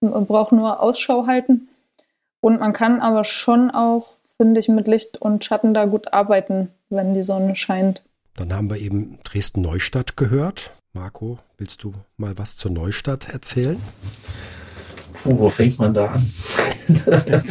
man 0.01 0.25
braucht 0.25 0.53
nur 0.53 0.81
Ausschau 0.81 1.27
halten. 1.27 1.69
Und 2.41 2.61
man 2.61 2.73
kann 2.73 3.03
aber 3.03 3.25
schon 3.25 3.71
auch, 3.71 4.17
finde 4.39 4.59
ich, 4.59 4.69
mit 4.69 4.89
Licht 4.89 5.21
und 5.21 5.45
Schatten 5.45 5.75
da 5.75 5.85
gut 5.85 6.15
arbeiten, 6.15 6.71
wenn 6.89 7.13
die 7.13 7.25
Sonne 7.25 7.55
scheint. 7.55 8.03
Dann 8.35 8.55
haben 8.55 8.71
wir 8.71 8.79
eben 8.79 9.19
Dresden-Neustadt 9.25 10.17
gehört. 10.17 10.73
Marco, 10.95 11.41
willst 11.59 11.83
du 11.83 11.93
mal 12.17 12.39
was 12.39 12.57
zur 12.57 12.71
Neustadt 12.71 13.29
erzählen? 13.29 13.77
Puh, 15.13 15.39
wo 15.39 15.51
fängt 15.51 15.79
man 15.79 15.93
da 15.93 16.07
an? 16.07 16.27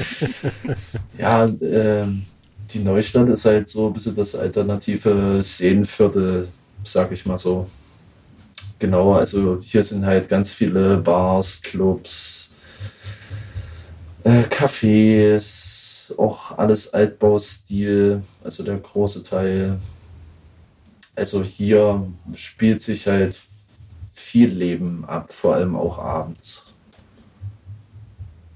ja, 1.20 1.46
ähm, 1.62 2.26
die 2.74 2.80
Neustadt 2.80 3.30
ist 3.30 3.46
halt 3.46 3.68
so 3.68 3.88
ein 3.88 3.94
bisschen 3.94 4.16
das 4.16 4.36
alternative 4.36 5.42
Seenviertel, 5.44 6.48
sag 6.84 7.12
ich 7.12 7.26
mal 7.26 7.38
so. 7.38 7.66
Genau, 8.80 9.14
also 9.14 9.60
hier 9.62 9.84
sind 9.84 10.06
halt 10.06 10.28
ganz 10.28 10.52
viele 10.52 10.98
Bars, 10.98 11.62
Clubs, 11.62 12.50
äh, 14.24 14.44
Cafés, 14.44 16.12
auch 16.18 16.58
alles 16.58 16.94
Altbaustil, 16.94 18.24
also 18.44 18.64
der 18.64 18.78
große 18.78 19.24
Teil. 19.24 19.78
Also 21.16 21.44
hier 21.44 22.08
spielt 22.36 22.82
sich 22.82 23.08
halt 23.08 23.40
viel 24.14 24.50
Leben 24.50 25.06
ab, 25.06 25.32
vor 25.32 25.56
allem 25.56 25.76
auch 25.76 26.00
abends. 26.00 26.64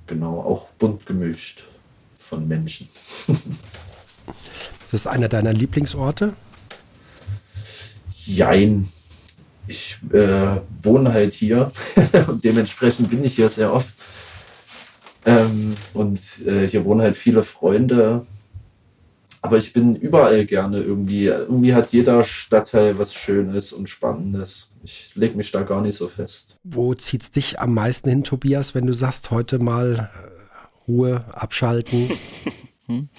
Genau, 0.07 0.39
auch 0.39 0.69
bunt 0.71 1.05
gemischt 1.05 1.63
von 2.11 2.47
Menschen. 2.47 2.87
Das 4.91 5.01
ist 5.01 5.07
einer 5.07 5.29
deiner 5.29 5.53
Lieblingsorte? 5.53 6.33
Jein. 8.25 8.87
Ich 9.67 9.97
äh, 10.13 10.61
wohne 10.83 11.11
halt 11.13 11.33
hier 11.33 11.71
und 12.27 12.43
dementsprechend 12.43 13.09
bin 13.09 13.23
ich 13.23 13.35
hier 13.35 13.49
sehr 13.49 13.73
oft. 13.73 13.89
Ähm, 15.25 15.75
und 15.93 16.19
äh, 16.45 16.67
hier 16.67 16.85
wohnen 16.85 17.01
halt 17.01 17.17
viele 17.17 17.43
Freunde. 17.43 18.25
Aber 19.41 19.57
ich 19.57 19.73
bin 19.73 19.95
überall 19.95 20.45
gerne 20.45 20.79
irgendwie. 20.79 21.25
Irgendwie 21.25 21.73
hat 21.73 21.91
jeder 21.91 22.23
Stadtteil 22.23 22.97
was 22.97 23.13
Schönes 23.13 23.73
und 23.73 23.89
Spannendes. 23.89 24.69
Ich 24.83 25.11
lege 25.15 25.35
mich 25.35 25.51
da 25.51 25.63
gar 25.63 25.81
nicht 25.81 25.95
so 25.95 26.07
fest. 26.07 26.57
Wo 26.63 26.93
zieht 26.93 27.23
es 27.23 27.31
dich 27.31 27.59
am 27.59 27.73
meisten 27.73 28.09
hin, 28.09 28.23
Tobias, 28.23 28.75
wenn 28.75 28.85
du 28.85 28.93
sagst, 28.93 29.31
heute 29.31 29.59
mal 29.59 30.09
äh, 30.13 30.87
Ruhe, 30.87 31.25
abschalten? 31.33 32.11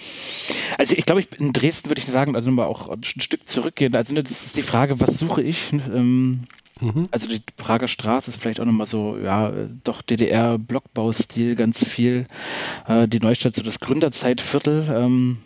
Also 0.87 0.99
ich 0.99 1.05
glaube, 1.05 1.21
ich 1.21 1.41
in 1.41 1.53
Dresden 1.53 1.91
würde 1.91 2.01
ich 2.01 2.07
sagen, 2.07 2.37
also 2.37 2.49
mal 2.53 2.67
auch 2.67 2.89
ein 2.89 3.03
Stück 3.03 3.49
zurückgehen. 3.49 3.97
Also 3.97 4.15
ne, 4.15 4.23
das 4.23 4.47
ist 4.47 4.57
die 4.57 4.63
Frage, 4.63 5.01
was 5.01 5.19
suche 5.19 5.43
ich? 5.43 5.73
Ähm, 5.73 6.43
mhm. 6.81 7.09
Also 7.11 7.27
die 7.27 7.43
Prager 7.57 7.89
Straße 7.89 8.31
ist 8.31 8.41
vielleicht 8.41 8.61
auch 8.61 8.65
nochmal 8.65 8.87
so, 8.87 9.19
ja, 9.19 9.53
doch 9.83 10.01
DDR-Blockbaustil 10.03 11.57
ganz 11.57 11.85
viel. 11.85 12.29
Äh, 12.87 13.09
die 13.09 13.19
Neustadt 13.19 13.57
so 13.57 13.65
das 13.65 13.81
Gründerzeitviertel. 13.81 14.87
Ähm, 14.89 15.39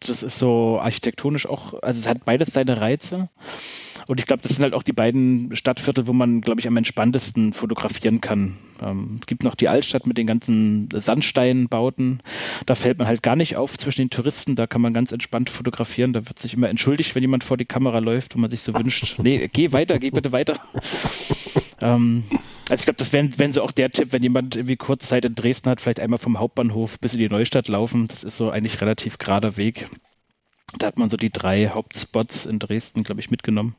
das 0.00 0.22
ist 0.22 0.38
so 0.38 0.78
architektonisch 0.80 1.46
auch, 1.46 1.74
also 1.82 1.98
es 2.00 2.06
hat 2.06 2.24
beides 2.24 2.48
seine 2.48 2.80
Reize. 2.80 3.28
Und 4.06 4.18
ich 4.18 4.26
glaube, 4.26 4.42
das 4.42 4.52
sind 4.52 4.62
halt 4.62 4.74
auch 4.74 4.82
die 4.82 4.92
beiden 4.92 5.54
Stadtviertel, 5.54 6.06
wo 6.06 6.12
man, 6.12 6.40
glaube 6.40 6.60
ich, 6.60 6.66
am 6.66 6.76
entspanntesten 6.76 7.52
fotografieren 7.52 8.20
kann. 8.20 8.58
Ähm, 8.80 9.18
es 9.20 9.26
gibt 9.26 9.44
noch 9.44 9.54
die 9.54 9.68
Altstadt 9.68 10.06
mit 10.06 10.18
den 10.18 10.26
ganzen 10.26 10.88
Sandsteinbauten. 10.92 12.22
Da 12.66 12.74
fällt 12.74 12.98
man 12.98 13.06
halt 13.06 13.22
gar 13.22 13.36
nicht 13.36 13.56
auf 13.56 13.78
zwischen 13.78 14.02
den 14.02 14.10
Touristen. 14.10 14.56
Da 14.56 14.66
kann 14.66 14.80
man 14.80 14.92
ganz 14.92 15.12
entspannt 15.12 15.50
fotografieren. 15.50 16.12
Da 16.12 16.26
wird 16.26 16.38
sich 16.38 16.54
immer 16.54 16.68
entschuldigt, 16.68 17.14
wenn 17.14 17.22
jemand 17.22 17.44
vor 17.44 17.56
die 17.56 17.64
Kamera 17.64 17.98
läuft, 17.98 18.34
wo 18.34 18.40
man 18.40 18.50
sich 18.50 18.60
so 18.60 18.74
wünscht, 18.74 19.18
nee, 19.22 19.48
geh 19.52 19.72
weiter, 19.72 19.98
geh 19.98 20.10
bitte 20.10 20.32
weiter. 20.32 20.58
Ähm, 21.82 22.24
also 22.70 22.80
ich 22.80 22.84
glaube, 22.84 22.98
das 22.98 23.12
wäre 23.12 23.28
wär 23.38 23.52
so 23.52 23.62
auch 23.62 23.72
der 23.72 23.90
Tipp, 23.90 24.12
wenn 24.12 24.22
jemand 24.22 24.56
irgendwie 24.56 24.76
kurz 24.76 25.08
Zeit 25.08 25.24
in 25.24 25.34
Dresden 25.34 25.68
hat, 25.68 25.80
vielleicht 25.80 26.00
einmal 26.00 26.18
vom 26.18 26.38
Hauptbahnhof 26.38 26.98
bis 27.00 27.12
in 27.12 27.18
die 27.18 27.28
Neustadt 27.28 27.68
laufen. 27.68 28.08
Das 28.08 28.24
ist 28.24 28.36
so 28.36 28.50
eigentlich 28.50 28.80
relativ 28.80 29.18
gerader 29.18 29.56
Weg 29.56 29.88
Da 30.78 30.86
hat 30.86 30.98
man 30.98 31.10
so 31.10 31.16
die 31.16 31.30
drei 31.30 31.68
Hauptspots 31.68 32.46
in 32.46 32.58
Dresden, 32.58 33.02
glaube 33.02 33.20
ich, 33.20 33.30
mitgenommen. 33.30 33.74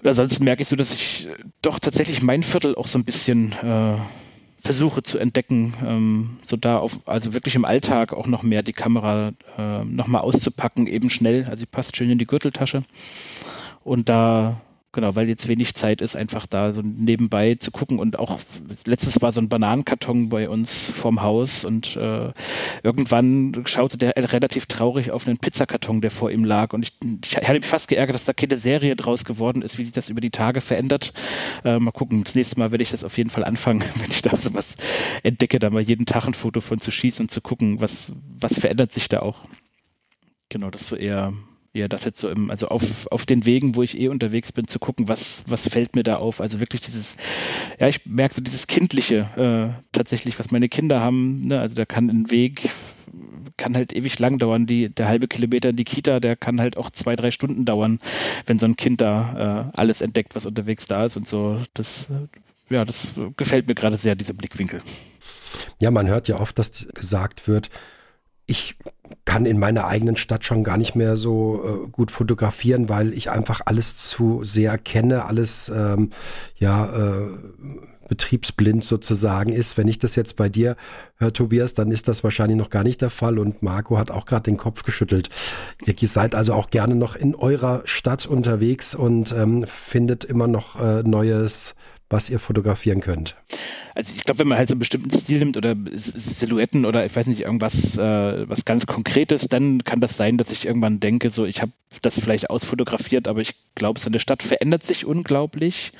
Und 0.00 0.08
ansonsten 0.08 0.42
merke 0.44 0.62
ich 0.62 0.68
so, 0.68 0.76
dass 0.76 0.92
ich 0.92 1.28
doch 1.60 1.78
tatsächlich 1.78 2.22
mein 2.22 2.42
Viertel 2.42 2.74
auch 2.74 2.88
so 2.88 2.98
ein 2.98 3.04
bisschen 3.04 3.52
äh, 3.52 3.98
versuche 4.60 5.02
zu 5.02 5.18
entdecken, 5.18 5.74
ähm, 5.84 6.38
so 6.44 6.56
da 6.56 6.78
auf, 6.78 7.00
also 7.06 7.34
wirklich 7.34 7.54
im 7.54 7.64
Alltag 7.64 8.12
auch 8.12 8.26
noch 8.26 8.42
mehr 8.42 8.62
die 8.62 8.72
Kamera 8.72 9.32
äh, 9.56 9.84
nochmal 9.84 10.22
auszupacken, 10.22 10.86
eben 10.86 11.10
schnell. 11.10 11.44
Also 11.44 11.60
sie 11.60 11.66
passt 11.66 11.96
schön 11.96 12.10
in 12.10 12.18
die 12.18 12.26
Gürteltasche. 12.26 12.82
Und 13.84 14.08
da 14.08 14.60
Genau, 14.94 15.16
weil 15.16 15.26
jetzt 15.26 15.48
wenig 15.48 15.74
Zeit 15.74 16.02
ist, 16.02 16.16
einfach 16.16 16.46
da 16.46 16.72
so 16.72 16.82
nebenbei 16.82 17.54
zu 17.54 17.70
gucken. 17.70 17.98
Und 17.98 18.18
auch 18.18 18.38
letztes 18.84 19.22
war 19.22 19.32
so 19.32 19.40
ein 19.40 19.48
Bananenkarton 19.48 20.28
bei 20.28 20.50
uns 20.50 20.90
vorm 20.90 21.22
Haus 21.22 21.64
und 21.64 21.96
äh, 21.96 22.30
irgendwann 22.82 23.62
schaute 23.64 23.96
der 23.96 24.12
relativ 24.16 24.66
traurig 24.66 25.10
auf 25.10 25.26
einen 25.26 25.38
Pizzakarton, 25.38 26.02
der 26.02 26.10
vor 26.10 26.30
ihm 26.30 26.44
lag. 26.44 26.74
Und 26.74 26.82
ich, 26.82 26.92
ich 27.24 27.36
hatte 27.36 27.54
mich 27.54 27.64
fast 27.64 27.88
geärgert, 27.88 28.14
dass 28.14 28.26
da 28.26 28.34
keine 28.34 28.58
Serie 28.58 28.94
draus 28.94 29.24
geworden 29.24 29.62
ist, 29.62 29.78
wie 29.78 29.84
sich 29.84 29.92
das 29.94 30.10
über 30.10 30.20
die 30.20 30.30
Tage 30.30 30.60
verändert. 30.60 31.14
Äh, 31.64 31.78
mal 31.78 31.92
gucken, 31.92 32.24
das 32.24 32.34
nächste 32.34 32.58
Mal 32.58 32.70
werde 32.70 32.82
ich 32.82 32.90
das 32.90 33.02
auf 33.02 33.16
jeden 33.16 33.30
Fall 33.30 33.44
anfangen, 33.44 33.82
wenn 33.96 34.10
ich 34.10 34.20
da 34.20 34.36
so 34.36 34.52
was 34.52 34.76
entdecke, 35.22 35.58
da 35.58 35.70
mal 35.70 35.80
jeden 35.80 36.04
Tag 36.04 36.26
ein 36.26 36.34
Foto 36.34 36.60
von 36.60 36.78
zu 36.78 36.90
schießen 36.90 37.24
und 37.24 37.30
zu 37.30 37.40
gucken, 37.40 37.80
was, 37.80 38.12
was 38.38 38.58
verändert 38.58 38.92
sich 38.92 39.08
da 39.08 39.20
auch. 39.20 39.46
Genau, 40.50 40.68
das 40.68 40.86
so 40.86 40.96
eher 40.96 41.32
ja, 41.74 41.88
das 41.88 42.04
jetzt 42.04 42.20
so 42.20 42.28
im, 42.28 42.50
also 42.50 42.68
auf, 42.68 43.06
auf 43.10 43.24
den 43.24 43.46
Wegen, 43.46 43.76
wo 43.76 43.82
ich 43.82 43.98
eh 43.98 44.08
unterwegs 44.08 44.52
bin, 44.52 44.68
zu 44.68 44.78
gucken, 44.78 45.08
was, 45.08 45.42
was 45.46 45.68
fällt 45.68 45.96
mir 45.96 46.02
da 46.02 46.16
auf. 46.16 46.40
Also 46.40 46.60
wirklich 46.60 46.82
dieses, 46.82 47.16
ja, 47.80 47.88
ich 47.88 48.04
merke 48.04 48.34
so 48.34 48.42
dieses 48.42 48.66
Kindliche 48.66 49.28
äh, 49.36 49.82
tatsächlich, 49.92 50.38
was 50.38 50.50
meine 50.50 50.68
Kinder 50.68 51.00
haben. 51.00 51.46
Ne? 51.46 51.60
Also 51.60 51.74
da 51.74 51.86
kann 51.86 52.10
ein 52.10 52.30
Weg, 52.30 52.68
kann 53.56 53.74
halt 53.74 53.94
ewig 53.94 54.18
lang 54.18 54.38
dauern. 54.38 54.66
Die, 54.66 54.90
der 54.90 55.08
halbe 55.08 55.28
Kilometer 55.28 55.70
in 55.70 55.76
die 55.76 55.84
Kita, 55.84 56.20
der 56.20 56.36
kann 56.36 56.60
halt 56.60 56.76
auch 56.76 56.90
zwei, 56.90 57.16
drei 57.16 57.30
Stunden 57.30 57.64
dauern, 57.64 58.00
wenn 58.44 58.58
so 58.58 58.66
ein 58.66 58.76
Kind 58.76 59.00
da 59.00 59.70
äh, 59.72 59.76
alles 59.78 60.02
entdeckt, 60.02 60.34
was 60.34 60.44
unterwegs 60.44 60.86
da 60.86 61.06
ist 61.06 61.16
und 61.16 61.26
so. 61.26 61.58
Das, 61.72 62.08
äh, 62.10 62.74
ja, 62.74 62.84
das 62.84 63.14
gefällt 63.38 63.66
mir 63.66 63.74
gerade 63.74 63.96
sehr, 63.96 64.14
dieser 64.14 64.34
Blickwinkel. 64.34 64.82
Ja, 65.80 65.90
man 65.90 66.06
hört 66.06 66.28
ja 66.28 66.38
oft, 66.38 66.58
dass 66.58 66.88
gesagt 66.94 67.48
wird, 67.48 67.70
ich 68.46 68.76
kann 69.24 69.46
in 69.46 69.58
meiner 69.58 69.86
eigenen 69.86 70.16
Stadt 70.16 70.44
schon 70.44 70.64
gar 70.64 70.76
nicht 70.76 70.94
mehr 70.94 71.16
so 71.16 71.84
äh, 71.86 71.88
gut 71.90 72.10
fotografieren, 72.10 72.88
weil 72.88 73.12
ich 73.12 73.30
einfach 73.30 73.60
alles 73.64 73.96
zu 73.96 74.44
sehr 74.44 74.78
kenne, 74.78 75.24
alles 75.24 75.70
ähm, 75.74 76.10
ja 76.56 76.86
äh, 76.86 77.28
betriebsblind 78.08 78.84
sozusagen 78.84 79.52
ist. 79.52 79.78
Wenn 79.78 79.88
ich 79.88 79.98
das 79.98 80.16
jetzt 80.16 80.36
bei 80.36 80.48
dir 80.48 80.76
höre, 81.16 81.32
Tobias, 81.32 81.74
dann 81.74 81.90
ist 81.90 82.08
das 82.08 82.22
wahrscheinlich 82.24 82.58
noch 82.58 82.70
gar 82.70 82.84
nicht 82.84 83.00
der 83.00 83.10
Fall. 83.10 83.38
Und 83.38 83.62
Marco 83.62 83.96
hat 83.96 84.10
auch 84.10 84.26
gerade 84.26 84.44
den 84.44 84.58
Kopf 84.58 84.82
geschüttelt. 84.82 85.30
Ihr 85.84 86.08
seid 86.08 86.34
also 86.34 86.52
auch 86.52 86.70
gerne 86.70 86.94
noch 86.94 87.16
in 87.16 87.34
eurer 87.34 87.82
Stadt 87.84 88.26
unterwegs 88.26 88.94
und 88.94 89.32
ähm, 89.32 89.64
findet 89.66 90.24
immer 90.24 90.46
noch 90.46 90.78
äh, 90.78 91.02
Neues, 91.02 91.74
was 92.10 92.28
ihr 92.28 92.38
fotografieren 92.38 93.00
könnt 93.00 93.36
also 93.94 94.14
ich 94.14 94.24
glaube, 94.24 94.40
wenn 94.40 94.48
man 94.48 94.58
halt 94.58 94.68
so 94.68 94.74
einen 94.74 94.78
bestimmten 94.78 95.10
Stil 95.10 95.40
nimmt 95.40 95.56
oder 95.56 95.76
Silhouetten 95.94 96.86
oder 96.86 97.04
ich 97.04 97.14
weiß 97.14 97.26
nicht, 97.26 97.40
irgendwas 97.40 97.96
äh, 97.98 98.48
was 98.48 98.64
ganz 98.64 98.86
Konkretes, 98.86 99.48
dann 99.48 99.84
kann 99.84 100.00
das 100.00 100.16
sein, 100.16 100.38
dass 100.38 100.50
ich 100.50 100.66
irgendwann 100.66 101.00
denke, 101.00 101.30
so 101.30 101.44
ich 101.44 101.60
habe 101.60 101.72
das 102.00 102.18
vielleicht 102.18 102.48
ausfotografiert, 102.48 103.28
aber 103.28 103.40
ich 103.40 103.54
glaube, 103.74 104.00
so 104.00 104.08
eine 104.08 104.18
Stadt 104.18 104.42
verändert 104.42 104.82
sich 104.82 105.04
unglaublich. 105.04 105.92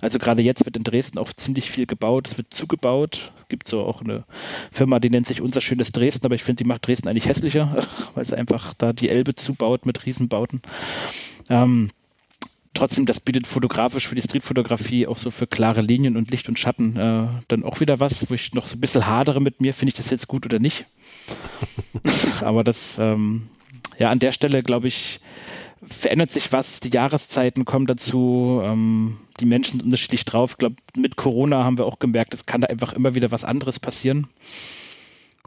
Also 0.00 0.18
gerade 0.18 0.42
jetzt 0.42 0.64
wird 0.64 0.76
in 0.76 0.84
Dresden 0.84 1.18
auch 1.18 1.32
ziemlich 1.32 1.70
viel 1.70 1.86
gebaut, 1.86 2.28
es 2.28 2.38
wird 2.38 2.54
zugebaut. 2.54 3.32
Es 3.40 3.48
gibt 3.48 3.68
so 3.68 3.80
auch 3.80 4.02
eine 4.02 4.24
Firma, 4.70 5.00
die 5.00 5.10
nennt 5.10 5.26
sich 5.26 5.40
Unser 5.40 5.60
schönes 5.60 5.92
Dresden, 5.92 6.26
aber 6.26 6.34
ich 6.34 6.44
finde, 6.44 6.62
die 6.62 6.68
macht 6.68 6.86
Dresden 6.86 7.08
eigentlich 7.08 7.26
hässlicher, 7.26 7.86
weil 8.14 8.22
es 8.22 8.32
einfach 8.32 8.74
da 8.74 8.92
die 8.92 9.08
Elbe 9.08 9.34
zubaut 9.34 9.84
mit 9.84 10.06
Riesenbauten. 10.06 10.62
Ähm, 11.48 11.90
trotzdem, 12.74 13.06
das 13.06 13.20
bietet 13.20 13.46
fotografisch 13.46 14.08
für 14.08 14.14
die 14.14 14.22
Streetfotografie 14.22 15.06
auch 15.06 15.16
so 15.16 15.30
für 15.30 15.46
klare 15.46 15.80
Linien 15.80 16.16
und 16.16 16.30
Licht 16.30 16.48
und 16.48 16.58
Schatten 16.58 16.96
äh, 16.96 17.28
dann 17.48 17.64
auch 17.64 17.80
wieder 17.80 18.00
was, 18.00 18.28
wo 18.30 18.34
ich 18.34 18.54
noch 18.54 18.66
so 18.66 18.76
ein 18.76 18.80
bisschen 18.80 19.06
hadere 19.06 19.40
mit 19.40 19.60
mir, 19.60 19.74
finde 19.74 19.90
ich 19.90 19.96
das 19.96 20.10
jetzt 20.10 20.28
gut 20.28 20.46
oder 20.46 20.58
nicht. 20.58 20.86
Aber 22.40 22.64
das, 22.64 22.98
ähm, 22.98 23.48
ja, 23.98 24.10
an 24.10 24.18
der 24.18 24.32
Stelle, 24.32 24.62
glaube 24.62 24.88
ich, 24.88 25.20
verändert 25.84 26.30
sich 26.30 26.52
was, 26.52 26.80
die 26.80 26.90
Jahreszeiten 26.90 27.64
kommen 27.64 27.86
dazu, 27.86 28.60
ähm, 28.62 29.18
die 29.40 29.46
Menschen 29.46 29.72
sind 29.72 29.84
unterschiedlich 29.84 30.24
drauf. 30.24 30.52
Ich 30.52 30.58
glaube, 30.58 30.76
mit 30.96 31.16
Corona 31.16 31.64
haben 31.64 31.78
wir 31.78 31.86
auch 31.86 31.98
gemerkt, 31.98 32.34
es 32.34 32.46
kann 32.46 32.60
da 32.60 32.68
einfach 32.68 32.92
immer 32.92 33.14
wieder 33.14 33.30
was 33.30 33.44
anderes 33.44 33.80
passieren. 33.80 34.28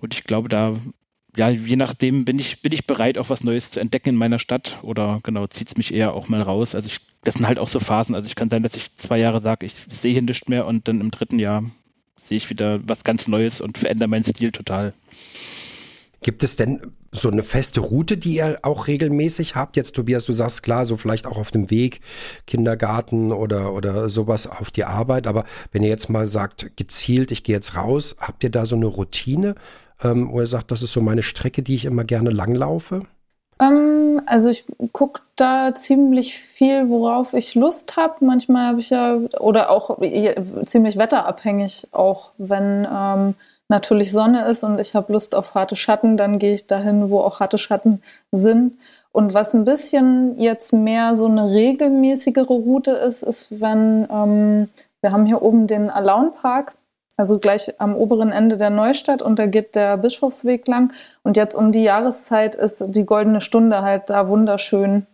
Und 0.02 0.14
ich 0.14 0.24
glaube, 0.26 0.50
da 0.50 0.76
ja, 1.36 1.50
je 1.50 1.76
nachdem 1.76 2.26
bin 2.26 2.40
ich, 2.40 2.62
bin 2.62 2.72
ich 2.72 2.88
bereit, 2.88 3.18
auch 3.18 3.30
was 3.30 3.44
Neues 3.44 3.72
zu 3.72 3.80
entdecken 3.80 4.10
in 4.10 4.16
meiner 4.16 4.40
Stadt 4.40 4.80
oder 4.84 5.20
genau, 5.24 5.48
zieht 5.48 5.68
es 5.68 5.78
mich 5.78 5.94
eher 5.94 6.14
auch 6.14 6.30
mal 6.30 6.42
raus. 6.42 6.76
Also 6.76 6.88
ich 6.88 7.02
das 7.26 7.36
sind 7.36 7.48
halt 7.48 7.60
auch 7.60 7.68
so 7.68 7.80
Phasen. 7.80 8.16
Also 8.16 8.28
ich 8.28 8.36
kann 8.36 8.50
sein, 8.50 8.64
dass 8.64 8.76
ich 8.76 8.96
zwei 8.96 9.20
Jahre 9.20 9.42
sage, 9.42 9.66
ich 9.66 9.74
sehe 9.90 10.14
hier 10.14 10.22
nichts 10.22 10.48
mehr 10.48 10.66
und 10.66 10.88
dann 10.88 11.02
im 11.02 11.12
dritten 11.12 11.40
Jahr 11.40 11.64
sehe 12.28 12.38
ich 12.38 12.50
wieder 12.50 12.80
was 12.88 13.04
ganz 13.04 13.28
Neues 13.28 13.62
und 13.62 13.78
verändere 13.78 14.08
meinen 14.08 14.24
Stil 14.24 14.52
total. 14.52 14.94
Gibt 16.22 16.44
es 16.44 16.56
denn 16.56 16.82
so 17.12 17.30
eine 17.30 17.44
feste 17.44 17.82
Route, 17.82 18.18
die 18.18 18.36
ihr 18.36 18.60
auch 18.64 18.88
regelmäßig 18.88 19.56
habt? 19.56 19.78
Jetzt, 19.78 19.96
Tobias, 19.96 20.26
du 20.26 20.34
sagst 20.34 20.64
klar, 20.64 20.86
so 20.86 20.98
vielleicht 20.98 21.28
auch 21.28 21.38
auf 21.38 21.52
dem 21.52 21.70
Weg, 21.70 22.02
Kindergarten 22.48 23.32
oder, 23.32 23.74
oder 23.74 24.10
sowas 24.10 24.48
auf 24.48 24.72
die 24.72 24.86
Arbeit. 24.86 25.28
Aber 25.28 25.46
wenn 25.72 25.84
ihr 25.84 25.90
jetzt 25.90 26.10
mal 26.10 26.28
sagt, 26.28 26.78
gezielt, 26.78 27.32
ich 27.32 27.44
gehe 27.44 27.56
jetzt 27.56 27.76
raus, 27.76 28.16
habt 28.20 28.44
ihr 28.44 28.50
da 28.50 28.66
so 28.66 28.76
eine 28.76 28.88
Routine, 28.88 29.56
ähm, 30.04 30.32
wo 30.32 30.42
ihr 30.42 30.48
sagt, 30.48 30.72
das 30.72 30.84
ist 30.84 30.94
so 30.94 31.02
meine 31.02 31.24
Strecke, 31.24 31.62
die 31.62 31.76
ich 31.76 31.86
immer 31.86 32.04
gerne 32.04 32.30
langlaufe? 32.30 33.02
Ähm, 33.60 34.22
also 34.26 34.50
ich 34.50 34.66
gucke 34.92 35.22
da 35.36 35.74
ziemlich 35.76 36.38
viel, 36.38 36.90
worauf 36.90 37.34
ich 37.34 37.56
Lust 37.56 37.96
habe. 37.96 38.26
Manchmal 38.26 38.68
habe 38.68 38.80
ich 38.80 38.90
ja, 38.90 39.18
oder 39.40 39.70
auch 39.70 39.98
ziemlich 40.66 40.98
wetterabhängig, 40.98 41.88
auch 41.92 42.32
wenn 42.38 42.88
ähm, 42.92 43.36
natürlich 43.70 44.12
Sonne 44.12 44.46
ist 44.46 44.64
und 44.64 44.80
ich 44.80 44.96
habe 44.96 45.14
Lust 45.14 45.36
auf 45.36 45.56
harte 45.56 45.76
Schatten, 45.76 46.18
dann 46.18 46.40
gehe 46.40 46.56
ich 46.56 46.68
dahin, 46.68 47.10
wo 47.10 47.20
auch 47.20 47.40
harte 47.40 47.58
Schatten 47.58 48.02
sind. 48.32 48.78
Und 49.12 49.34
was 49.34 49.54
ein 49.54 49.64
bisschen 49.64 50.38
jetzt 50.38 50.74
mehr 50.74 51.16
so 51.16 51.26
eine 51.26 51.50
regelmäßigere 51.50 52.54
Route 52.54 52.92
ist, 52.92 53.24
ist, 53.24 53.62
wenn 53.62 54.08
ähm, 54.12 54.70
wir 55.02 55.12
haben 55.14 55.26
hier 55.26 55.42
oben 55.42 55.68
den 55.68 55.90
Alaun 55.90 56.34
Park 56.34 56.76
also 57.18 57.40
gleich 57.40 57.80
am 57.80 57.96
oberen 57.96 58.32
Ende 58.32 58.58
der 58.58 58.70
Neustadt 58.70 59.22
und 59.22 59.40
da 59.40 59.46
geht 59.46 59.76
der 59.76 59.98
Bischofsweg 59.98 60.68
lang. 60.68 60.94
Und 61.24 61.38
jetzt 61.38 61.56
um 61.56 61.72
die 61.72 61.84
Jahreszeit 61.84 62.56
ist 62.56 62.84
die 62.90 63.06
goldene 63.06 63.42
Stunde 63.42 63.82
halt 63.82 64.10
da 64.10 64.28
wunderschön. 64.28 65.06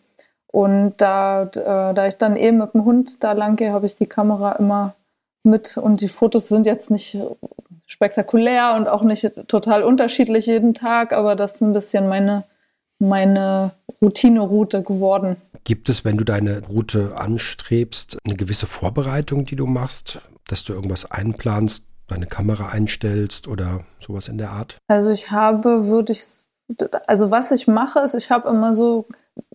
Und 0.48 0.96
da, 0.98 1.44
äh, 1.44 1.94
da 1.94 2.08
ich 2.08 2.18
dann 2.18 2.36
eben 2.36 2.58
mit 2.58 2.74
dem 2.74 2.86
Hund 2.86 3.24
da 3.24 3.34
lang 3.34 3.56
gehe, 3.56 3.72
habe 3.72 3.86
ich 3.86 3.96
die 3.96 4.08
Kamera 4.08 4.54
immer 4.54 4.96
mit. 5.44 5.78
Und 5.78 6.02
die 6.02 6.10
Fotos 6.10 6.50
sind 6.50 6.66
jetzt 6.66 6.92
nicht 6.92 7.18
spektakulär 7.86 8.74
und 8.76 8.88
auch 8.88 9.04
nicht 9.04 9.32
total 9.48 9.84
unterschiedlich 9.84 10.46
jeden 10.46 10.74
Tag, 10.74 11.14
aber 11.14 11.36
das 11.36 11.56
ist 11.56 11.62
ein 11.62 11.74
bisschen 11.74 12.08
meine, 12.08 12.46
meine 13.00 13.72
Routine-Route 14.02 14.82
geworden. 14.82 15.38
Gibt 15.64 15.90
es, 15.90 16.04
wenn 16.04 16.18
du 16.18 16.24
deine 16.24 16.64
Route 16.68 17.16
anstrebst, 17.16 18.18
eine 18.26 18.36
gewisse 18.36 18.66
Vorbereitung, 18.66 19.46
die 19.46 19.56
du 19.56 19.68
machst, 19.68 20.22
dass 20.48 20.64
du 20.64 20.74
irgendwas 20.74 21.10
einplanst, 21.10 21.84
deine 22.12 22.28
Kamera 22.28 22.70
einstellst 22.70 23.48
oder 23.48 23.82
sowas 24.00 24.28
in 24.28 24.38
der 24.38 24.52
Art? 24.52 24.78
Also 24.88 25.10
ich 25.10 25.32
habe, 25.32 25.88
würde 25.88 26.12
ich, 26.12 26.46
also 27.08 27.32
was 27.32 27.52
ich 27.52 27.68
mache, 27.68 28.00
ist, 28.00 28.14
ich 28.14 28.32
habe 28.32 28.50
immer 28.50 28.74
so 28.74 29.08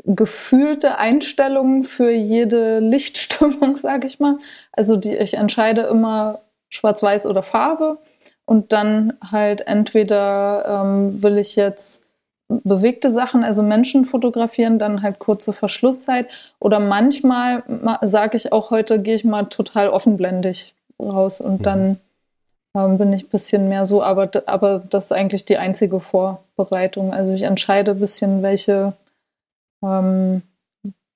gefühlte 0.04 0.98
Einstellungen 0.98 1.84
für 1.84 2.10
jede 2.10 2.78
Lichtstimmung, 2.78 3.74
sage 3.76 4.06
ich 4.06 4.20
mal. 4.20 4.38
Also 4.72 4.96
die, 4.96 5.16
ich 5.16 5.34
entscheide 5.34 5.82
immer 5.82 6.40
Schwarz-Weiß 6.70 7.26
oder 7.26 7.42
Farbe 7.42 7.98
und 8.44 8.72
dann 8.72 9.14
halt 9.30 9.66
entweder 9.66 10.82
ähm, 10.84 11.22
will 11.22 11.38
ich 11.38 11.56
jetzt 11.56 12.04
bewegte 12.48 13.10
Sachen, 13.10 13.42
also 13.42 13.62
Menschen 13.62 14.04
fotografieren, 14.04 14.78
dann 14.78 15.02
halt 15.02 15.18
kurze 15.18 15.52
Verschlusszeit 15.52 16.28
oder 16.60 16.78
manchmal 16.78 17.64
sage 18.02 18.36
ich 18.36 18.52
auch 18.52 18.70
heute 18.70 19.02
gehe 19.02 19.16
ich 19.16 19.24
mal 19.24 19.44
total 19.44 19.88
offenblendig 19.88 20.74
raus 21.00 21.40
und 21.40 21.60
mhm. 21.60 21.64
dann 21.64 22.00
ähm, 22.76 22.98
bin 22.98 23.12
ich 23.12 23.24
ein 23.24 23.30
bisschen 23.30 23.68
mehr 23.68 23.86
so, 23.86 24.02
aber, 24.02 24.30
aber 24.46 24.80
das 24.90 25.06
ist 25.06 25.12
eigentlich 25.12 25.44
die 25.46 25.56
einzige 25.56 25.98
Vorbereitung. 25.98 27.12
Also 27.12 27.32
ich 27.32 27.42
entscheide 27.42 27.92
ein 27.92 28.00
bisschen, 28.00 28.42
welche, 28.42 28.92
ähm, 29.82 30.42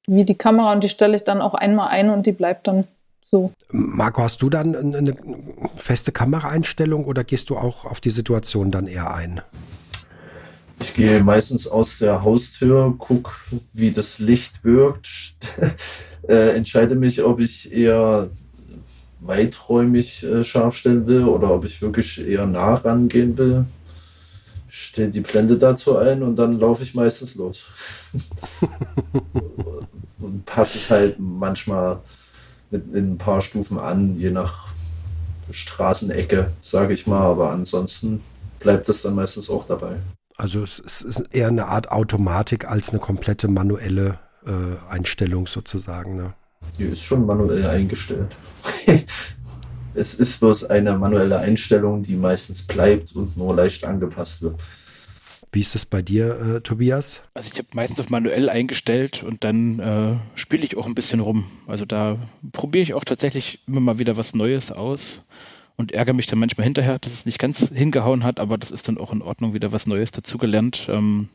wie 0.07 0.25
die 0.25 0.37
Kamera 0.37 0.73
und 0.73 0.83
die 0.83 0.89
stelle 0.89 1.15
ich 1.15 1.25
dann 1.25 1.43
auch 1.43 1.55
einmal 1.55 1.89
ein 1.89 2.09
und 2.09 2.27
die 2.27 2.33
bleibt 2.33 2.67
dann 2.67 2.85
so. 3.23 3.53
Marco, 3.71 4.23
hast 4.23 4.43
du 4.43 4.49
dann 4.49 4.75
eine 4.75 5.15
feste 5.77 6.13
Kameraeinstellung 6.13 7.05
oder 7.05 7.25
gehst 7.25 7.51
du 7.51 7.59
auch 7.59 7.85
auf 7.85 8.01
die 8.01 8.11
Situation 8.11 8.71
dann 8.71 8.87
eher 8.87 9.15
ein? 9.15 9.43
Ich 10.81 10.95
gehe 10.95 11.23
meistens 11.23 11.69
aus 11.69 11.99
der 11.99 12.23
Haustür, 12.23 12.95
gucke, 12.97 13.33
wie 13.75 13.91
das 13.91 14.19
Licht 14.19 14.65
wirkt, 14.65 15.43
äh, 16.29 16.57
entscheide 16.57 16.95
mich, 16.95 17.23
ob 17.23 17.39
ich 17.39 17.71
eher 17.71 18.31
weiträumig 19.21 20.25
äh, 20.25 20.45
scharf 20.45 20.77
stellen 20.77 21.07
will 21.07 21.25
oder 21.25 21.53
ob 21.53 21.65
ich 21.65 21.83
wirklich 21.83 22.27
eher 22.27 22.47
nah 22.47 22.75
rangehen 22.75 23.37
will. 23.37 23.67
stelle 24.69 25.11
die 25.11 25.21
Blende 25.21 25.59
dazu 25.59 25.99
ein 25.99 26.23
und 26.23 26.39
dann 26.39 26.59
laufe 26.59 26.83
ich 26.83 26.95
meistens 26.95 27.35
los. 27.35 27.67
und 30.21 30.45
passe 30.45 30.79
es 30.79 30.91
halt 30.91 31.17
manchmal 31.19 32.01
mit 32.71 32.95
in 32.95 33.13
ein 33.13 33.19
paar 33.19 33.43
Stufen 33.43 33.79
an, 33.79 34.15
je 34.15 34.31
nach 34.31 34.69
Straßenecke, 35.51 36.53
sage 36.61 36.93
ich 36.93 37.07
mal. 37.07 37.23
Aber 37.23 37.51
ansonsten 37.51 38.23
bleibt 38.59 38.89
das 38.89 39.03
dann 39.03 39.15
meistens 39.15 39.51
auch 39.51 39.65
dabei. 39.65 39.97
Also 40.37 40.63
es 40.63 40.79
ist 40.79 41.25
eher 41.33 41.49
eine 41.49 41.67
Art 41.67 41.91
Automatik 41.91 42.67
als 42.67 42.91
eine 42.91 42.99
komplette 42.99 43.49
manuelle 43.49 44.19
äh, 44.47 44.91
Einstellung 44.91 45.47
sozusagen. 45.47 46.17
Ne? 46.17 46.33
Die 46.79 46.85
ist 46.85 47.03
schon 47.03 47.27
manuell 47.27 47.67
eingestellt. 47.67 48.35
es 49.95 50.15
ist 50.15 50.41
bloß 50.41 50.65
eine 50.65 50.97
manuelle 50.99 51.39
Einstellung, 51.39 52.03
die 52.03 52.17
meistens 52.17 52.63
bleibt 52.63 53.15
und 53.15 53.37
nur 53.37 53.55
leicht 53.55 53.85
angepasst 53.85 54.43
wird. 54.43 54.61
Wie 55.53 55.61
ist 55.61 55.75
es 55.75 55.85
bei 55.85 56.01
dir, 56.01 56.41
äh, 56.41 56.61
Tobias? 56.61 57.23
Also 57.35 57.51
ich 57.53 57.59
habe 57.59 57.69
meistens 57.73 57.99
auf 57.99 58.09
manuell 58.09 58.49
eingestellt 58.49 59.25
und 59.25 59.43
dann 59.43 59.81
äh, 59.81 60.17
spiele 60.37 60.65
ich 60.65 60.77
auch 60.77 60.87
ein 60.87 60.95
bisschen 60.95 61.19
rum. 61.19 61.45
Also 61.67 61.85
da 61.85 62.19
probiere 62.53 62.83
ich 62.83 62.95
auch 62.95 63.05
tatsächlich 63.05 63.59
immer 63.67 63.81
mal 63.81 63.99
wieder 63.99 64.17
was 64.17 64.33
Neues 64.33 64.71
aus 64.71 65.23
und 65.77 65.91
ärgere 65.91 66.15
mich 66.15 66.27
dann 66.29 66.39
manchmal 66.39 66.67
hinterher, 66.67 67.01
dass 67.01 67.13
es 67.13 67.27
nicht 67.27 67.41
ganz 67.41 67.69
hingehauen 67.69 68.23
hat, 68.23 68.39
aber 68.39 68.59
das 68.59 68.71
ist 68.71 68.87
dann 68.87 68.99
auch 68.99 69.13
in 69.13 69.23
Ordnung, 69.23 69.53
wieder 69.53 69.73
was 69.73 69.89
Neues 69.89 70.13
dazugelernt. 70.13 70.87
Ähm, 70.89 71.31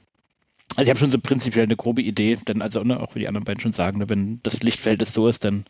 also 0.75 0.83
ich 0.83 0.89
habe 0.89 0.99
schon 0.99 1.11
so 1.11 1.19
prinzipiell 1.19 1.65
eine 1.65 1.75
grobe 1.75 2.01
Idee, 2.01 2.37
denn 2.47 2.61
also 2.61 2.83
ne, 2.83 2.99
auch 2.99 3.15
wie 3.15 3.19
die 3.19 3.27
anderen 3.27 3.45
beiden 3.45 3.61
schon 3.61 3.73
sagen, 3.73 3.99
ne, 3.99 4.09
wenn 4.09 4.39
das 4.43 4.61
Lichtverhältnis 4.61 5.13
so 5.13 5.27
ist, 5.27 5.45
dann 5.45 5.65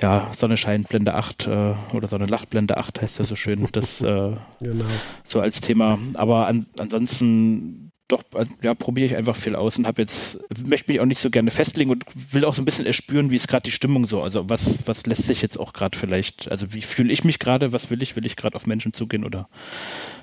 ja, 0.00 0.32
Sonne 0.34 0.56
scheint, 0.56 0.88
Blende 0.88 1.14
8 1.14 1.46
äh, 1.46 1.74
oder 1.92 2.08
Sonne 2.08 2.26
lacht, 2.26 2.50
Blende 2.50 2.76
8 2.76 3.02
heißt 3.02 3.18
ja 3.18 3.24
so 3.24 3.36
schön, 3.36 3.68
das 3.72 4.00
äh, 4.00 4.36
genau. 4.60 4.84
so 5.24 5.40
als 5.40 5.60
Thema. 5.60 5.98
Aber 6.14 6.46
an, 6.46 6.66
ansonsten 6.78 7.88
doch, 8.08 8.22
ja, 8.62 8.74
probiere 8.74 9.06
ich 9.06 9.16
einfach 9.16 9.36
viel 9.36 9.54
aus 9.54 9.76
und 9.76 9.86
habe 9.86 10.00
jetzt, 10.00 10.38
möchte 10.66 10.90
mich 10.90 11.00
auch 11.00 11.04
nicht 11.04 11.20
so 11.20 11.28
gerne 11.28 11.50
festlegen 11.50 11.90
und 11.90 12.04
will 12.32 12.46
auch 12.46 12.54
so 12.54 12.62
ein 12.62 12.64
bisschen 12.64 12.86
erspüren, 12.86 13.30
wie 13.30 13.36
ist 13.36 13.48
gerade 13.48 13.64
die 13.64 13.70
Stimmung 13.70 14.06
so. 14.06 14.22
Also 14.22 14.48
was, 14.48 14.78
was 14.86 15.04
lässt 15.04 15.24
sich 15.24 15.42
jetzt 15.42 15.60
auch 15.60 15.74
gerade 15.74 15.96
vielleicht, 15.96 16.50
also 16.50 16.72
wie 16.72 16.80
fühle 16.80 17.12
ich 17.12 17.24
mich 17.24 17.38
gerade, 17.38 17.74
was 17.74 17.90
will 17.90 18.02
ich, 18.02 18.16
will 18.16 18.24
ich 18.24 18.36
gerade 18.36 18.56
auf 18.56 18.66
Menschen 18.66 18.94
zugehen 18.94 19.24
oder 19.24 19.50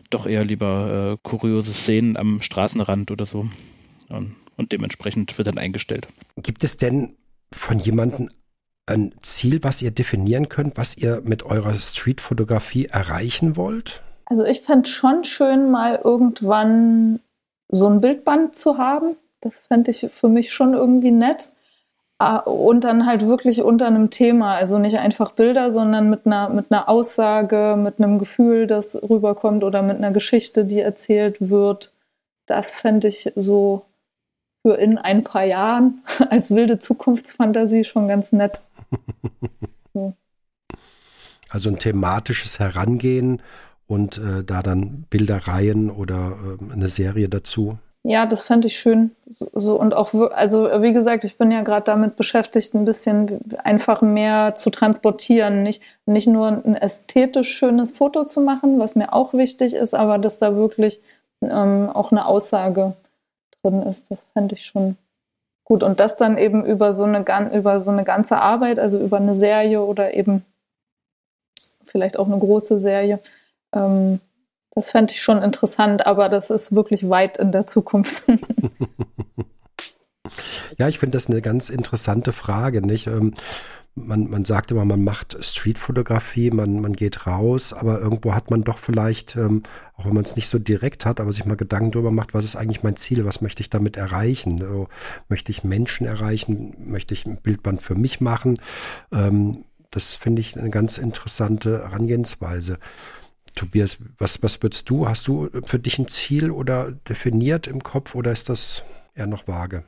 doch 0.09 0.26
eher 0.26 0.43
lieber 0.43 1.13
äh, 1.13 1.18
kuriose 1.22 1.74
Szenen 1.74 2.18
am 2.18 2.41
Straßenrand 2.41 3.11
oder 3.11 3.28
so. 3.28 3.47
Und, 4.10 4.36
und 4.58 4.72
dementsprechend 4.72 5.38
wird 5.38 5.47
dann 5.47 5.58
eingestellt. 5.58 6.08
Gibt 6.38 6.64
es 6.64 6.78
denn 6.78 7.14
von 7.53 7.80
jemandem 7.80 8.30
ein 8.86 9.14
Ziel, 9.22 9.64
was 9.64 9.82
ihr 9.82 9.91
definieren 9.91 10.49
könnt, 10.49 10.78
was 10.78 10.95
ihr 10.97 11.22
mit 11.24 11.43
eurer 11.43 11.74
Streetfotografie 11.74 12.86
erreichen 12.86 13.56
wollt? 13.56 14.01
Also 14.26 14.43
ich 14.43 14.62
fände 14.62 14.89
schon 14.89 15.24
schön, 15.24 15.72
mal 15.72 15.99
irgendwann 16.03 17.20
so 17.70 17.88
ein 17.88 18.01
Bildband 18.01 18.56
zu 18.56 18.78
haben. 18.78 19.16
Das 19.41 19.60
fände 19.60 19.91
ich 19.91 20.08
für 20.12 20.30
mich 20.30 20.53
schon 20.53 20.74
irgendwie 20.74 21.12
nett. 21.12 21.51
Ah, 22.18 22.38
und 22.38 22.86
dann 22.86 23.06
halt 23.06 23.28
wirklich 23.28 23.62
unter 23.62 23.88
einem 23.88 24.10
Thema, 24.10 24.56
also 24.56 24.80
nicht 24.80 24.97
einfach 24.97 25.32
Bilder, 25.32 25.72
sondern 25.72 26.10
mit 26.10 26.26
einer, 26.26 26.47
mit 26.49 26.72
einer 26.72 26.88
Aussage, 26.88 27.76
mit 27.78 27.99
einem 27.99 28.20
Gefühl, 28.20 28.68
das 28.68 28.95
rüberkommt 28.95 29.66
oder 29.66 29.82
mit 29.82 29.97
einer 29.97 30.12
Geschichte, 30.12 30.64
die 30.64 30.80
erzählt 30.80 31.49
wird. 31.49 31.91
Das 32.45 32.72
fände 32.72 33.10
ich 33.10 33.34
so 33.36 33.84
für 34.66 34.74
in 34.74 34.97
ein 34.97 35.24
paar 35.24 35.43
Jahren 35.43 36.01
als 36.32 36.49
wilde 36.49 36.80
Zukunftsfantasie 36.80 37.84
schon 37.84 38.07
ganz 38.07 38.32
nett. 38.32 38.61
So. 39.93 40.13
Also 41.49 41.70
ein 41.70 41.80
thematisches 41.80 42.59
Herangehen 42.59 43.41
und 43.88 44.18
äh, 44.18 44.43
da 44.43 44.61
dann 44.61 45.05
Bildereien 45.09 45.89
oder 45.89 46.36
äh, 46.59 46.74
eine 46.74 46.89
Serie 46.89 47.30
dazu. 47.30 47.78
Ja, 48.03 48.26
das 48.26 48.41
fände 48.41 48.68
ich 48.68 48.78
schön. 48.78 49.11
So, 49.26 49.49
so, 49.53 49.80
und 49.80 49.95
auch, 49.95 50.13
also 50.32 50.66
wie 50.82 50.91
gesagt, 50.91 51.24
ich 51.24 51.38
bin 51.38 51.49
ja 51.49 51.61
gerade 51.61 51.86
damit 51.86 52.18
beschäftigt, 52.18 52.74
ein 52.74 52.84
bisschen 52.84 53.39
einfach 53.63 54.01
mehr 54.01 54.55
zu 54.55 54.70
transportieren. 54.70 55.63
Nicht, 55.63 55.82
nicht 56.05 56.28
nur 56.28 56.49
ein 56.49 56.76
ästhetisch 56.76 57.55
schönes 57.55 57.91
Foto 57.91 58.26
zu 58.26 58.41
machen, 58.41 58.80
was 58.80 58.95
mir 58.95 59.13
auch 59.13 59.34
wichtig 59.34 59.76
ist, 59.76 59.93
aber 59.93 60.18
dass 60.18 60.39
da 60.39 60.57
wirklich 60.57 60.99
ähm, 61.41 61.89
auch 61.89 62.11
eine 62.11 62.26
Aussage 62.26 62.97
drin 63.66 63.84
ist. 63.84 64.11
Das 64.11 64.20
fände 64.34 64.55
ich 64.55 64.66
schon 64.66 64.97
gut. 65.63 65.84
Und 65.84 65.99
das 65.99 66.16
dann 66.16 66.38
eben 66.38 66.66
über 66.66 66.93
so 66.93 67.03
eine, 67.03 67.26
über 67.53 67.82
so 67.82 67.91
eine 67.91 68.03
ganze 68.03 68.38
Arbeit, 68.38 68.80
also 68.80 68.99
über 68.99 69.18
eine 69.18 69.34
Serie 69.34 69.82
oder 69.82 70.13
eben 70.13 70.45
vielleicht 71.86 72.18
auch 72.18 72.28
eine 72.28 72.39
große 72.39 72.80
Serie. 72.80 73.20
Ähm, 73.74 74.20
das 74.72 74.89
fände 74.89 75.13
ich 75.13 75.22
schon 75.22 75.41
interessant, 75.41 76.05
aber 76.05 76.30
das 76.30 76.49
ist 76.49 76.76
wirklich 76.76 77.09
weit 77.09 77.38
in 77.38 77.51
der 77.51 77.66
Zukunft. 77.66 78.24
ja, 80.78 80.89
ich 80.89 80.99
finde 80.99 81.16
das 81.16 81.30
eine 81.30 81.41
ganz 81.41 81.70
interessante 81.70 82.34
Frage, 82.34 82.86
nicht? 82.86 83.07
Ähm, 83.07 83.34
man, 83.95 84.29
man 84.29 84.43
sagt 84.43 84.71
immer, 84.71 84.83
man 84.83 85.03
macht 85.03 85.37
Streetfotografie, 85.43 86.51
man, 86.51 86.81
man 86.81 86.93
geht 86.93 87.25
raus, 87.27 87.71
aber 87.71 88.01
irgendwo 88.01 88.35
hat 88.35 88.51
man 88.51 88.63
doch 88.63 88.77
vielleicht, 88.77 89.37
ähm, 89.37 89.63
auch 89.95 90.05
wenn 90.05 90.13
man 90.13 90.25
es 90.25 90.35
nicht 90.35 90.49
so 90.49 90.59
direkt 90.59 91.05
hat, 91.05 91.21
aber 91.21 91.31
sich 91.31 91.45
mal 91.45 91.55
Gedanken 91.55 91.91
darüber 91.91 92.11
macht, 92.11 92.33
was 92.33 92.43
ist 92.43 92.57
eigentlich 92.57 92.83
mein 92.83 92.97
Ziel, 92.97 93.25
was 93.25 93.41
möchte 93.41 93.61
ich 93.61 93.69
damit 93.69 93.95
erreichen? 93.95 94.57
So, 94.57 94.89
möchte 95.29 95.51
ich 95.51 95.63
Menschen 95.63 96.05
erreichen? 96.05 96.75
Möchte 96.77 97.13
ich 97.13 97.25
ein 97.25 97.37
Bildband 97.37 97.81
für 97.81 97.95
mich 97.95 98.19
machen? 98.19 98.59
Ähm, 99.13 99.63
das 99.91 100.13
finde 100.13 100.41
ich 100.41 100.59
eine 100.59 100.69
ganz 100.69 100.97
interessante 100.97 101.83
Herangehensweise. 101.83 102.79
Tobias, 103.55 103.97
was, 104.17 104.43
was 104.43 104.61
würdest 104.61 104.89
du? 104.89 105.07
Hast 105.07 105.25
du 105.29 105.49
für 105.63 105.79
dich 105.79 105.97
ein 105.97 106.09
Ziel 106.09 106.51
oder 106.51 106.91
definiert 106.91 107.67
im 107.67 107.81
Kopf 107.81 108.13
oder 108.13 108.33
ist 108.33 108.49
das 108.49 108.83
eher 109.13 109.27
noch 109.27 109.47
vage? 109.47 109.85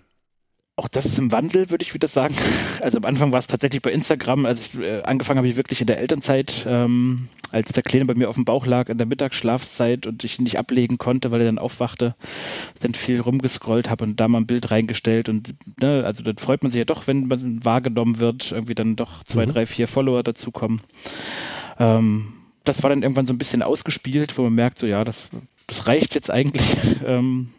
Auch 0.80 0.88
das 0.88 1.07
ist 1.07 1.17
im 1.17 1.32
Wandel, 1.32 1.71
würde 1.71 1.84
ich 1.84 1.95
wieder 1.95 2.07
sagen. 2.07 2.36
Also 2.82 2.99
am 2.99 3.05
Anfang 3.05 3.32
war 3.32 3.39
es 3.39 3.47
tatsächlich 3.47 3.82
bei 3.82 3.91
Instagram. 3.91 4.45
Also 4.45 4.63
ich, 4.63 4.80
äh, 4.80 5.01
angefangen 5.01 5.39
habe 5.39 5.47
ich 5.47 5.57
wirklich 5.57 5.82
in 5.82 5.88
der 5.88 5.97
Elternzeit, 5.97 6.63
ähm, 6.69 7.30
als 7.51 7.73
der 7.73 7.82
Kleine 7.82 8.05
bei 8.05 8.13
mir 8.13 8.30
auf 8.30 8.36
dem 8.36 8.45
Bauch 8.45 8.67
lag 8.67 8.88
in 8.89 8.99
der 8.99 9.07
Mittagsschlafzeit 9.07 10.05
und 10.05 10.23
ich 10.23 10.38
ihn 10.38 10.43
nicht 10.43 10.59
ablegen 10.59 10.99
konnte, 10.99 11.32
weil 11.32 11.41
er 11.41 11.47
dann 11.47 11.57
aufwachte, 11.57 12.15
dann 12.82 12.93
viel 12.93 13.19
rumgescrollt 13.19 13.89
habe 13.89 14.03
und 14.03 14.19
da 14.19 14.28
mal 14.28 14.39
ein 14.39 14.45
Bild 14.45 14.69
reingestellt 14.69 15.28
und 15.28 15.55
ne, 15.82 16.03
also 16.05 16.23
dann 16.23 16.38
freut 16.38 16.61
man 16.61 16.71
sich 16.71 16.78
ja 16.78 16.86
doch, 16.86 17.07
wenn 17.07 17.28
man 17.28 17.65
wahrgenommen 17.65 18.19
wird, 18.19 18.51
irgendwie 18.51 18.75
dann 18.75 18.95
doch 18.95 19.23
zwei, 19.23 19.47
mhm. 19.47 19.53
drei, 19.53 19.65
vier 19.65 19.88
Follower 19.88 20.21
dazukommen. 20.21 20.82
Ähm, 21.80 22.34
das 22.63 22.84
war 22.84 22.91
dann 22.91 23.01
irgendwann 23.01 23.25
so 23.25 23.34
ein 23.34 23.39
bisschen 23.39 23.63
ausgespielt, 23.63 24.38
wo 24.38 24.43
man 24.43 24.53
merkt, 24.53 24.78
so 24.78 24.86
ja, 24.86 25.03
das, 25.03 25.32
das 25.65 25.88
reicht 25.88 26.13
jetzt 26.13 26.30
eigentlich. 26.30 26.78
Ähm, 27.05 27.49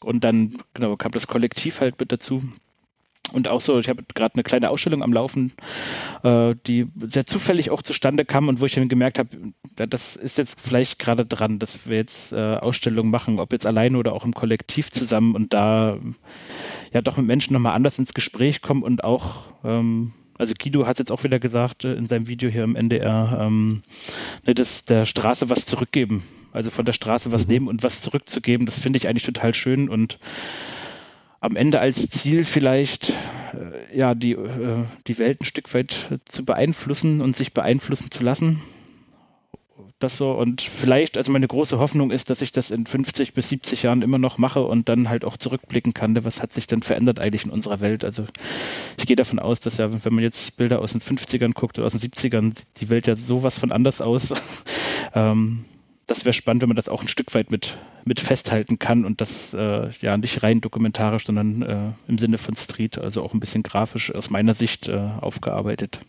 und 0.00 0.24
dann 0.24 0.58
genau 0.74 0.96
kam 0.96 1.12
das 1.12 1.26
Kollektiv 1.26 1.80
halt 1.80 1.98
mit 2.00 2.12
dazu. 2.12 2.42
Und 3.32 3.48
auch 3.48 3.60
so, 3.60 3.78
ich 3.80 3.88
habe 3.88 4.04
gerade 4.14 4.34
eine 4.34 4.44
kleine 4.44 4.70
Ausstellung 4.70 5.02
am 5.02 5.12
Laufen, 5.12 5.52
äh, 6.22 6.54
die 6.66 6.86
sehr 7.06 7.26
zufällig 7.26 7.70
auch 7.70 7.82
zustande 7.82 8.24
kam 8.24 8.48
und 8.48 8.60
wo 8.60 8.66
ich 8.66 8.74
dann 8.74 8.88
gemerkt 8.88 9.18
habe, 9.18 9.28
das 9.74 10.16
ist 10.16 10.38
jetzt 10.38 10.60
vielleicht 10.60 10.98
gerade 10.98 11.26
dran, 11.26 11.58
dass 11.58 11.88
wir 11.88 11.96
jetzt 11.96 12.32
äh, 12.32 12.54
Ausstellungen 12.54 13.10
machen, 13.10 13.40
ob 13.40 13.52
jetzt 13.52 13.66
alleine 13.66 13.98
oder 13.98 14.12
auch 14.12 14.24
im 14.24 14.32
Kollektiv 14.32 14.90
zusammen 14.90 15.34
und 15.34 15.52
da 15.52 15.98
ja 16.92 17.02
doch 17.02 17.16
mit 17.16 17.26
Menschen 17.26 17.52
nochmal 17.52 17.74
anders 17.74 17.98
ins 17.98 18.14
Gespräch 18.14 18.62
kommen 18.62 18.82
und 18.82 19.02
auch, 19.02 19.46
ähm, 19.64 20.12
also 20.38 20.54
Guido 20.58 20.86
hat 20.86 20.98
jetzt 20.98 21.10
auch 21.10 21.24
wieder 21.24 21.40
gesagt 21.40 21.84
äh, 21.84 21.94
in 21.94 22.06
seinem 22.06 22.28
Video 22.28 22.48
hier 22.48 22.64
im 22.64 22.76
NDR, 22.76 23.38
ähm, 23.40 23.82
ne, 24.46 24.54
dass 24.54 24.84
der 24.84 25.04
Straße 25.04 25.50
was 25.50 25.66
zurückgeben, 25.66 26.22
also 26.52 26.70
von 26.70 26.84
der 26.84 26.92
Straße 26.92 27.32
was 27.32 27.46
mhm. 27.46 27.52
nehmen 27.52 27.68
und 27.68 27.82
was 27.82 28.02
zurückzugeben, 28.02 28.66
das 28.66 28.78
finde 28.78 28.98
ich 28.98 29.08
eigentlich 29.08 29.26
total 29.26 29.52
schön 29.52 29.88
und 29.88 30.18
am 31.40 31.56
Ende 31.56 31.80
als 31.80 32.08
Ziel 32.10 32.44
vielleicht 32.44 33.10
äh, 33.10 33.96
ja 33.96 34.14
die, 34.14 34.32
äh, 34.32 34.84
die 35.06 35.18
Welt 35.18 35.42
ein 35.42 35.44
Stück 35.44 35.72
weit 35.74 36.20
zu 36.24 36.44
beeinflussen 36.44 37.20
und 37.20 37.36
sich 37.36 37.52
beeinflussen 37.52 38.10
zu 38.10 38.24
lassen. 38.24 38.62
Das 39.98 40.18
so 40.18 40.32
und 40.32 40.60
vielleicht, 40.60 41.16
also 41.16 41.32
meine 41.32 41.46
große 41.46 41.78
Hoffnung 41.78 42.10
ist, 42.10 42.28
dass 42.28 42.42
ich 42.42 42.52
das 42.52 42.70
in 42.70 42.84
50 42.84 43.32
bis 43.32 43.48
70 43.48 43.82
Jahren 43.82 44.02
immer 44.02 44.18
noch 44.18 44.36
mache 44.36 44.62
und 44.62 44.90
dann 44.90 45.08
halt 45.08 45.24
auch 45.24 45.38
zurückblicken 45.38 45.94
kann, 45.94 46.22
was 46.22 46.42
hat 46.42 46.52
sich 46.52 46.66
denn 46.66 46.82
verändert 46.82 47.18
eigentlich 47.18 47.46
in 47.46 47.50
unserer 47.50 47.80
Welt. 47.80 48.04
Also 48.04 48.26
ich 48.98 49.06
gehe 49.06 49.16
davon 49.16 49.38
aus, 49.38 49.60
dass 49.60 49.78
ja, 49.78 50.04
wenn 50.04 50.14
man 50.14 50.22
jetzt 50.22 50.58
Bilder 50.58 50.80
aus 50.80 50.92
den 50.92 51.00
50ern 51.00 51.54
guckt 51.54 51.78
oder 51.78 51.86
aus 51.86 51.92
den 51.92 52.00
70ern, 52.00 52.58
sieht 52.58 52.80
die 52.80 52.90
Welt 52.90 53.06
ja 53.06 53.16
sowas 53.16 53.58
von 53.58 53.72
anders 53.72 54.02
aus. 54.02 54.34
ähm, 55.14 55.64
das 56.06 56.24
wäre 56.24 56.32
spannend, 56.32 56.62
wenn 56.62 56.68
man 56.68 56.76
das 56.76 56.88
auch 56.88 57.02
ein 57.02 57.08
Stück 57.08 57.34
weit 57.34 57.50
mit, 57.50 57.78
mit 58.04 58.20
festhalten 58.20 58.78
kann 58.78 59.04
und 59.04 59.20
das 59.20 59.52
äh, 59.54 59.90
ja 60.00 60.16
nicht 60.16 60.42
rein 60.42 60.60
dokumentarisch, 60.60 61.26
sondern 61.26 61.62
äh, 61.62 61.92
im 62.06 62.18
Sinne 62.18 62.38
von 62.38 62.54
Street, 62.54 62.98
also 62.98 63.22
auch 63.22 63.34
ein 63.34 63.40
bisschen 63.40 63.64
grafisch 63.64 64.14
aus 64.14 64.30
meiner 64.30 64.54
Sicht 64.54 64.88
äh, 64.88 64.96
aufgearbeitet. 65.20 66.00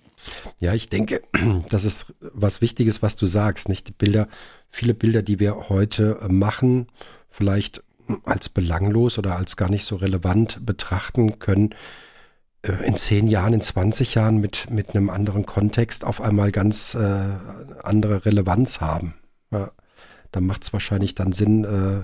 Ja, 0.59 0.73
ich 0.73 0.89
denke, 0.89 1.23
das 1.69 1.83
ist 1.83 2.13
was 2.19 2.61
Wichtiges, 2.61 3.01
was 3.01 3.15
du 3.15 3.25
sagst, 3.25 3.69
nicht? 3.69 3.87
Die 3.87 3.93
Bilder, 3.93 4.27
viele 4.69 4.93
Bilder, 4.93 5.23
die 5.23 5.39
wir 5.39 5.69
heute 5.69 6.19
äh, 6.21 6.27
machen, 6.31 6.87
vielleicht 7.29 7.83
als 8.23 8.49
belanglos 8.49 9.17
oder 9.17 9.35
als 9.35 9.57
gar 9.57 9.69
nicht 9.69 9.83
so 9.83 9.95
relevant 9.95 10.63
betrachten 10.63 11.39
können, 11.39 11.73
äh, 12.61 12.85
in 12.85 12.97
zehn 12.97 13.25
Jahren, 13.25 13.53
in 13.53 13.61
20 13.61 14.13
Jahren 14.13 14.37
mit, 14.37 14.69
mit 14.69 14.91
einem 14.91 15.09
anderen 15.09 15.47
Kontext 15.47 16.05
auf 16.05 16.21
einmal 16.21 16.51
ganz 16.51 16.93
äh, 16.93 17.25
andere 17.81 18.25
Relevanz 18.25 18.79
haben. 18.79 19.15
Ja 19.49 19.71
da 20.38 20.41
macht 20.41 20.61
es 20.61 20.71
wahrscheinlich 20.71 21.15
dann 21.15 21.31
Sinn, 21.31 21.63
äh, 21.63 22.03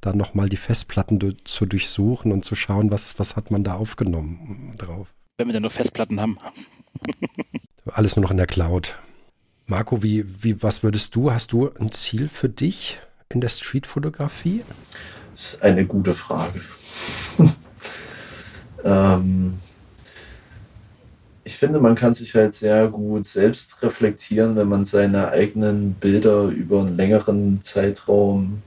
da 0.00 0.12
nochmal 0.12 0.48
die 0.48 0.56
Festplatten 0.56 1.20
du 1.20 1.30
zu 1.44 1.64
durchsuchen 1.64 2.32
und 2.32 2.44
zu 2.44 2.56
schauen, 2.56 2.90
was, 2.90 3.20
was 3.20 3.36
hat 3.36 3.52
man 3.52 3.62
da 3.62 3.74
aufgenommen 3.74 4.74
drauf. 4.76 5.14
Wenn 5.36 5.46
wir 5.46 5.52
dann 5.52 5.62
noch 5.62 5.70
Festplatten 5.70 6.20
haben. 6.20 6.38
Alles 7.86 8.16
nur 8.16 8.24
noch 8.24 8.32
in 8.32 8.36
der 8.36 8.48
Cloud. 8.48 8.98
Marco, 9.66 10.02
wie, 10.02 10.24
wie, 10.42 10.60
was 10.60 10.82
würdest 10.82 11.14
du, 11.14 11.30
hast 11.30 11.52
du 11.52 11.70
ein 11.78 11.92
Ziel 11.92 12.28
für 12.28 12.48
dich 12.48 12.98
in 13.28 13.40
der 13.40 13.48
Streetfotografie? 13.48 14.64
Das 15.30 15.54
ist 15.54 15.62
eine 15.62 15.86
gute 15.86 16.14
Frage. 16.14 16.60
ähm, 18.84 19.60
ich 21.48 21.56
finde, 21.56 21.80
man 21.80 21.94
kann 21.94 22.12
sich 22.12 22.34
halt 22.34 22.52
sehr 22.52 22.88
gut 22.88 23.24
selbst 23.24 23.82
reflektieren, 23.82 24.54
wenn 24.54 24.68
man 24.68 24.84
seine 24.84 25.30
eigenen 25.30 25.94
Bilder 25.94 26.42
über 26.42 26.80
einen 26.80 26.94
längeren 26.94 27.62
Zeitraum 27.62 28.62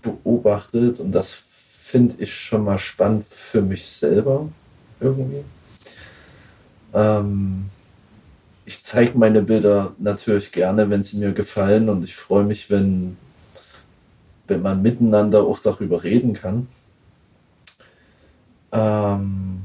beobachtet. 0.00 0.98
Und 0.98 1.12
das 1.12 1.42
finde 1.50 2.14
ich 2.20 2.34
schon 2.34 2.64
mal 2.64 2.78
spannend 2.78 3.26
für 3.26 3.60
mich 3.60 3.84
selber 3.84 4.48
irgendwie. 4.98 5.44
Ähm, 6.94 7.66
ich 8.64 8.82
zeige 8.82 9.18
meine 9.18 9.42
Bilder 9.42 9.92
natürlich 9.98 10.52
gerne, 10.52 10.88
wenn 10.88 11.02
sie 11.02 11.18
mir 11.18 11.32
gefallen. 11.32 11.90
Und 11.90 12.02
ich 12.02 12.16
freue 12.16 12.44
mich, 12.44 12.70
wenn, 12.70 13.18
wenn 14.46 14.62
man 14.62 14.80
miteinander 14.80 15.42
auch 15.42 15.58
darüber 15.58 16.02
reden 16.02 16.32
kann. 16.32 16.66
Ähm, 18.72 19.64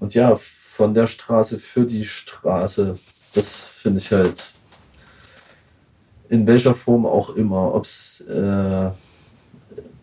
und 0.00 0.12
ja, 0.12 0.36
von 0.76 0.92
der 0.92 1.06
Straße 1.06 1.58
für 1.58 1.86
die 1.86 2.04
Straße. 2.04 2.98
Das 3.34 3.62
finde 3.62 3.98
ich 3.98 4.12
halt 4.12 4.52
in 6.28 6.46
welcher 6.46 6.74
Form 6.74 7.06
auch 7.06 7.30
immer, 7.30 7.74
ob 7.74 7.84
es 7.84 8.20
äh, 8.28 8.90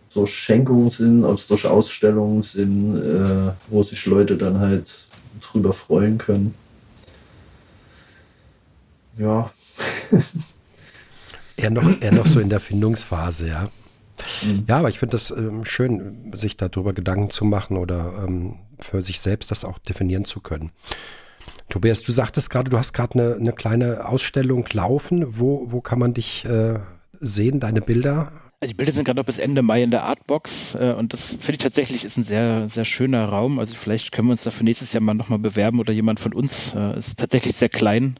so 0.09 0.25
Schenkungen 0.25 0.89
sind, 0.89 1.25
ob 1.25 1.35
es 1.35 1.47
durch 1.47 1.67
Ausstellungen 1.67 2.41
sind, 2.41 2.97
äh, 2.97 3.53
wo 3.69 3.83
sich 3.83 4.05
Leute 4.07 4.35
dann 4.35 4.59
halt 4.59 4.91
drüber 5.41 5.73
freuen 5.73 6.17
können. 6.17 6.55
Ja. 9.17 9.51
eher, 11.55 11.69
noch, 11.69 12.01
eher 12.01 12.13
noch 12.13 12.25
so 12.25 12.39
in 12.39 12.49
der 12.49 12.59
Findungsphase, 12.59 13.47
ja. 13.47 13.69
Mhm. 14.41 14.65
Ja, 14.67 14.77
aber 14.77 14.89
ich 14.89 14.97
finde 14.97 15.17
das 15.17 15.29
ähm, 15.29 15.65
schön, 15.65 16.31
sich 16.35 16.57
darüber 16.57 16.93
Gedanken 16.93 17.29
zu 17.29 17.45
machen 17.45 17.77
oder 17.77 18.23
ähm, 18.25 18.55
für 18.79 19.03
sich 19.03 19.19
selbst 19.19 19.51
das 19.51 19.65
auch 19.65 19.79
definieren 19.79 20.25
zu 20.25 20.41
können. 20.41 20.71
Tobias, 21.69 22.01
du 22.01 22.11
sagtest 22.11 22.49
gerade, 22.49 22.69
du 22.69 22.77
hast 22.77 22.93
gerade 22.93 23.19
eine, 23.19 23.35
eine 23.35 23.53
kleine 23.53 24.07
Ausstellung 24.07 24.65
laufen. 24.73 25.25
Wo, 25.27 25.71
wo 25.71 25.81
kann 25.81 25.99
man 25.99 26.13
dich 26.13 26.45
äh, 26.45 26.79
sehen, 27.19 27.59
deine 27.59 27.81
Bilder? 27.81 28.31
Also 28.63 28.71
die 28.71 28.77
Bilder 28.77 28.93
sind 28.93 29.03
gerade 29.03 29.17
noch 29.17 29.25
bis 29.25 29.39
Ende 29.39 29.61
Mai 29.61 29.83
in 29.83 29.91
der 29.91 30.03
Artbox 30.03 30.75
äh, 30.75 30.93
und 30.93 31.11
das 31.11 31.31
finde 31.31 31.51
ich 31.51 31.57
tatsächlich 31.57 32.05
ist 32.05 32.15
ein 32.15 32.23
sehr, 32.23 32.69
sehr 32.69 32.85
schöner 32.85 33.25
Raum. 33.25 33.59
Also 33.59 33.75
vielleicht 33.75 34.13
können 34.13 34.29
wir 34.29 34.31
uns 34.31 34.43
da 34.43 34.51
für 34.51 34.63
nächstes 34.63 34.93
Jahr 34.93 35.01
mal 35.01 35.13
nochmal 35.13 35.39
bewerben 35.39 35.81
oder 35.81 35.91
jemand 35.91 36.21
von 36.21 36.31
uns. 36.31 36.73
Äh, 36.73 36.97
ist 36.97 37.19
tatsächlich 37.19 37.57
sehr 37.57 37.67
klein, 37.67 38.17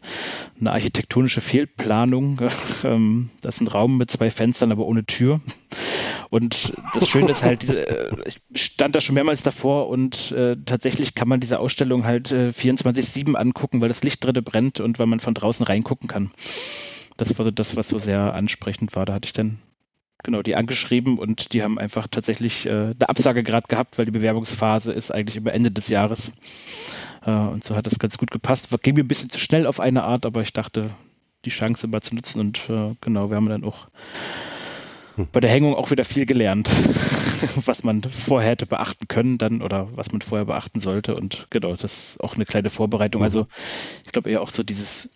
eine 0.60 0.74
architektonische 0.74 1.39
Fehlplanung. 1.39 2.41
ähm, 2.84 3.30
das 3.39 3.56
ist 3.56 3.62
ein 3.62 3.68
Raum 3.68 3.97
mit 3.97 4.12
zwei 4.12 4.30
Fenstern, 4.32 4.74
aber 4.74 4.86
ohne 4.86 5.06
Tür. 5.06 5.39
Und 6.34 6.73
das 6.95 7.07
Schöne 7.07 7.29
ist 7.29 7.43
halt, 7.43 7.69
äh, 7.69 8.09
ich 8.25 8.63
stand 8.63 8.95
da 8.95 9.01
schon 9.01 9.13
mehrmals 9.13 9.43
davor 9.43 9.88
und 9.88 10.31
äh, 10.31 10.57
tatsächlich 10.65 11.13
kann 11.13 11.27
man 11.27 11.39
diese 11.39 11.59
Ausstellung 11.59 12.05
halt 12.05 12.31
äh, 12.31 12.47
24-7 12.47 13.36
angucken, 13.36 13.81
weil 13.81 13.88
das 13.88 14.01
Licht 14.01 14.25
drinne 14.25 14.41
brennt 14.41 14.79
und 14.79 14.97
weil 14.97 15.05
man 15.05 15.19
von 15.19 15.36
draußen 15.36 15.63
reingucken 15.63 16.07
kann. 16.09 16.31
Das 17.17 17.38
war 17.38 17.45
so 17.45 17.51
das, 17.51 17.75
was 17.75 17.88
so 17.88 17.99
sehr 17.99 18.34
ansprechend 18.34 18.95
war. 18.95 19.05
Da 19.05 19.13
hatte 19.13 19.27
ich 19.27 19.34
dann 19.34 19.59
genau, 20.23 20.41
die 20.41 20.55
angeschrieben 20.55 21.19
und 21.19 21.53
die 21.53 21.61
haben 21.61 21.77
einfach 21.77 22.07
tatsächlich 22.07 22.65
äh, 22.65 22.71
eine 22.71 23.09
Absage 23.09 23.43
gerade 23.43 23.67
gehabt, 23.67 23.99
weil 23.99 24.05
die 24.05 24.11
Bewerbungsphase 24.11 24.91
ist 24.91 25.11
eigentlich 25.11 25.36
über 25.36 25.53
Ende 25.53 25.69
des 25.69 25.88
Jahres. 25.88 26.31
Äh, 27.23 27.29
und 27.29 27.63
so 27.63 27.75
hat 27.75 27.86
das 27.86 27.99
ganz 27.99 28.17
gut 28.17 28.31
gepasst. 28.31 28.69
Ging 28.81 28.95
mir 28.95 29.03
ein 29.03 29.07
bisschen 29.07 29.29
zu 29.29 29.39
schnell 29.39 29.67
auf 29.67 29.79
eine 29.79 30.03
Art, 30.03 30.25
aber 30.25 30.41
ich 30.41 30.51
dachte, 30.51 30.89
die 31.45 31.51
Chance 31.51 31.86
mal 31.86 32.01
zu 32.01 32.15
nutzen 32.15 32.39
und 32.39 32.67
äh, 32.71 32.95
genau, 33.01 33.29
wir 33.29 33.36
haben 33.36 33.49
dann 33.49 33.63
auch. 33.63 33.88
Bei 35.32 35.39
der 35.39 35.49
Hängung 35.49 35.76
auch 35.76 35.91
wieder 35.91 36.03
viel 36.03 36.26
gelernt, 36.26 36.70
was 37.66 37.84
man 37.84 38.01
vorher 38.03 38.51
hätte 38.51 38.66
beachten 38.66 39.07
können 39.07 39.38
dann 39.38 39.61
oder 39.61 39.89
was 39.95 40.11
man 40.11 40.22
vorher 40.22 40.45
beachten 40.45 40.80
sollte 40.80 41.16
und 41.16 41.47
genau, 41.49 41.76
das 41.76 41.84
ist 41.84 42.22
auch 42.22 42.36
eine 42.36 42.45
kleine 42.45 42.70
Vorbereitung. 42.70 43.22
Mhm. 43.22 43.26
Also 43.26 43.47
ich 44.05 44.11
glaube 44.11 44.30
eher 44.30 44.41
auch 44.41 44.51
so 44.51 44.64
dieses 44.64 45.09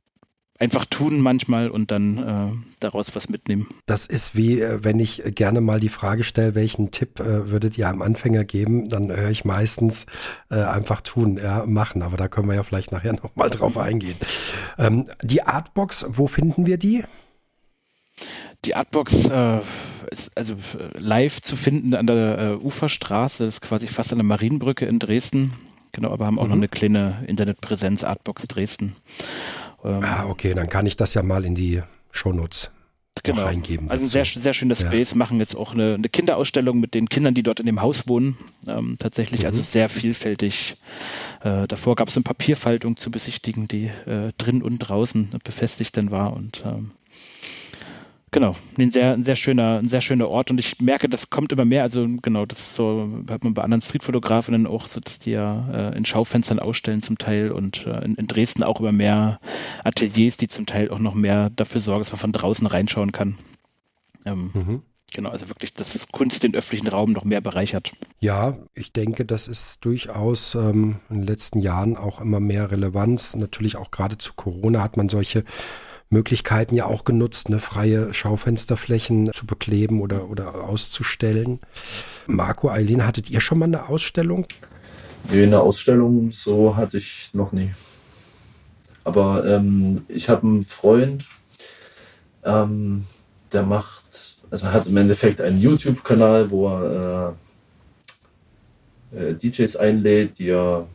einfach 0.59 0.85
tun 0.85 1.19
manchmal 1.19 1.69
und 1.69 1.91
dann 1.91 2.17
äh, 2.17 2.75
daraus 2.79 3.15
was 3.15 3.29
mitnehmen. 3.29 3.67
Das 3.85 4.07
ist 4.07 4.35
wie, 4.35 4.59
äh, 4.59 4.83
wenn 4.83 4.99
ich 4.99 5.23
gerne 5.35 5.61
mal 5.61 5.79
die 5.79 5.89
Frage 5.89 6.23
stelle, 6.23 6.55
welchen 6.55 6.91
Tipp 6.91 7.19
äh, 7.19 7.49
würdet 7.49 7.77
ihr 7.77 7.87
einem 7.87 8.01
Anfänger 8.01 8.43
geben, 8.43 8.89
dann 8.89 9.15
höre 9.15 9.29
ich 9.29 9.45
meistens 9.45 10.05
äh, 10.49 10.55
einfach 10.55 11.01
tun, 11.01 11.37
ja, 11.37 11.65
machen. 11.65 12.01
Aber 12.01 12.17
da 12.17 12.27
können 12.27 12.47
wir 12.47 12.55
ja 12.55 12.63
vielleicht 12.63 12.91
nachher 12.91 13.13
nochmal 13.23 13.49
drauf 13.49 13.77
eingehen. 13.77 14.15
Ähm, 14.77 15.05
die 15.21 15.43
Artbox, 15.43 16.05
wo 16.09 16.27
finden 16.27 16.65
wir 16.65 16.77
die? 16.77 17.03
Die 18.65 18.75
Artbox 18.75 19.25
äh, 19.29 19.59
ist 20.11 20.31
also 20.35 20.53
äh, 20.53 20.97
live 20.97 21.41
zu 21.41 21.55
finden 21.55 21.93
an 21.93 22.07
der 22.07 22.37
äh, 22.37 22.55
Uferstraße, 22.55 23.45
ist 23.45 23.61
quasi 23.61 23.87
fast 23.87 24.11
an 24.11 24.17
der 24.17 24.25
Marienbrücke 24.25 24.85
in 24.85 24.99
Dresden. 24.99 25.53
Genau, 25.91 26.11
aber 26.11 26.25
haben 26.25 26.37
auch 26.39 26.43
mhm. 26.43 26.49
noch 26.49 26.57
eine 26.57 26.67
kleine 26.67 27.23
Internetpräsenz, 27.27 28.03
Artbox 28.03 28.47
Dresden. 28.47 28.95
Ähm, 29.83 30.03
ah, 30.03 30.25
okay, 30.25 30.53
dann 30.53 30.69
kann 30.69 30.85
ich 30.85 30.95
das 30.95 31.13
ja 31.13 31.23
mal 31.23 31.45
in 31.45 31.55
die 31.55 31.81
Shownotes 32.11 32.71
genau. 33.23 33.43
reingeben. 33.43 33.89
Also 33.89 34.03
ein 34.03 34.07
sehr, 34.07 34.25
sehr 34.25 34.53
schöner 34.53 34.75
Space, 34.75 35.11
ja. 35.11 35.17
machen 35.17 35.39
jetzt 35.39 35.55
auch 35.55 35.73
eine, 35.73 35.95
eine, 35.95 36.09
Kinderausstellung 36.09 36.79
mit 36.79 36.93
den 36.93 37.09
Kindern, 37.09 37.33
die 37.33 37.43
dort 37.43 37.59
in 37.59 37.65
dem 37.65 37.81
Haus 37.81 38.07
wohnen. 38.07 38.37
Ähm, 38.67 38.97
tatsächlich, 38.99 39.45
also 39.45 39.57
mhm. 39.57 39.61
also 39.61 39.71
sehr 39.71 39.89
vielfältig. 39.89 40.77
Äh, 41.41 41.67
davor 41.67 41.95
gab 41.95 42.09
es 42.09 42.15
eine 42.15 42.23
Papierfaltung 42.23 42.97
zu 42.97 43.11
besichtigen, 43.11 43.67
die 43.67 43.85
äh, 44.05 44.33
drin 44.37 44.61
und 44.61 44.79
draußen 44.79 45.39
befestigt 45.43 45.97
dann 45.97 46.11
war 46.11 46.33
und 46.33 46.63
ähm, 46.65 46.91
Genau, 48.31 48.57
ein 48.77 48.91
sehr, 48.91 49.13
ein 49.13 49.23
sehr 49.23 49.37
schöner, 49.37 49.79
ein 49.79 49.87
sehr 49.87 50.01
schöner 50.01 50.27
Ort 50.27 50.51
und 50.51 50.59
ich 50.59 50.81
merke, 50.81 51.07
das 51.07 51.29
kommt 51.29 51.53
immer 51.53 51.63
mehr. 51.63 51.83
Also 51.83 52.05
genau, 52.21 52.45
das 52.45 52.75
so 52.75 53.23
hört 53.27 53.45
man 53.45 53.53
bei 53.53 53.63
anderen 53.63 53.81
Streetfotografinnen 53.81 54.67
auch, 54.67 54.87
so 54.87 54.99
dass 54.99 55.19
die 55.19 55.31
ja 55.31 55.91
äh, 55.91 55.97
in 55.97 56.03
Schaufenstern 56.03 56.59
ausstellen 56.59 57.01
zum 57.01 57.17
Teil 57.17 57.51
und 57.51 57.85
äh, 57.87 58.03
in, 58.03 58.15
in, 58.15 58.27
Dresden 58.27 58.63
auch 58.63 58.81
immer 58.81 58.91
mehr 58.91 59.39
Ateliers, 59.85 60.35
die 60.35 60.49
zum 60.49 60.65
Teil 60.65 60.89
auch 60.91 60.99
noch 60.99 61.13
mehr 61.13 61.49
dafür 61.51 61.79
sorgen, 61.79 62.01
dass 62.01 62.11
man 62.11 62.19
von 62.19 62.33
draußen 62.33 62.67
reinschauen 62.67 63.13
kann. 63.13 63.37
Ähm, 64.25 64.51
mhm. 64.53 64.81
Genau, 65.13 65.29
also 65.29 65.47
wirklich, 65.47 65.73
dass 65.73 66.05
Kunst 66.11 66.43
den 66.43 66.53
öffentlichen 66.53 66.89
Raum 66.89 67.13
noch 67.13 67.23
mehr 67.23 67.39
bereichert. 67.39 67.93
Ja, 68.19 68.57
ich 68.73 68.91
denke, 68.91 69.23
das 69.23 69.47
ist 69.47 69.77
durchaus 69.85 70.53
ähm, 70.53 70.99
in 71.09 71.19
den 71.19 71.27
letzten 71.27 71.59
Jahren 71.59 71.95
auch 71.95 72.19
immer 72.19 72.41
mehr 72.41 72.71
Relevanz. 72.71 73.37
Natürlich 73.37 73.77
auch 73.77 73.89
gerade 73.89 74.17
zu 74.17 74.33
Corona 74.33 74.83
hat 74.83 74.97
man 74.97 75.07
solche 75.07 75.45
Möglichkeiten 76.09 76.75
ja 76.75 76.85
auch 76.85 77.03
genutzt, 77.03 77.49
ne, 77.49 77.59
freie 77.59 78.13
Schaufensterflächen 78.13 79.31
zu 79.33 79.45
bekleben 79.45 80.01
oder, 80.01 80.29
oder 80.29 80.63
auszustellen. 80.63 81.59
Marco, 82.25 82.69
Eileen, 82.69 83.05
hattet 83.05 83.29
ihr 83.29 83.41
schon 83.41 83.59
mal 83.59 83.65
eine 83.65 83.89
Ausstellung? 83.89 84.47
Nee, 85.31 85.43
eine 85.43 85.59
Ausstellung 85.59 86.31
so 86.31 86.75
hatte 86.75 86.97
ich 86.97 87.31
noch 87.33 87.51
nie. 87.51 87.71
Aber 89.03 89.45
ähm, 89.45 90.05
ich 90.07 90.29
habe 90.29 90.47
einen 90.47 90.61
Freund, 90.61 91.25
ähm, 92.43 93.05
der 93.51 93.63
macht, 93.63 94.37
also 94.49 94.71
hat 94.71 94.87
im 94.87 94.97
Endeffekt 94.97 95.41
einen 95.41 95.59
YouTube-Kanal, 95.59 96.51
wo 96.51 96.67
er 96.69 97.35
äh, 99.13 99.29
äh, 99.29 99.33
DJs 99.33 99.75
einlädt, 99.77 100.39
die 100.39 100.49
er 100.49 100.87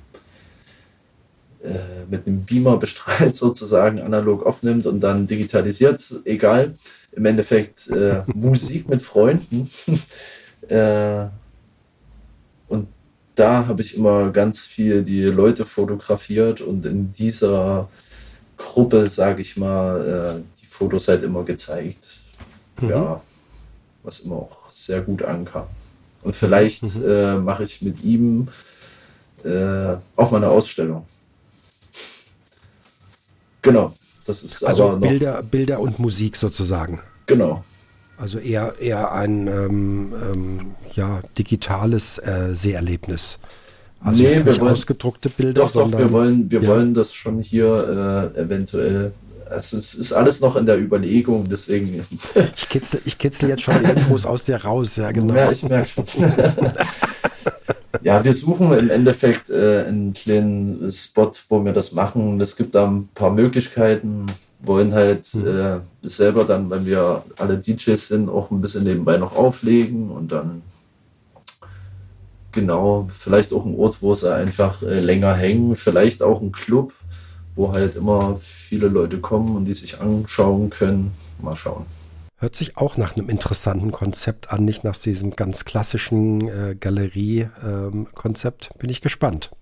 mit 2.11 2.27
einem 2.27 2.45
Beamer 2.45 2.77
bestrahlt 2.77 3.35
sozusagen 3.37 4.01
analog 4.01 4.45
aufnimmt 4.45 4.87
und 4.87 5.01
dann 5.01 5.27
digitalisiert, 5.27 6.03
egal. 6.25 6.75
Im 7.13 7.27
Endeffekt 7.27 7.89
äh, 7.89 8.23
Musik 8.35 8.89
mit 8.89 9.03
Freunden. 9.03 9.71
äh, 10.69 11.27
und 12.69 12.89
da 13.35 13.67
habe 13.67 13.83
ich 13.83 13.97
immer 13.97 14.31
ganz 14.31 14.61
viel 14.61 15.03
die 15.03 15.25
Leute 15.25 15.65
fotografiert 15.65 16.61
und 16.63 16.87
in 16.87 17.13
dieser 17.13 17.89
Gruppe, 18.57 19.09
sage 19.09 19.43
ich 19.43 19.57
mal, 19.57 20.41
äh, 20.41 20.61
die 20.61 20.67
Fotos 20.67 21.09
halt 21.09 21.23
immer 21.23 21.45
gezeigt. 21.45 22.09
Mhm. 22.81 22.89
Ja, 22.91 23.23
was 24.03 24.21
immer 24.21 24.37
auch 24.37 24.71
sehr 24.71 25.03
gut 25.03 25.23
ankam. 25.23 25.67
Und 26.23 26.35
vielleicht 26.35 26.83
mhm. 26.83 27.05
äh, 27.07 27.37
mache 27.37 27.65
ich 27.65 27.83
mit 27.83 28.03
ihm 28.03 28.49
äh, 29.45 29.97
auch 30.17 30.31
mal 30.31 30.39
eine 30.39 30.49
Ausstellung. 30.49 31.07
Genau. 33.63 33.93
Das 34.25 34.43
ist 34.43 34.65
also 34.65 34.97
Bilder, 34.97 35.43
Bilder 35.43 35.81
und 35.81 35.99
Musik 35.99 36.37
sozusagen. 36.37 37.01
Genau. 37.27 37.65
Also 38.19 38.39
eher, 38.39 38.75
eher 38.79 39.13
ein 39.13 39.49
ähm, 39.49 40.13
ähm, 40.13 40.75
ja, 40.95 41.23
digitales 41.37 42.19
äh, 42.19 42.55
Seherlebnis. 42.55 43.39
Also 44.01 44.23
nee, 44.23 44.45
wir 44.45 44.61
wollen, 44.61 44.73
ausgedruckte 44.73 45.29
Bilder. 45.29 45.63
Doch, 45.63 45.73
doch, 45.73 45.91
wir 45.91 46.13
wollen, 46.13 46.51
wir 46.51 46.63
ja. 46.63 46.69
wollen 46.69 46.95
das 46.95 47.15
schon 47.15 47.41
hier 47.41 48.33
äh, 48.37 48.41
eventuell 48.41 49.13
also 49.53 49.79
es 49.79 49.95
ist 49.95 50.13
alles 50.13 50.41
noch 50.41 50.57
in 50.57 50.67
der 50.67 50.79
Überlegung, 50.79 51.47
deswegen. 51.49 52.05
Ich 52.57 52.69
kitzel, 52.69 53.01
ich 53.05 53.19
kitzel 53.19 53.51
jetzt 53.51 53.63
schon 53.63 53.75
Infos 53.85 54.25
aus 54.25 54.45
dir 54.45 54.57
raus, 54.57 54.97
ja 54.97 55.13
genau. 55.13 55.35
Ja, 55.35 55.51
ich 55.51 55.63
merke 55.63 55.89
schon. 55.89 56.05
ja, 58.01 58.25
wir 58.25 58.35
suchen 58.35 58.73
im 58.73 58.91
Endeffekt 58.91 59.51
äh, 59.51 59.85
einen 59.87 60.13
kleinen 60.13 60.91
Spot, 60.91 61.33
wo 61.49 61.65
wir 61.65 61.73
das 61.73 61.93
machen. 61.93 62.41
Es 62.41 62.57
gibt 62.57 62.75
da 62.75 62.87
ein 62.87 63.09
paar 63.15 63.31
Möglichkeiten, 63.31 64.27
wollen 64.61 64.95
halt 64.95 65.35
mhm. 65.35 65.47
äh, 65.47 66.09
selber 66.09 66.45
dann, 66.45 66.71
wenn 66.71 66.87
wir 66.87 67.23
alle 67.39 67.59
DJs 67.59 68.09
sind, 68.09 68.29
auch 68.29 68.51
ein 68.51 68.61
bisschen 68.61 68.85
nebenbei 68.85 69.19
noch 69.19 69.37
auflegen 69.37 70.11
und 70.11 70.33
dann 70.33 70.63
genau, 72.53 73.09
vielleicht 73.11 73.53
auch 73.53 73.65
ein 73.65 73.77
Ort, 73.77 74.03
wo 74.03 74.15
sie 74.15 74.33
einfach 74.33 74.83
äh, 74.83 75.01
länger 75.01 75.35
hängen, 75.35 75.75
vielleicht 75.75 76.23
auch 76.23 76.41
ein 76.41 76.53
Club, 76.53 76.93
wo 77.55 77.73
halt 77.73 77.97
immer 77.97 78.37
viele 78.41 78.89
Leute 78.89 79.19
kommen 79.19 79.57
und 79.57 79.65
die 79.65 79.75
sich 79.75 80.01
anschauen 80.01 80.71
können. 80.71 81.13
Mal 81.41 81.57
schauen. 81.57 81.87
Hört 82.43 82.57
sich 82.57 82.77
auch 82.77 82.97
nach 82.97 83.17
einem 83.17 83.29
interessanten 83.29 83.93
Konzept 83.93 84.51
an, 84.51 84.65
nicht 84.65 84.83
nach 84.83 84.97
diesem 84.97 85.37
ganz 85.37 85.65
klassischen 85.65 86.49
äh, 86.49 86.75
Galerie-Konzept. 86.75 88.71
Ähm, 88.73 88.79
Bin 88.81 88.91
ich 88.91 89.01
gespannt, 89.01 89.53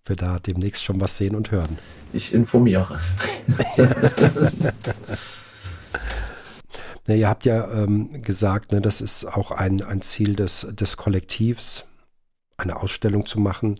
ob 0.00 0.08
wir 0.08 0.16
da 0.16 0.38
demnächst 0.38 0.84
schon 0.84 1.02
was 1.02 1.18
sehen 1.18 1.34
und 1.34 1.50
hören. 1.50 1.78
Ich 2.14 2.32
informiere. 2.32 2.98
ja, 7.08 7.14
ihr 7.14 7.28
habt 7.28 7.44
ja 7.44 7.70
ähm, 7.70 8.22
gesagt, 8.22 8.72
ne, 8.72 8.80
das 8.80 9.02
ist 9.02 9.26
auch 9.26 9.50
ein, 9.50 9.82
ein 9.82 10.00
Ziel 10.00 10.34
des, 10.34 10.66
des 10.70 10.96
Kollektivs, 10.96 11.84
eine 12.56 12.80
Ausstellung 12.80 13.26
zu 13.26 13.38
machen, 13.38 13.78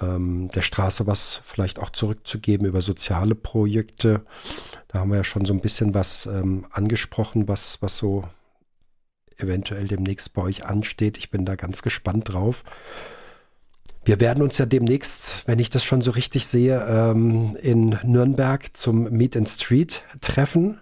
ähm, 0.00 0.50
der 0.54 0.62
Straße 0.62 1.08
was 1.08 1.40
vielleicht 1.44 1.80
auch 1.80 1.90
zurückzugeben 1.90 2.64
über 2.64 2.80
soziale 2.80 3.34
Projekte. 3.34 4.24
Da 4.94 5.00
haben 5.00 5.10
wir 5.10 5.16
ja 5.16 5.24
schon 5.24 5.44
so 5.44 5.52
ein 5.52 5.60
bisschen 5.60 5.92
was 5.92 6.26
ähm, 6.26 6.66
angesprochen, 6.70 7.48
was, 7.48 7.82
was 7.82 7.98
so 7.98 8.22
eventuell 9.38 9.88
demnächst 9.88 10.34
bei 10.34 10.42
euch 10.42 10.66
ansteht. 10.66 11.18
Ich 11.18 11.32
bin 11.32 11.44
da 11.44 11.56
ganz 11.56 11.82
gespannt 11.82 12.32
drauf. 12.32 12.62
Wir 14.04 14.20
werden 14.20 14.40
uns 14.40 14.56
ja 14.56 14.66
demnächst, 14.66 15.38
wenn 15.46 15.58
ich 15.58 15.68
das 15.68 15.82
schon 15.82 16.00
so 16.00 16.12
richtig 16.12 16.46
sehe, 16.46 16.80
ähm, 16.88 17.56
in 17.60 17.98
Nürnberg 18.04 18.76
zum 18.76 19.10
Meet 19.10 19.36
and 19.36 19.48
Street 19.48 20.04
treffen. 20.20 20.80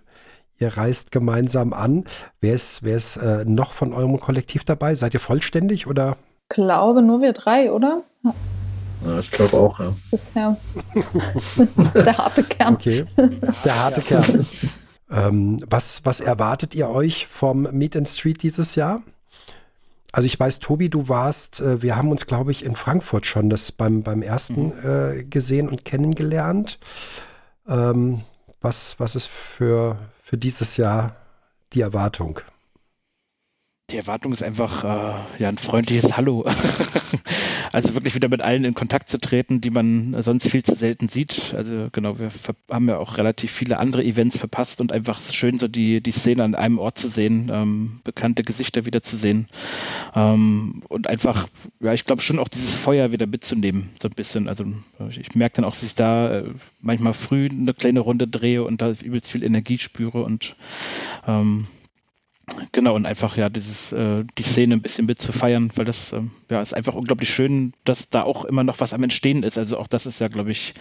Ihr 0.58 0.76
reist 0.76 1.10
gemeinsam 1.10 1.72
an. 1.72 2.04
Wer 2.42 2.52
ist, 2.52 2.82
wer 2.82 2.98
ist 2.98 3.16
äh, 3.16 3.46
noch 3.46 3.72
von 3.72 3.94
eurem 3.94 4.20
Kollektiv 4.20 4.64
dabei? 4.64 4.94
Seid 4.94 5.14
ihr 5.14 5.20
vollständig 5.20 5.86
oder? 5.86 6.18
glaube 6.50 7.00
nur 7.00 7.22
wir 7.22 7.32
drei, 7.32 7.72
oder? 7.72 8.02
Ja. 9.04 9.10
Ja, 9.12 9.18
ich 9.18 9.30
glaube 9.30 9.56
auch, 9.56 9.80
ja. 9.80 9.94
Bisher. 10.10 10.56
der 11.94 12.18
harte 12.18 12.42
Kern. 12.44 12.74
Okay. 12.74 13.04
Der 13.64 13.82
harte 13.82 14.00
Kern. 14.00 14.46
ähm, 15.10 15.58
was, 15.66 16.04
was 16.04 16.20
erwartet 16.20 16.74
ihr 16.74 16.88
euch 16.88 17.26
vom 17.26 17.62
Meet 17.62 17.96
and 17.96 18.08
Street 18.08 18.42
dieses 18.42 18.74
Jahr? 18.74 19.02
Also 20.12 20.26
ich 20.26 20.38
weiß, 20.38 20.58
Tobi, 20.58 20.90
du 20.90 21.08
warst, 21.08 21.60
äh, 21.60 21.80
wir 21.80 21.96
haben 21.96 22.10
uns, 22.10 22.26
glaube 22.26 22.50
ich, 22.50 22.64
in 22.64 22.76
Frankfurt 22.76 23.24
schon 23.24 23.48
das 23.48 23.72
beim, 23.72 24.02
beim 24.02 24.20
ersten 24.20 24.66
mhm. 24.66 25.18
äh, 25.20 25.24
gesehen 25.24 25.68
und 25.68 25.86
kennengelernt. 25.86 26.78
Ähm, 27.66 28.20
was, 28.60 29.00
was 29.00 29.16
ist 29.16 29.28
für, 29.28 29.96
für 30.22 30.36
dieses 30.36 30.76
Jahr 30.76 31.16
die 31.72 31.80
Erwartung? 31.80 32.40
Die 33.92 33.98
Erwartung 33.98 34.32
ist 34.32 34.42
einfach 34.42 34.84
äh, 34.84 35.42
ja 35.42 35.48
ein 35.50 35.58
freundliches 35.58 36.16
Hallo. 36.16 36.46
also 37.74 37.92
wirklich 37.92 38.14
wieder 38.14 38.30
mit 38.30 38.40
allen 38.40 38.64
in 38.64 38.74
Kontakt 38.74 39.10
zu 39.10 39.20
treten, 39.20 39.60
die 39.60 39.68
man 39.68 40.16
sonst 40.22 40.48
viel 40.48 40.62
zu 40.62 40.74
selten 40.74 41.08
sieht. 41.08 41.52
Also 41.54 41.88
genau, 41.92 42.18
wir 42.18 42.30
haben 42.70 42.88
ja 42.88 42.96
auch 42.96 43.18
relativ 43.18 43.52
viele 43.52 43.78
andere 43.78 44.02
Events 44.02 44.38
verpasst 44.38 44.80
und 44.80 44.92
einfach 44.92 45.20
schön 45.20 45.58
so 45.58 45.68
die, 45.68 46.02
die 46.02 46.12
Szene 46.12 46.42
an 46.42 46.54
einem 46.54 46.78
Ort 46.78 46.96
zu 46.96 47.08
sehen, 47.08 47.50
ähm, 47.52 48.00
bekannte 48.02 48.44
Gesichter 48.44 48.86
wieder 48.86 49.02
zu 49.02 49.18
sehen 49.18 49.48
ähm, 50.14 50.82
und 50.88 51.06
einfach, 51.06 51.48
ja, 51.80 51.92
ich 51.92 52.06
glaube 52.06 52.22
schon 52.22 52.38
auch 52.38 52.48
dieses 52.48 52.74
Feuer 52.74 53.12
wieder 53.12 53.26
mitzunehmen, 53.26 53.90
so 54.00 54.08
ein 54.08 54.14
bisschen. 54.14 54.48
Also 54.48 54.64
ich 55.10 55.34
merke 55.34 55.56
dann 55.56 55.66
auch, 55.66 55.72
dass 55.72 55.82
ich 55.82 55.94
da 55.94 56.38
äh, 56.38 56.44
manchmal 56.80 57.12
früh 57.12 57.46
eine 57.50 57.74
kleine 57.74 58.00
Runde 58.00 58.26
drehe 58.26 58.64
und 58.64 58.80
da 58.80 58.90
übelst 58.90 59.30
viel 59.30 59.42
Energie 59.42 59.78
spüre 59.78 60.22
und 60.22 60.56
ähm, 61.26 61.66
Genau, 62.72 62.94
und 62.94 63.06
einfach 63.06 63.36
ja 63.36 63.48
dieses, 63.48 63.92
äh, 63.92 64.24
die 64.38 64.42
Szene 64.42 64.74
ein 64.74 64.82
bisschen 64.82 65.06
mit 65.06 65.20
zu 65.20 65.32
feiern, 65.32 65.72
weil 65.76 65.84
das 65.84 66.12
ähm, 66.12 66.30
ja 66.50 66.62
ist 66.62 66.74
einfach 66.74 66.94
unglaublich 66.94 67.32
schön, 67.32 67.72
dass 67.84 68.10
da 68.10 68.22
auch 68.22 68.44
immer 68.44 68.64
noch 68.64 68.80
was 68.80 68.92
am 68.92 69.02
Entstehen 69.02 69.42
ist. 69.42 69.58
Also 69.58 69.78
auch 69.78 69.86
das 69.86 70.06
ist 70.06 70.20
ja, 70.20 70.28
glaube 70.28 70.50
ich, 70.50 70.74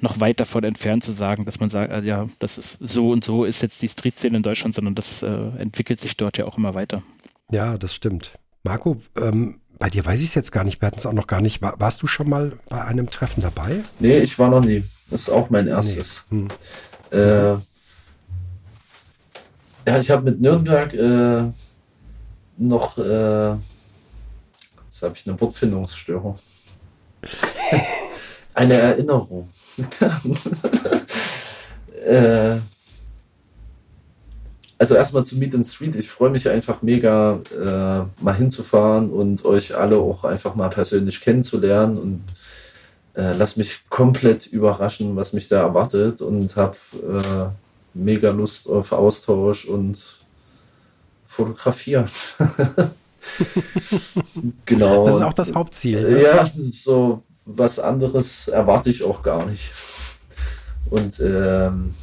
noch 0.00 0.20
weit 0.20 0.40
davon 0.40 0.64
entfernt 0.64 1.04
zu 1.04 1.12
sagen, 1.12 1.44
dass 1.44 1.60
man 1.60 1.68
sagt, 1.68 1.92
äh, 1.92 2.00
ja, 2.02 2.28
das 2.38 2.58
ist 2.58 2.78
so 2.80 3.10
und 3.10 3.24
so 3.24 3.44
ist 3.44 3.62
jetzt 3.62 3.80
die 3.82 3.88
Street-Szene 3.88 4.38
in 4.38 4.42
Deutschland, 4.42 4.74
sondern 4.74 4.94
das 4.94 5.22
äh, 5.22 5.26
entwickelt 5.58 6.00
sich 6.00 6.16
dort 6.16 6.38
ja 6.38 6.46
auch 6.46 6.58
immer 6.58 6.74
weiter. 6.74 7.02
Ja, 7.50 7.78
das 7.78 7.94
stimmt. 7.94 8.38
Marco, 8.62 9.00
ähm, 9.16 9.60
bei 9.78 9.88
dir 9.88 10.04
weiß 10.04 10.20
ich 10.20 10.28
es 10.28 10.34
jetzt 10.34 10.52
gar 10.52 10.64
nicht, 10.64 10.80
wir 10.80 10.86
hatten 10.86 10.98
es 10.98 11.06
auch 11.06 11.12
noch 11.12 11.26
gar 11.26 11.40
nicht. 11.40 11.62
War, 11.62 11.80
warst 11.80 12.02
du 12.02 12.06
schon 12.06 12.28
mal 12.28 12.52
bei 12.68 12.84
einem 12.84 13.10
Treffen 13.10 13.42
dabei? 13.42 13.80
Nee, 14.00 14.18
ich 14.18 14.38
war 14.38 14.50
noch 14.50 14.64
nie. 14.64 14.82
Das 15.10 15.22
ist 15.22 15.30
auch 15.30 15.50
mein 15.50 15.68
erstes. 15.68 16.24
Nee. 16.30 16.48
Hm. 17.12 17.58
Ja, 19.88 19.98
ich 19.98 20.10
habe 20.10 20.30
mit 20.30 20.38
Nürnberg 20.38 20.92
äh, 20.92 21.44
noch, 22.58 22.98
äh, 22.98 23.52
jetzt 24.84 25.00
habe 25.00 25.14
ich 25.14 25.26
eine 25.26 25.40
Wortfindungsstörung. 25.40 26.38
eine 28.54 28.74
Erinnerung. 28.74 29.48
äh, 32.04 32.56
also 34.76 34.94
erstmal 34.94 35.24
zu 35.24 35.38
Meet 35.38 35.54
and 35.54 35.66
Street. 35.66 35.96
Ich 35.96 36.10
freue 36.10 36.28
mich 36.28 36.46
einfach 36.50 36.82
mega, 36.82 37.38
äh, 37.58 38.22
mal 38.22 38.34
hinzufahren 38.36 39.08
und 39.08 39.46
euch 39.46 39.74
alle 39.74 39.96
auch 39.96 40.24
einfach 40.24 40.54
mal 40.54 40.68
persönlich 40.68 41.22
kennenzulernen 41.22 41.96
und 41.96 42.24
äh, 43.14 43.32
lass 43.32 43.56
mich 43.56 43.88
komplett 43.88 44.48
überraschen, 44.48 45.16
was 45.16 45.32
mich 45.32 45.48
da 45.48 45.62
erwartet 45.62 46.20
und 46.20 46.56
habe 46.56 46.76
äh, 46.94 47.67
mega 47.98 48.30
Lust 48.30 48.68
auf 48.68 48.92
Austausch 48.92 49.64
und 49.66 49.98
Fotografieren. 51.26 52.08
genau. 54.64 55.04
Das 55.04 55.16
ist 55.16 55.22
auch 55.22 55.32
das 55.32 55.54
Hauptziel. 55.54 56.02
Ne? 56.02 56.22
Ja, 56.22 56.46
so 56.46 57.22
was 57.44 57.78
anderes 57.78 58.48
erwarte 58.48 58.90
ich 58.90 59.02
auch 59.02 59.22
gar 59.22 59.44
nicht. 59.46 59.72
Und 60.90 61.20
ähm, 61.20 61.94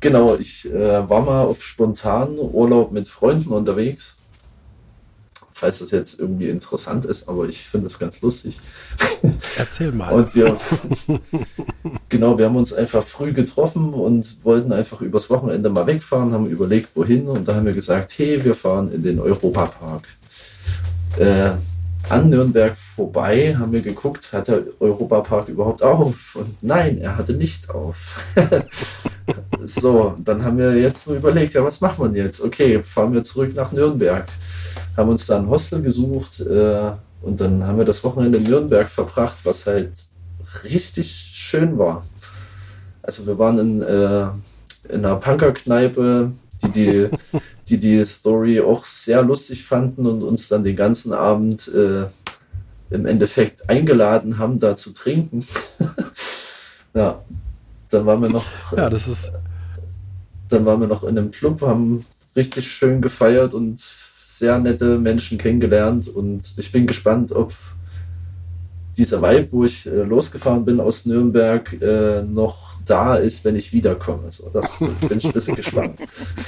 genau, 0.00 0.36
ich 0.36 0.66
äh, 0.66 1.08
war 1.08 1.22
mal 1.22 1.44
auf 1.44 1.62
spontanen 1.62 2.38
Urlaub 2.38 2.92
mit 2.92 3.08
Freunden 3.08 3.52
unterwegs 3.52 4.15
falls 5.58 5.78
das 5.78 5.90
jetzt 5.90 6.20
irgendwie 6.20 6.50
interessant 6.50 7.06
ist, 7.06 7.30
aber 7.30 7.46
ich 7.46 7.62
finde 7.62 7.86
es 7.86 7.98
ganz 7.98 8.20
lustig. 8.20 8.60
Erzähl 9.56 9.90
mal. 9.90 10.12
Und 10.12 10.34
wir, 10.34 10.54
genau, 12.10 12.36
wir 12.36 12.44
haben 12.44 12.56
uns 12.56 12.74
einfach 12.74 13.02
früh 13.02 13.32
getroffen 13.32 13.94
und 13.94 14.44
wollten 14.44 14.70
einfach 14.70 15.00
übers 15.00 15.30
Wochenende 15.30 15.70
mal 15.70 15.86
wegfahren, 15.86 16.34
haben 16.34 16.46
überlegt, 16.46 16.90
wohin 16.94 17.26
und 17.26 17.48
da 17.48 17.54
haben 17.54 17.64
wir 17.64 17.72
gesagt, 17.72 18.12
hey, 18.18 18.44
wir 18.44 18.54
fahren 18.54 18.92
in 18.92 19.02
den 19.02 19.18
Europapark. 19.18 20.02
Äh, 21.18 21.52
an 22.10 22.28
Nürnberg 22.28 22.76
vorbei 22.76 23.56
haben 23.58 23.72
wir 23.72 23.80
geguckt, 23.80 24.34
hat 24.34 24.48
der 24.48 24.62
Europapark 24.78 25.48
überhaupt 25.48 25.82
auf? 25.82 26.36
Und 26.36 26.62
nein, 26.62 26.98
er 26.98 27.16
hatte 27.16 27.32
nicht 27.32 27.70
auf. 27.70 28.26
so, 29.64 30.14
dann 30.22 30.44
haben 30.44 30.58
wir 30.58 30.76
jetzt 30.76 31.06
nur 31.06 31.16
überlegt, 31.16 31.54
ja, 31.54 31.64
was 31.64 31.80
machen 31.80 32.12
wir 32.12 32.24
jetzt? 32.24 32.42
Okay, 32.42 32.82
fahren 32.82 33.14
wir 33.14 33.22
zurück 33.22 33.54
nach 33.54 33.72
Nürnberg 33.72 34.26
haben 34.96 35.10
uns 35.10 35.26
da 35.26 35.38
ein 35.38 35.48
Hostel 35.48 35.82
gesucht 35.82 36.40
äh, 36.40 36.92
und 37.22 37.40
dann 37.40 37.66
haben 37.66 37.78
wir 37.78 37.84
das 37.84 38.02
Wochenende 38.04 38.38
in 38.38 38.44
Nürnberg 38.44 38.88
verbracht, 38.88 39.38
was 39.44 39.66
halt 39.66 39.92
richtig 40.64 41.10
schön 41.10 41.78
war. 41.78 42.04
Also 43.02 43.26
wir 43.26 43.38
waren 43.38 43.58
in, 43.58 43.82
äh, 43.82 44.26
in 44.88 45.04
einer 45.04 45.16
Punkerkneipe, 45.16 46.32
die 46.62 46.70
die, 46.70 47.08
die 47.68 47.78
die 47.78 48.04
Story 48.04 48.60
auch 48.60 48.84
sehr 48.84 49.22
lustig 49.22 49.64
fanden 49.64 50.06
und 50.06 50.22
uns 50.22 50.48
dann 50.48 50.64
den 50.64 50.76
ganzen 50.76 51.12
Abend 51.12 51.68
äh, 51.68 52.06
im 52.90 53.06
Endeffekt 53.06 53.68
eingeladen 53.68 54.38
haben, 54.38 54.58
da 54.58 54.76
zu 54.76 54.90
trinken. 54.90 55.44
ja, 56.94 57.20
dann 57.90 58.06
waren 58.06 58.22
wir 58.22 58.28
noch. 58.28 58.44
Ja, 58.76 58.88
das 58.90 59.08
ist. 59.08 59.32
Dann 60.48 60.64
waren 60.64 60.80
wir 60.80 60.86
noch 60.86 61.02
in 61.02 61.18
einem 61.18 61.32
Club, 61.32 61.60
haben 61.62 62.04
richtig 62.36 62.70
schön 62.70 63.00
gefeiert 63.00 63.52
und 63.52 63.82
sehr 64.38 64.58
nette 64.58 64.98
Menschen 64.98 65.38
kennengelernt 65.38 66.08
und 66.08 66.42
ich 66.56 66.70
bin 66.72 66.86
gespannt, 66.86 67.32
ob 67.32 67.52
dieser 68.96 69.20
Vibe, 69.20 69.52
wo 69.52 69.64
ich 69.64 69.86
äh, 69.86 70.02
losgefahren 70.02 70.64
bin 70.64 70.80
aus 70.80 71.04
Nürnberg, 71.04 71.70
äh, 71.82 72.22
noch 72.22 72.74
da 72.86 73.16
ist, 73.16 73.44
wenn 73.44 73.56
ich 73.56 73.72
wiederkomme. 73.72 74.30
So, 74.30 74.48
das 74.50 74.78
bin 75.08 75.18
ich 75.18 75.26
ein 75.26 75.32
bisschen 75.32 75.56
gespannt. 75.56 76.00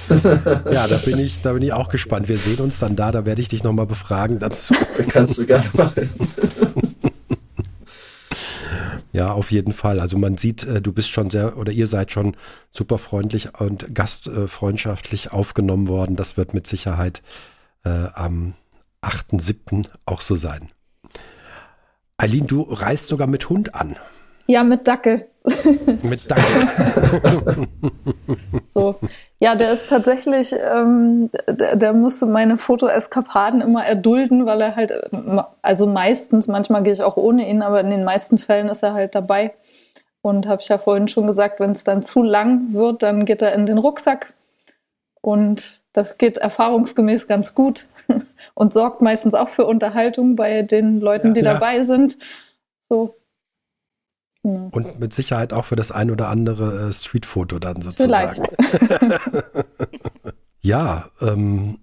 ja, 0.71 0.87
da 0.87 0.97
bin 1.05 1.19
ich, 1.19 1.43
da 1.43 1.53
bin 1.53 1.63
ich 1.63 1.73
auch 1.73 1.91
gespannt. 1.91 2.29
Wir 2.29 2.39
sehen 2.39 2.61
uns 2.61 2.79
dann 2.79 2.97
da, 2.97 3.13
da 3.13 3.27
werde 3.27 3.43
ich 3.43 3.49
dich 3.49 3.65
nochmal 3.65 3.87
befragen 3.87 4.39
dazu. 4.39 4.75
Kannst 5.09 5.37
du 5.39 5.47
gerne 5.47 5.69
machen. 5.75 6.09
Ja, 9.13 9.33
auf 9.33 9.51
jeden 9.51 9.73
Fall. 9.73 10.01
Also 10.01 10.17
man 10.17 10.37
sieht, 10.37 10.65
äh, 10.65 10.81
du 10.81 10.93
bist 10.93 11.11
schon 11.11 11.29
sehr 11.29 11.59
oder 11.59 11.73
ihr 11.73 11.87
seid 11.87 12.13
schon 12.13 12.37
super 12.71 12.99
freundlich 12.99 13.59
und 13.59 13.95
gastfreundschaftlich 13.95 15.33
aufgenommen 15.33 15.89
worden. 15.89 16.17
Das 16.17 16.37
wird 16.37 16.55
mit 16.55 16.67
Sicherheit 16.67 17.23
äh, 17.85 18.07
am 18.15 18.55
8.7. 19.03 19.87
auch 20.07 20.21
so 20.21 20.35
sein. 20.35 20.69
Eileen, 22.17 22.47
du 22.47 22.63
reist 22.63 23.09
sogar 23.09 23.27
mit 23.29 23.49
Hund 23.49 23.75
an. 23.75 23.97
Ja, 24.47 24.65
mit 24.65 24.89
Dackel. 24.89 25.29
mit 26.03 26.29
Dackel. 26.31 26.69
so. 28.67 28.97
Ja, 29.39 29.55
der 29.55 29.73
ist 29.73 29.89
tatsächlich, 29.89 30.53
ähm, 30.53 31.31
der, 31.47 31.77
der 31.77 31.93
musste 31.93 32.27
meine 32.27 32.57
Fotoeskapaden 32.57 33.61
immer 33.61 33.85
erdulden, 33.85 34.47
weil 34.47 34.61
er 34.63 34.75
halt, 34.75 34.93
also 35.63 35.87
meistens, 35.87 36.49
manchmal 36.49 36.83
gehe 36.83 36.95
ich 36.95 37.03
auch 37.03 37.17
ohne 37.17 37.49
ihn, 37.49 37.63
aber 37.63 37.81
in 37.81 37.91
den 37.91 38.05
meisten 38.05 38.39
Fällen 38.39 38.69
ist 38.69 38.83
er 38.83 38.95
halt 38.95 39.15
dabei. 39.15 39.55
Und 40.23 40.49
habe 40.49 40.61
ich 40.61 40.69
ja 40.69 40.79
vorhin 40.79 41.09
schon 41.09 41.27
gesagt, 41.27 41.61
wenn 41.61 41.73
es 41.73 41.85
dann 41.85 42.03
zu 42.03 42.23
lang 42.23 42.73
wird, 42.73 43.03
dann 43.03 43.25
geht 43.27 43.43
er 43.43 43.53
in 43.53 43.67
den 43.67 43.79
Rucksack. 43.79 44.33
Und 45.21 45.78
das 45.93 46.19
geht 46.19 46.39
erfahrungsgemäß 46.39 47.27
ganz 47.27 47.55
gut 47.55 47.87
und 48.55 48.73
sorgt 48.73 49.03
meistens 49.03 49.35
auch 49.35 49.49
für 49.49 49.67
Unterhaltung 49.67 50.37
bei 50.37 50.63
den 50.63 51.01
Leuten, 51.01 51.35
die 51.35 51.41
ja. 51.41 51.55
dabei 51.55 51.83
sind. 51.83 52.19
So, 52.89 53.19
Genau. 54.43 54.69
Und 54.73 55.01
mit 55.01 55.13
Sicherheit 55.13 55.53
auch 55.53 55.65
für 55.65 55.77
das 55.77 55.91
ein 55.91 56.11
oder 56.11 56.29
andere 56.29 56.89
äh, 56.89 56.93
Streetfoto 56.93 57.59
dann 57.59 57.83
sozusagen. 57.83 58.35
Vielleicht. 58.35 59.13
ja, 60.61 61.11
ähm, 61.21 61.79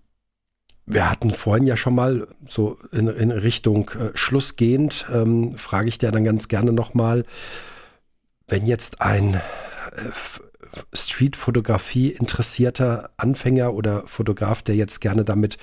wir 0.85 1.09
hatten 1.09 1.31
vorhin 1.31 1.65
ja 1.65 1.77
schon 1.77 1.95
mal 1.95 2.27
so 2.47 2.77
in, 2.91 3.07
in 3.07 3.31
Richtung 3.31 3.89
äh, 3.89 4.15
Schluss 4.15 4.55
gehend, 4.55 5.05
ähm, 5.11 5.57
frage 5.57 5.89
ich 5.89 5.97
dir 5.97 6.11
dann 6.11 6.23
ganz 6.23 6.47
gerne 6.47 6.71
nochmal, 6.71 7.25
wenn 8.47 8.65
jetzt 8.65 9.01
ein 9.01 9.35
äh, 9.35 10.11
Streetfotografie 10.93 12.09
interessierter 12.09 13.09
Anfänger 13.17 13.73
oder 13.73 14.03
Fotograf, 14.07 14.61
der 14.61 14.75
jetzt 14.75 15.01
gerne 15.01 15.23
damit 15.23 15.57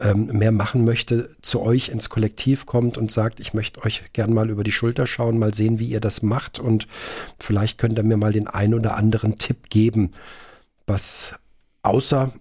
ähm, 0.00 0.26
mehr 0.26 0.52
machen 0.52 0.84
möchte, 0.84 1.30
zu 1.42 1.62
euch 1.62 1.88
ins 1.88 2.08
Kollektiv 2.08 2.66
kommt 2.66 2.98
und 2.98 3.10
sagt, 3.10 3.40
ich 3.40 3.54
möchte 3.54 3.82
euch 3.84 4.04
gern 4.12 4.32
mal 4.32 4.50
über 4.50 4.64
die 4.64 4.72
Schulter 4.72 5.06
schauen, 5.06 5.38
mal 5.38 5.54
sehen, 5.54 5.78
wie 5.78 5.86
ihr 5.86 6.00
das 6.00 6.22
macht 6.22 6.58
und 6.58 6.86
vielleicht 7.38 7.78
könnt 7.78 7.98
ihr 7.98 8.04
mir 8.04 8.16
mal 8.16 8.32
den 8.32 8.48
einen 8.48 8.74
oder 8.74 8.96
anderen 8.96 9.36
Tipp 9.36 9.70
geben, 9.70 10.12
was 10.86 11.34
außer 11.82 12.32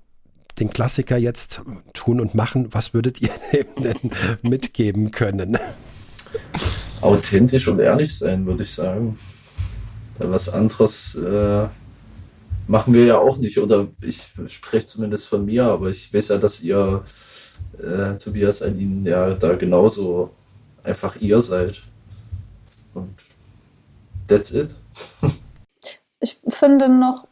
den 0.59 0.69
Klassiker 0.69 1.17
jetzt 1.17 1.61
tun 1.93 2.21
und 2.21 2.33
machen, 2.33 2.69
was 2.71 2.93
würdet 2.93 3.21
ihr 3.21 3.31
denn 3.77 4.11
mitgeben 4.41 5.11
können? 5.11 5.57
Authentisch 7.01 7.67
und 7.67 7.79
ehrlich 7.79 8.17
sein, 8.17 8.45
würde 8.45 8.63
ich 8.63 8.71
sagen. 8.71 9.17
Was 10.17 10.47
anderes 10.47 11.15
äh, 11.15 11.67
machen 12.67 12.93
wir 12.93 13.05
ja 13.05 13.17
auch 13.17 13.37
nicht. 13.37 13.57
Oder 13.57 13.87
ich 14.01 14.31
spreche 14.47 14.87
zumindest 14.87 15.27
von 15.27 15.45
mir, 15.45 15.65
aber 15.65 15.89
ich 15.89 16.13
weiß 16.13 16.29
ja, 16.29 16.37
dass 16.37 16.61
ihr, 16.61 17.03
äh, 17.77 18.17
Tobias, 18.17 18.61
an 18.61 18.79
Ihnen 18.79 19.05
ja 19.05 19.31
da 19.31 19.53
genauso 19.53 20.31
einfach 20.83 21.15
ihr 21.17 21.41
seid. 21.41 21.81
Und 22.93 23.15
that's 24.27 24.51
it. 24.51 24.75
ich 26.19 26.39
finde 26.47 26.89
noch, 26.89 27.27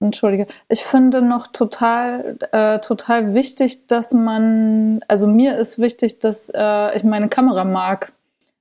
entschuldige, 0.00 0.46
ich 0.68 0.84
finde 0.84 1.22
noch 1.22 1.48
total, 1.48 2.38
äh, 2.52 2.78
total 2.80 3.34
wichtig, 3.34 3.86
dass 3.88 4.12
man, 4.12 5.00
also 5.08 5.26
mir 5.26 5.58
ist 5.58 5.78
wichtig, 5.78 6.20
dass 6.20 6.50
äh, 6.54 6.96
ich 6.96 7.04
meine 7.04 7.28
Kamera 7.28 7.64
mag. 7.64 8.12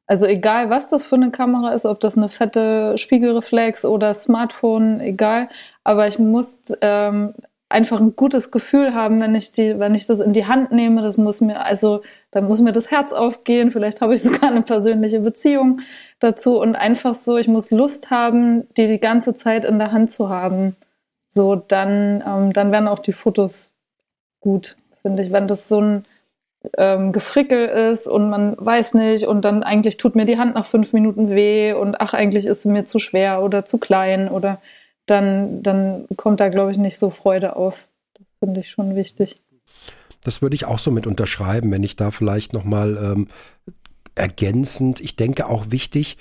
Also 0.07 0.25
egal, 0.25 0.69
was 0.69 0.89
das 0.89 1.05
für 1.05 1.15
eine 1.15 1.31
Kamera 1.31 1.73
ist, 1.73 1.85
ob 1.85 1.99
das 1.99 2.15
eine 2.15 2.29
fette 2.29 2.97
Spiegelreflex 2.97 3.83
oder 3.83 4.13
Smartphone, 4.13 5.01
egal. 5.01 5.49
Aber 5.83 6.07
ich 6.07 6.17
muss 6.17 6.57
ähm, 6.81 7.33
einfach 7.69 7.99
ein 7.99 8.15
gutes 8.15 8.51
Gefühl 8.51 8.93
haben, 8.93 9.19
wenn 9.19 9.35
ich 9.35 9.51
die, 9.51 9.77
wenn 9.79 9.95
ich 9.95 10.05
das 10.05 10.19
in 10.19 10.31
die 10.31 10.45
Hand 10.45 10.71
nehme. 10.71 11.01
Das 11.01 11.17
muss 11.17 11.41
mir, 11.41 11.61
also 11.65 12.01
da 12.31 12.41
muss 12.41 12.61
mir 12.61 12.71
das 12.71 12.89
Herz 12.89 13.11
aufgehen. 13.11 13.71
Vielleicht 13.71 13.99
habe 14.01 14.13
ich 14.13 14.23
sogar 14.23 14.49
eine 14.49 14.61
persönliche 14.61 15.19
Beziehung 15.19 15.81
dazu 16.19 16.59
und 16.59 16.75
einfach 16.75 17.13
so, 17.13 17.37
ich 17.37 17.49
muss 17.49 17.71
Lust 17.71 18.09
haben, 18.09 18.67
die 18.75 18.87
die 18.87 18.99
ganze 18.99 19.35
Zeit 19.35 19.65
in 19.65 19.77
der 19.79 19.91
Hand 19.91 20.09
zu 20.11 20.29
haben. 20.29 20.75
So, 21.27 21.55
dann, 21.55 22.23
ähm, 22.25 22.53
dann 22.53 22.71
werden 22.71 22.87
auch 22.87 22.99
die 22.99 23.13
Fotos 23.13 23.71
gut, 24.39 24.77
finde 25.01 25.21
ich. 25.23 25.31
Wenn 25.31 25.47
das 25.47 25.67
so 25.67 25.81
ein 25.81 26.05
ähm, 26.77 27.11
Gefrickel 27.11 27.67
ist 27.67 28.07
und 28.07 28.29
man 28.29 28.55
weiß 28.57 28.93
nicht 28.95 29.25
und 29.25 29.45
dann 29.45 29.63
eigentlich 29.63 29.97
tut 29.97 30.15
mir 30.15 30.25
die 30.25 30.37
Hand 30.37 30.55
nach 30.55 30.65
fünf 30.65 30.93
Minuten 30.93 31.29
weh 31.29 31.73
und 31.73 31.99
ach, 32.01 32.13
eigentlich 32.13 32.45
ist 32.45 32.63
sie 32.63 32.69
mir 32.69 32.85
zu 32.85 32.99
schwer 32.99 33.41
oder 33.43 33.65
zu 33.65 33.77
klein 33.77 34.29
oder 34.29 34.59
dann, 35.05 35.63
dann 35.63 36.05
kommt 36.17 36.39
da, 36.39 36.49
glaube 36.49 36.71
ich, 36.71 36.77
nicht 36.77 36.97
so 36.97 37.09
Freude 37.09 37.55
auf. 37.55 37.75
Das 38.13 38.27
finde 38.39 38.59
ich 38.59 38.69
schon 38.69 38.95
wichtig. 38.95 39.39
Das 40.23 40.41
würde 40.41 40.55
ich 40.55 40.65
auch 40.65 40.79
so 40.79 40.91
mit 40.91 41.07
unterschreiben, 41.07 41.71
wenn 41.71 41.83
ich 41.83 41.95
da 41.95 42.11
vielleicht 42.11 42.53
nochmal 42.53 42.97
ähm, 42.97 43.27
ergänzend, 44.15 44.99
ich 44.99 45.15
denke 45.15 45.47
auch 45.47 45.67
wichtig, 45.69 46.17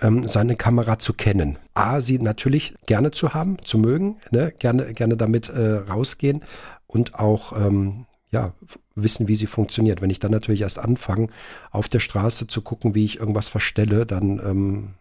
ähm, 0.00 0.26
seine 0.26 0.56
Kamera 0.56 0.98
zu 0.98 1.12
kennen. 1.12 1.58
A, 1.74 2.00
sie 2.00 2.18
natürlich 2.18 2.74
gerne 2.86 3.10
zu 3.10 3.34
haben, 3.34 3.56
zu 3.64 3.78
mögen, 3.78 4.16
ne? 4.30 4.52
gerne, 4.58 4.94
gerne 4.94 5.16
damit 5.16 5.48
äh, 5.48 5.74
rausgehen 5.74 6.42
und 6.86 7.18
auch 7.18 7.52
ähm, 7.52 8.06
ja, 8.32 8.54
wissen, 8.94 9.28
wie 9.28 9.36
sie 9.36 9.46
funktioniert. 9.46 10.00
Wenn 10.00 10.10
ich 10.10 10.18
dann 10.18 10.32
natürlich 10.32 10.62
erst 10.62 10.78
anfange, 10.78 11.28
auf 11.70 11.88
der 11.88 12.00
Straße 12.00 12.46
zu 12.46 12.62
gucken, 12.62 12.94
wie 12.94 13.04
ich 13.04 13.18
irgendwas 13.18 13.48
verstelle, 13.48 14.06
dann 14.06 14.40
ähm, 14.44 14.94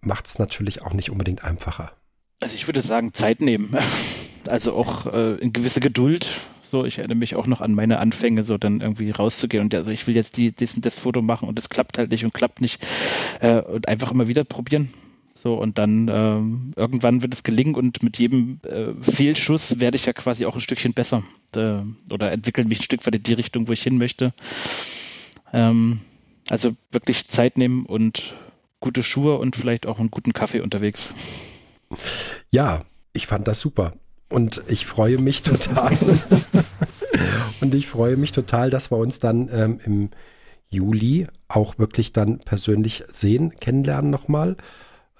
macht 0.00 0.26
es 0.26 0.38
natürlich 0.38 0.82
auch 0.82 0.94
nicht 0.94 1.10
unbedingt 1.10 1.44
einfacher. 1.44 1.92
Also 2.40 2.56
ich 2.56 2.66
würde 2.66 2.82
sagen, 2.82 3.12
Zeit 3.12 3.40
nehmen. 3.40 3.76
Also 4.48 4.72
auch 4.72 5.06
äh, 5.06 5.34
in 5.34 5.52
gewisse 5.52 5.78
Geduld. 5.78 6.26
So, 6.64 6.84
ich 6.84 6.98
erinnere 6.98 7.14
mich 7.14 7.36
auch 7.36 7.46
noch 7.46 7.60
an 7.60 7.74
meine 7.74 8.00
Anfänge, 8.00 8.42
so 8.42 8.58
dann 8.58 8.80
irgendwie 8.80 9.12
rauszugehen 9.12 9.62
und 9.62 9.72
also 9.72 9.92
ich 9.92 10.08
will 10.08 10.16
jetzt 10.16 10.36
die, 10.36 10.50
diesen, 10.50 10.82
das 10.82 10.98
Foto 10.98 11.22
machen 11.22 11.48
und 11.48 11.56
es 11.60 11.68
klappt 11.68 11.96
halt 11.96 12.10
nicht 12.10 12.24
und 12.24 12.34
klappt 12.34 12.60
nicht. 12.60 12.84
Äh, 13.38 13.60
und 13.60 13.86
einfach 13.86 14.10
immer 14.10 14.26
wieder 14.26 14.42
probieren. 14.42 14.92
So, 15.42 15.54
und 15.54 15.76
dann 15.76 16.08
ähm, 16.08 16.72
irgendwann 16.76 17.20
wird 17.20 17.34
es 17.34 17.42
gelingen 17.42 17.74
und 17.74 18.00
mit 18.04 18.16
jedem 18.16 18.60
äh, 18.62 18.92
Fehlschuss 19.02 19.80
werde 19.80 19.96
ich 19.96 20.06
ja 20.06 20.12
quasi 20.12 20.46
auch 20.46 20.54
ein 20.54 20.60
Stückchen 20.60 20.92
besser 20.92 21.24
äh, 21.56 21.80
oder 22.12 22.30
entwickle 22.30 22.64
mich 22.64 22.78
ein 22.78 22.84
Stück 22.84 23.04
weit 23.04 23.16
in 23.16 23.24
die 23.24 23.32
Richtung, 23.32 23.66
wo 23.66 23.72
ich 23.72 23.82
hin 23.82 23.98
möchte. 23.98 24.32
Ähm, 25.52 26.02
also 26.48 26.76
wirklich 26.92 27.26
Zeit 27.26 27.58
nehmen 27.58 27.86
und 27.86 28.36
gute 28.78 29.02
Schuhe 29.02 29.36
und 29.38 29.56
vielleicht 29.56 29.86
auch 29.86 29.98
einen 29.98 30.12
guten 30.12 30.32
Kaffee 30.32 30.60
unterwegs. 30.60 31.12
Ja, 32.52 32.82
ich 33.12 33.26
fand 33.26 33.48
das 33.48 33.58
super. 33.58 33.94
Und 34.28 34.62
ich 34.68 34.86
freue 34.86 35.18
mich 35.18 35.42
total. 35.42 35.98
und 37.60 37.74
ich 37.74 37.88
freue 37.88 38.16
mich 38.16 38.30
total, 38.30 38.70
dass 38.70 38.92
wir 38.92 38.98
uns 38.98 39.18
dann 39.18 39.48
ähm, 39.52 39.80
im 39.84 40.10
Juli 40.70 41.26
auch 41.48 41.80
wirklich 41.80 42.12
dann 42.12 42.38
persönlich 42.38 43.02
sehen, 43.08 43.56
kennenlernen 43.58 44.12
nochmal. 44.12 44.56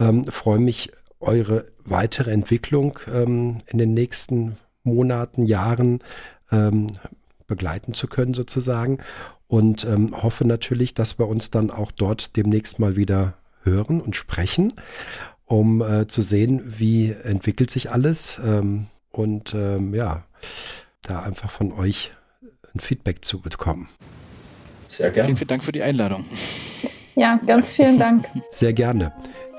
Ähm, 0.08 0.24
freue 0.24 0.58
mich, 0.58 0.90
eure 1.20 1.66
weitere 1.84 2.30
Entwicklung 2.30 2.98
ähm, 3.12 3.58
in 3.66 3.78
den 3.78 3.94
nächsten 3.94 4.56
Monaten, 4.82 5.46
Jahren 5.46 6.00
ähm, 6.50 6.88
begleiten 7.46 7.94
zu 7.94 8.06
können 8.08 8.34
sozusagen 8.34 8.98
und 9.46 9.84
ähm, 9.84 10.22
hoffe 10.22 10.46
natürlich, 10.46 10.94
dass 10.94 11.18
wir 11.18 11.28
uns 11.28 11.50
dann 11.50 11.70
auch 11.70 11.92
dort 11.92 12.36
demnächst 12.36 12.78
mal 12.78 12.96
wieder 12.96 13.34
hören 13.62 14.00
und 14.00 14.16
sprechen, 14.16 14.72
um 15.44 15.82
äh, 15.82 16.06
zu 16.06 16.22
sehen, 16.22 16.62
wie 16.78 17.12
entwickelt 17.12 17.70
sich 17.70 17.90
alles 17.90 18.40
ähm, 18.44 18.86
und 19.10 19.54
ähm, 19.54 19.94
ja, 19.94 20.24
da 21.02 21.22
einfach 21.22 21.50
von 21.50 21.72
euch 21.72 22.12
ein 22.74 22.80
Feedback 22.80 23.24
zu 23.24 23.40
bekommen. 23.40 23.88
Sehr 24.88 25.10
gerne. 25.10 25.26
Vielen, 25.26 25.36
vielen 25.36 25.48
Dank 25.48 25.64
für 25.64 25.72
die 25.72 25.82
Einladung. 25.82 26.24
Ja, 27.14 27.38
ganz 27.46 27.72
vielen 27.72 27.98
Dank. 27.98 28.26
Sehr 28.50 28.72
gerne. 28.72 29.12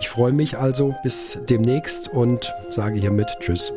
Ich 0.04 0.10
freue 0.10 0.34
mich 0.34 0.58
also 0.58 0.94
bis 1.02 1.40
demnächst 1.50 2.10
und 2.10 2.54
sage 2.70 3.00
hiermit 3.00 3.30
Tschüss. 3.40 3.72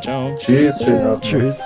Ciao. 0.00 0.32
Tschüss. 0.38 0.78
Tschüss. 0.78 1.20
Tschüss. 1.22 1.60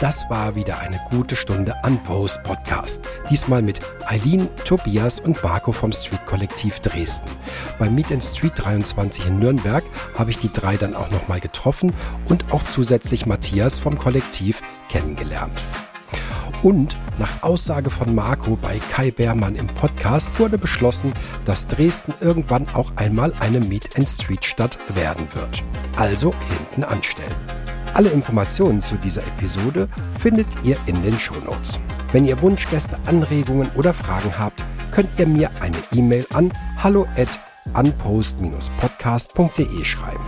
Das 0.00 0.28
war 0.28 0.56
wieder 0.56 0.80
eine 0.80 0.98
gute 1.10 1.36
Stunde 1.36 1.76
Unpost 1.84 2.42
Podcast. 2.42 3.02
Diesmal 3.30 3.62
mit 3.62 3.78
Eileen, 4.04 4.48
Tobias 4.64 5.20
und 5.20 5.40
Marco 5.44 5.70
vom 5.70 5.92
Street 5.92 6.26
Kollektiv 6.26 6.80
Dresden. 6.80 7.30
Beim 7.78 7.94
Meet 7.94 8.10
and 8.10 8.24
Street 8.24 8.54
23 8.56 9.28
in 9.28 9.38
Nürnberg 9.38 9.84
habe 10.18 10.32
ich 10.32 10.40
die 10.40 10.52
drei 10.52 10.76
dann 10.76 10.96
auch 10.96 11.12
nochmal 11.12 11.38
getroffen 11.38 11.94
und 12.28 12.52
auch 12.52 12.64
zusätzlich 12.64 13.26
Matthias 13.26 13.78
vom 13.78 13.96
Kollektiv 13.96 14.60
kennengelernt. 14.88 15.62
Und 16.62 16.96
nach 17.18 17.42
Aussage 17.42 17.90
von 17.90 18.14
Marco 18.14 18.56
bei 18.56 18.78
Kai 18.92 19.10
Beermann 19.10 19.56
im 19.56 19.66
Podcast 19.66 20.38
wurde 20.38 20.58
beschlossen, 20.58 21.12
dass 21.44 21.66
Dresden 21.66 22.12
irgendwann 22.20 22.68
auch 22.74 22.96
einmal 22.96 23.32
eine 23.40 23.60
Meet 23.60 23.96
and 23.96 24.08
Street 24.08 24.44
Stadt 24.44 24.78
werden 24.94 25.26
wird. 25.34 25.62
Also 25.96 26.34
hinten 26.48 26.84
anstellen. 26.84 27.34
Alle 27.94 28.10
Informationen 28.10 28.80
zu 28.80 28.94
dieser 28.96 29.22
Episode 29.22 29.88
findet 30.20 30.46
ihr 30.62 30.76
in 30.86 31.02
den 31.02 31.18
Shownotes. 31.18 31.80
Wenn 32.12 32.24
ihr 32.24 32.40
Wunschgäste, 32.40 32.98
Anregungen 33.06 33.70
oder 33.74 33.94
Fragen 33.94 34.38
habt, 34.38 34.62
könnt 34.92 35.10
ihr 35.18 35.26
mir 35.26 35.50
eine 35.60 35.76
E-Mail 35.92 36.26
an 36.32 36.52
hallo 36.82 37.06
unpost-podcast.de 37.74 39.84
schreiben. 39.84 40.24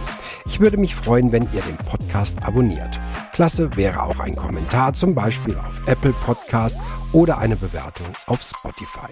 Ich 0.46 0.60
würde 0.60 0.76
mich 0.76 0.94
freuen, 0.94 1.32
wenn 1.32 1.48
ihr 1.52 1.62
den 1.62 1.78
Podcast 1.78 2.44
abonniert. 2.44 3.00
Klasse 3.32 3.74
wäre 3.76 4.02
auch 4.02 4.20
ein 4.20 4.36
Kommentar, 4.36 4.92
zum 4.92 5.14
Beispiel 5.14 5.56
auf 5.56 5.80
Apple 5.86 6.12
Podcast 6.24 6.76
oder 7.12 7.38
eine 7.38 7.56
Bewertung 7.56 8.08
auf 8.26 8.42
Spotify. 8.42 9.08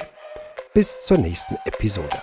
Bis 0.75 1.05
zur 1.05 1.17
nächsten 1.19 1.57
Episode. 1.65 2.21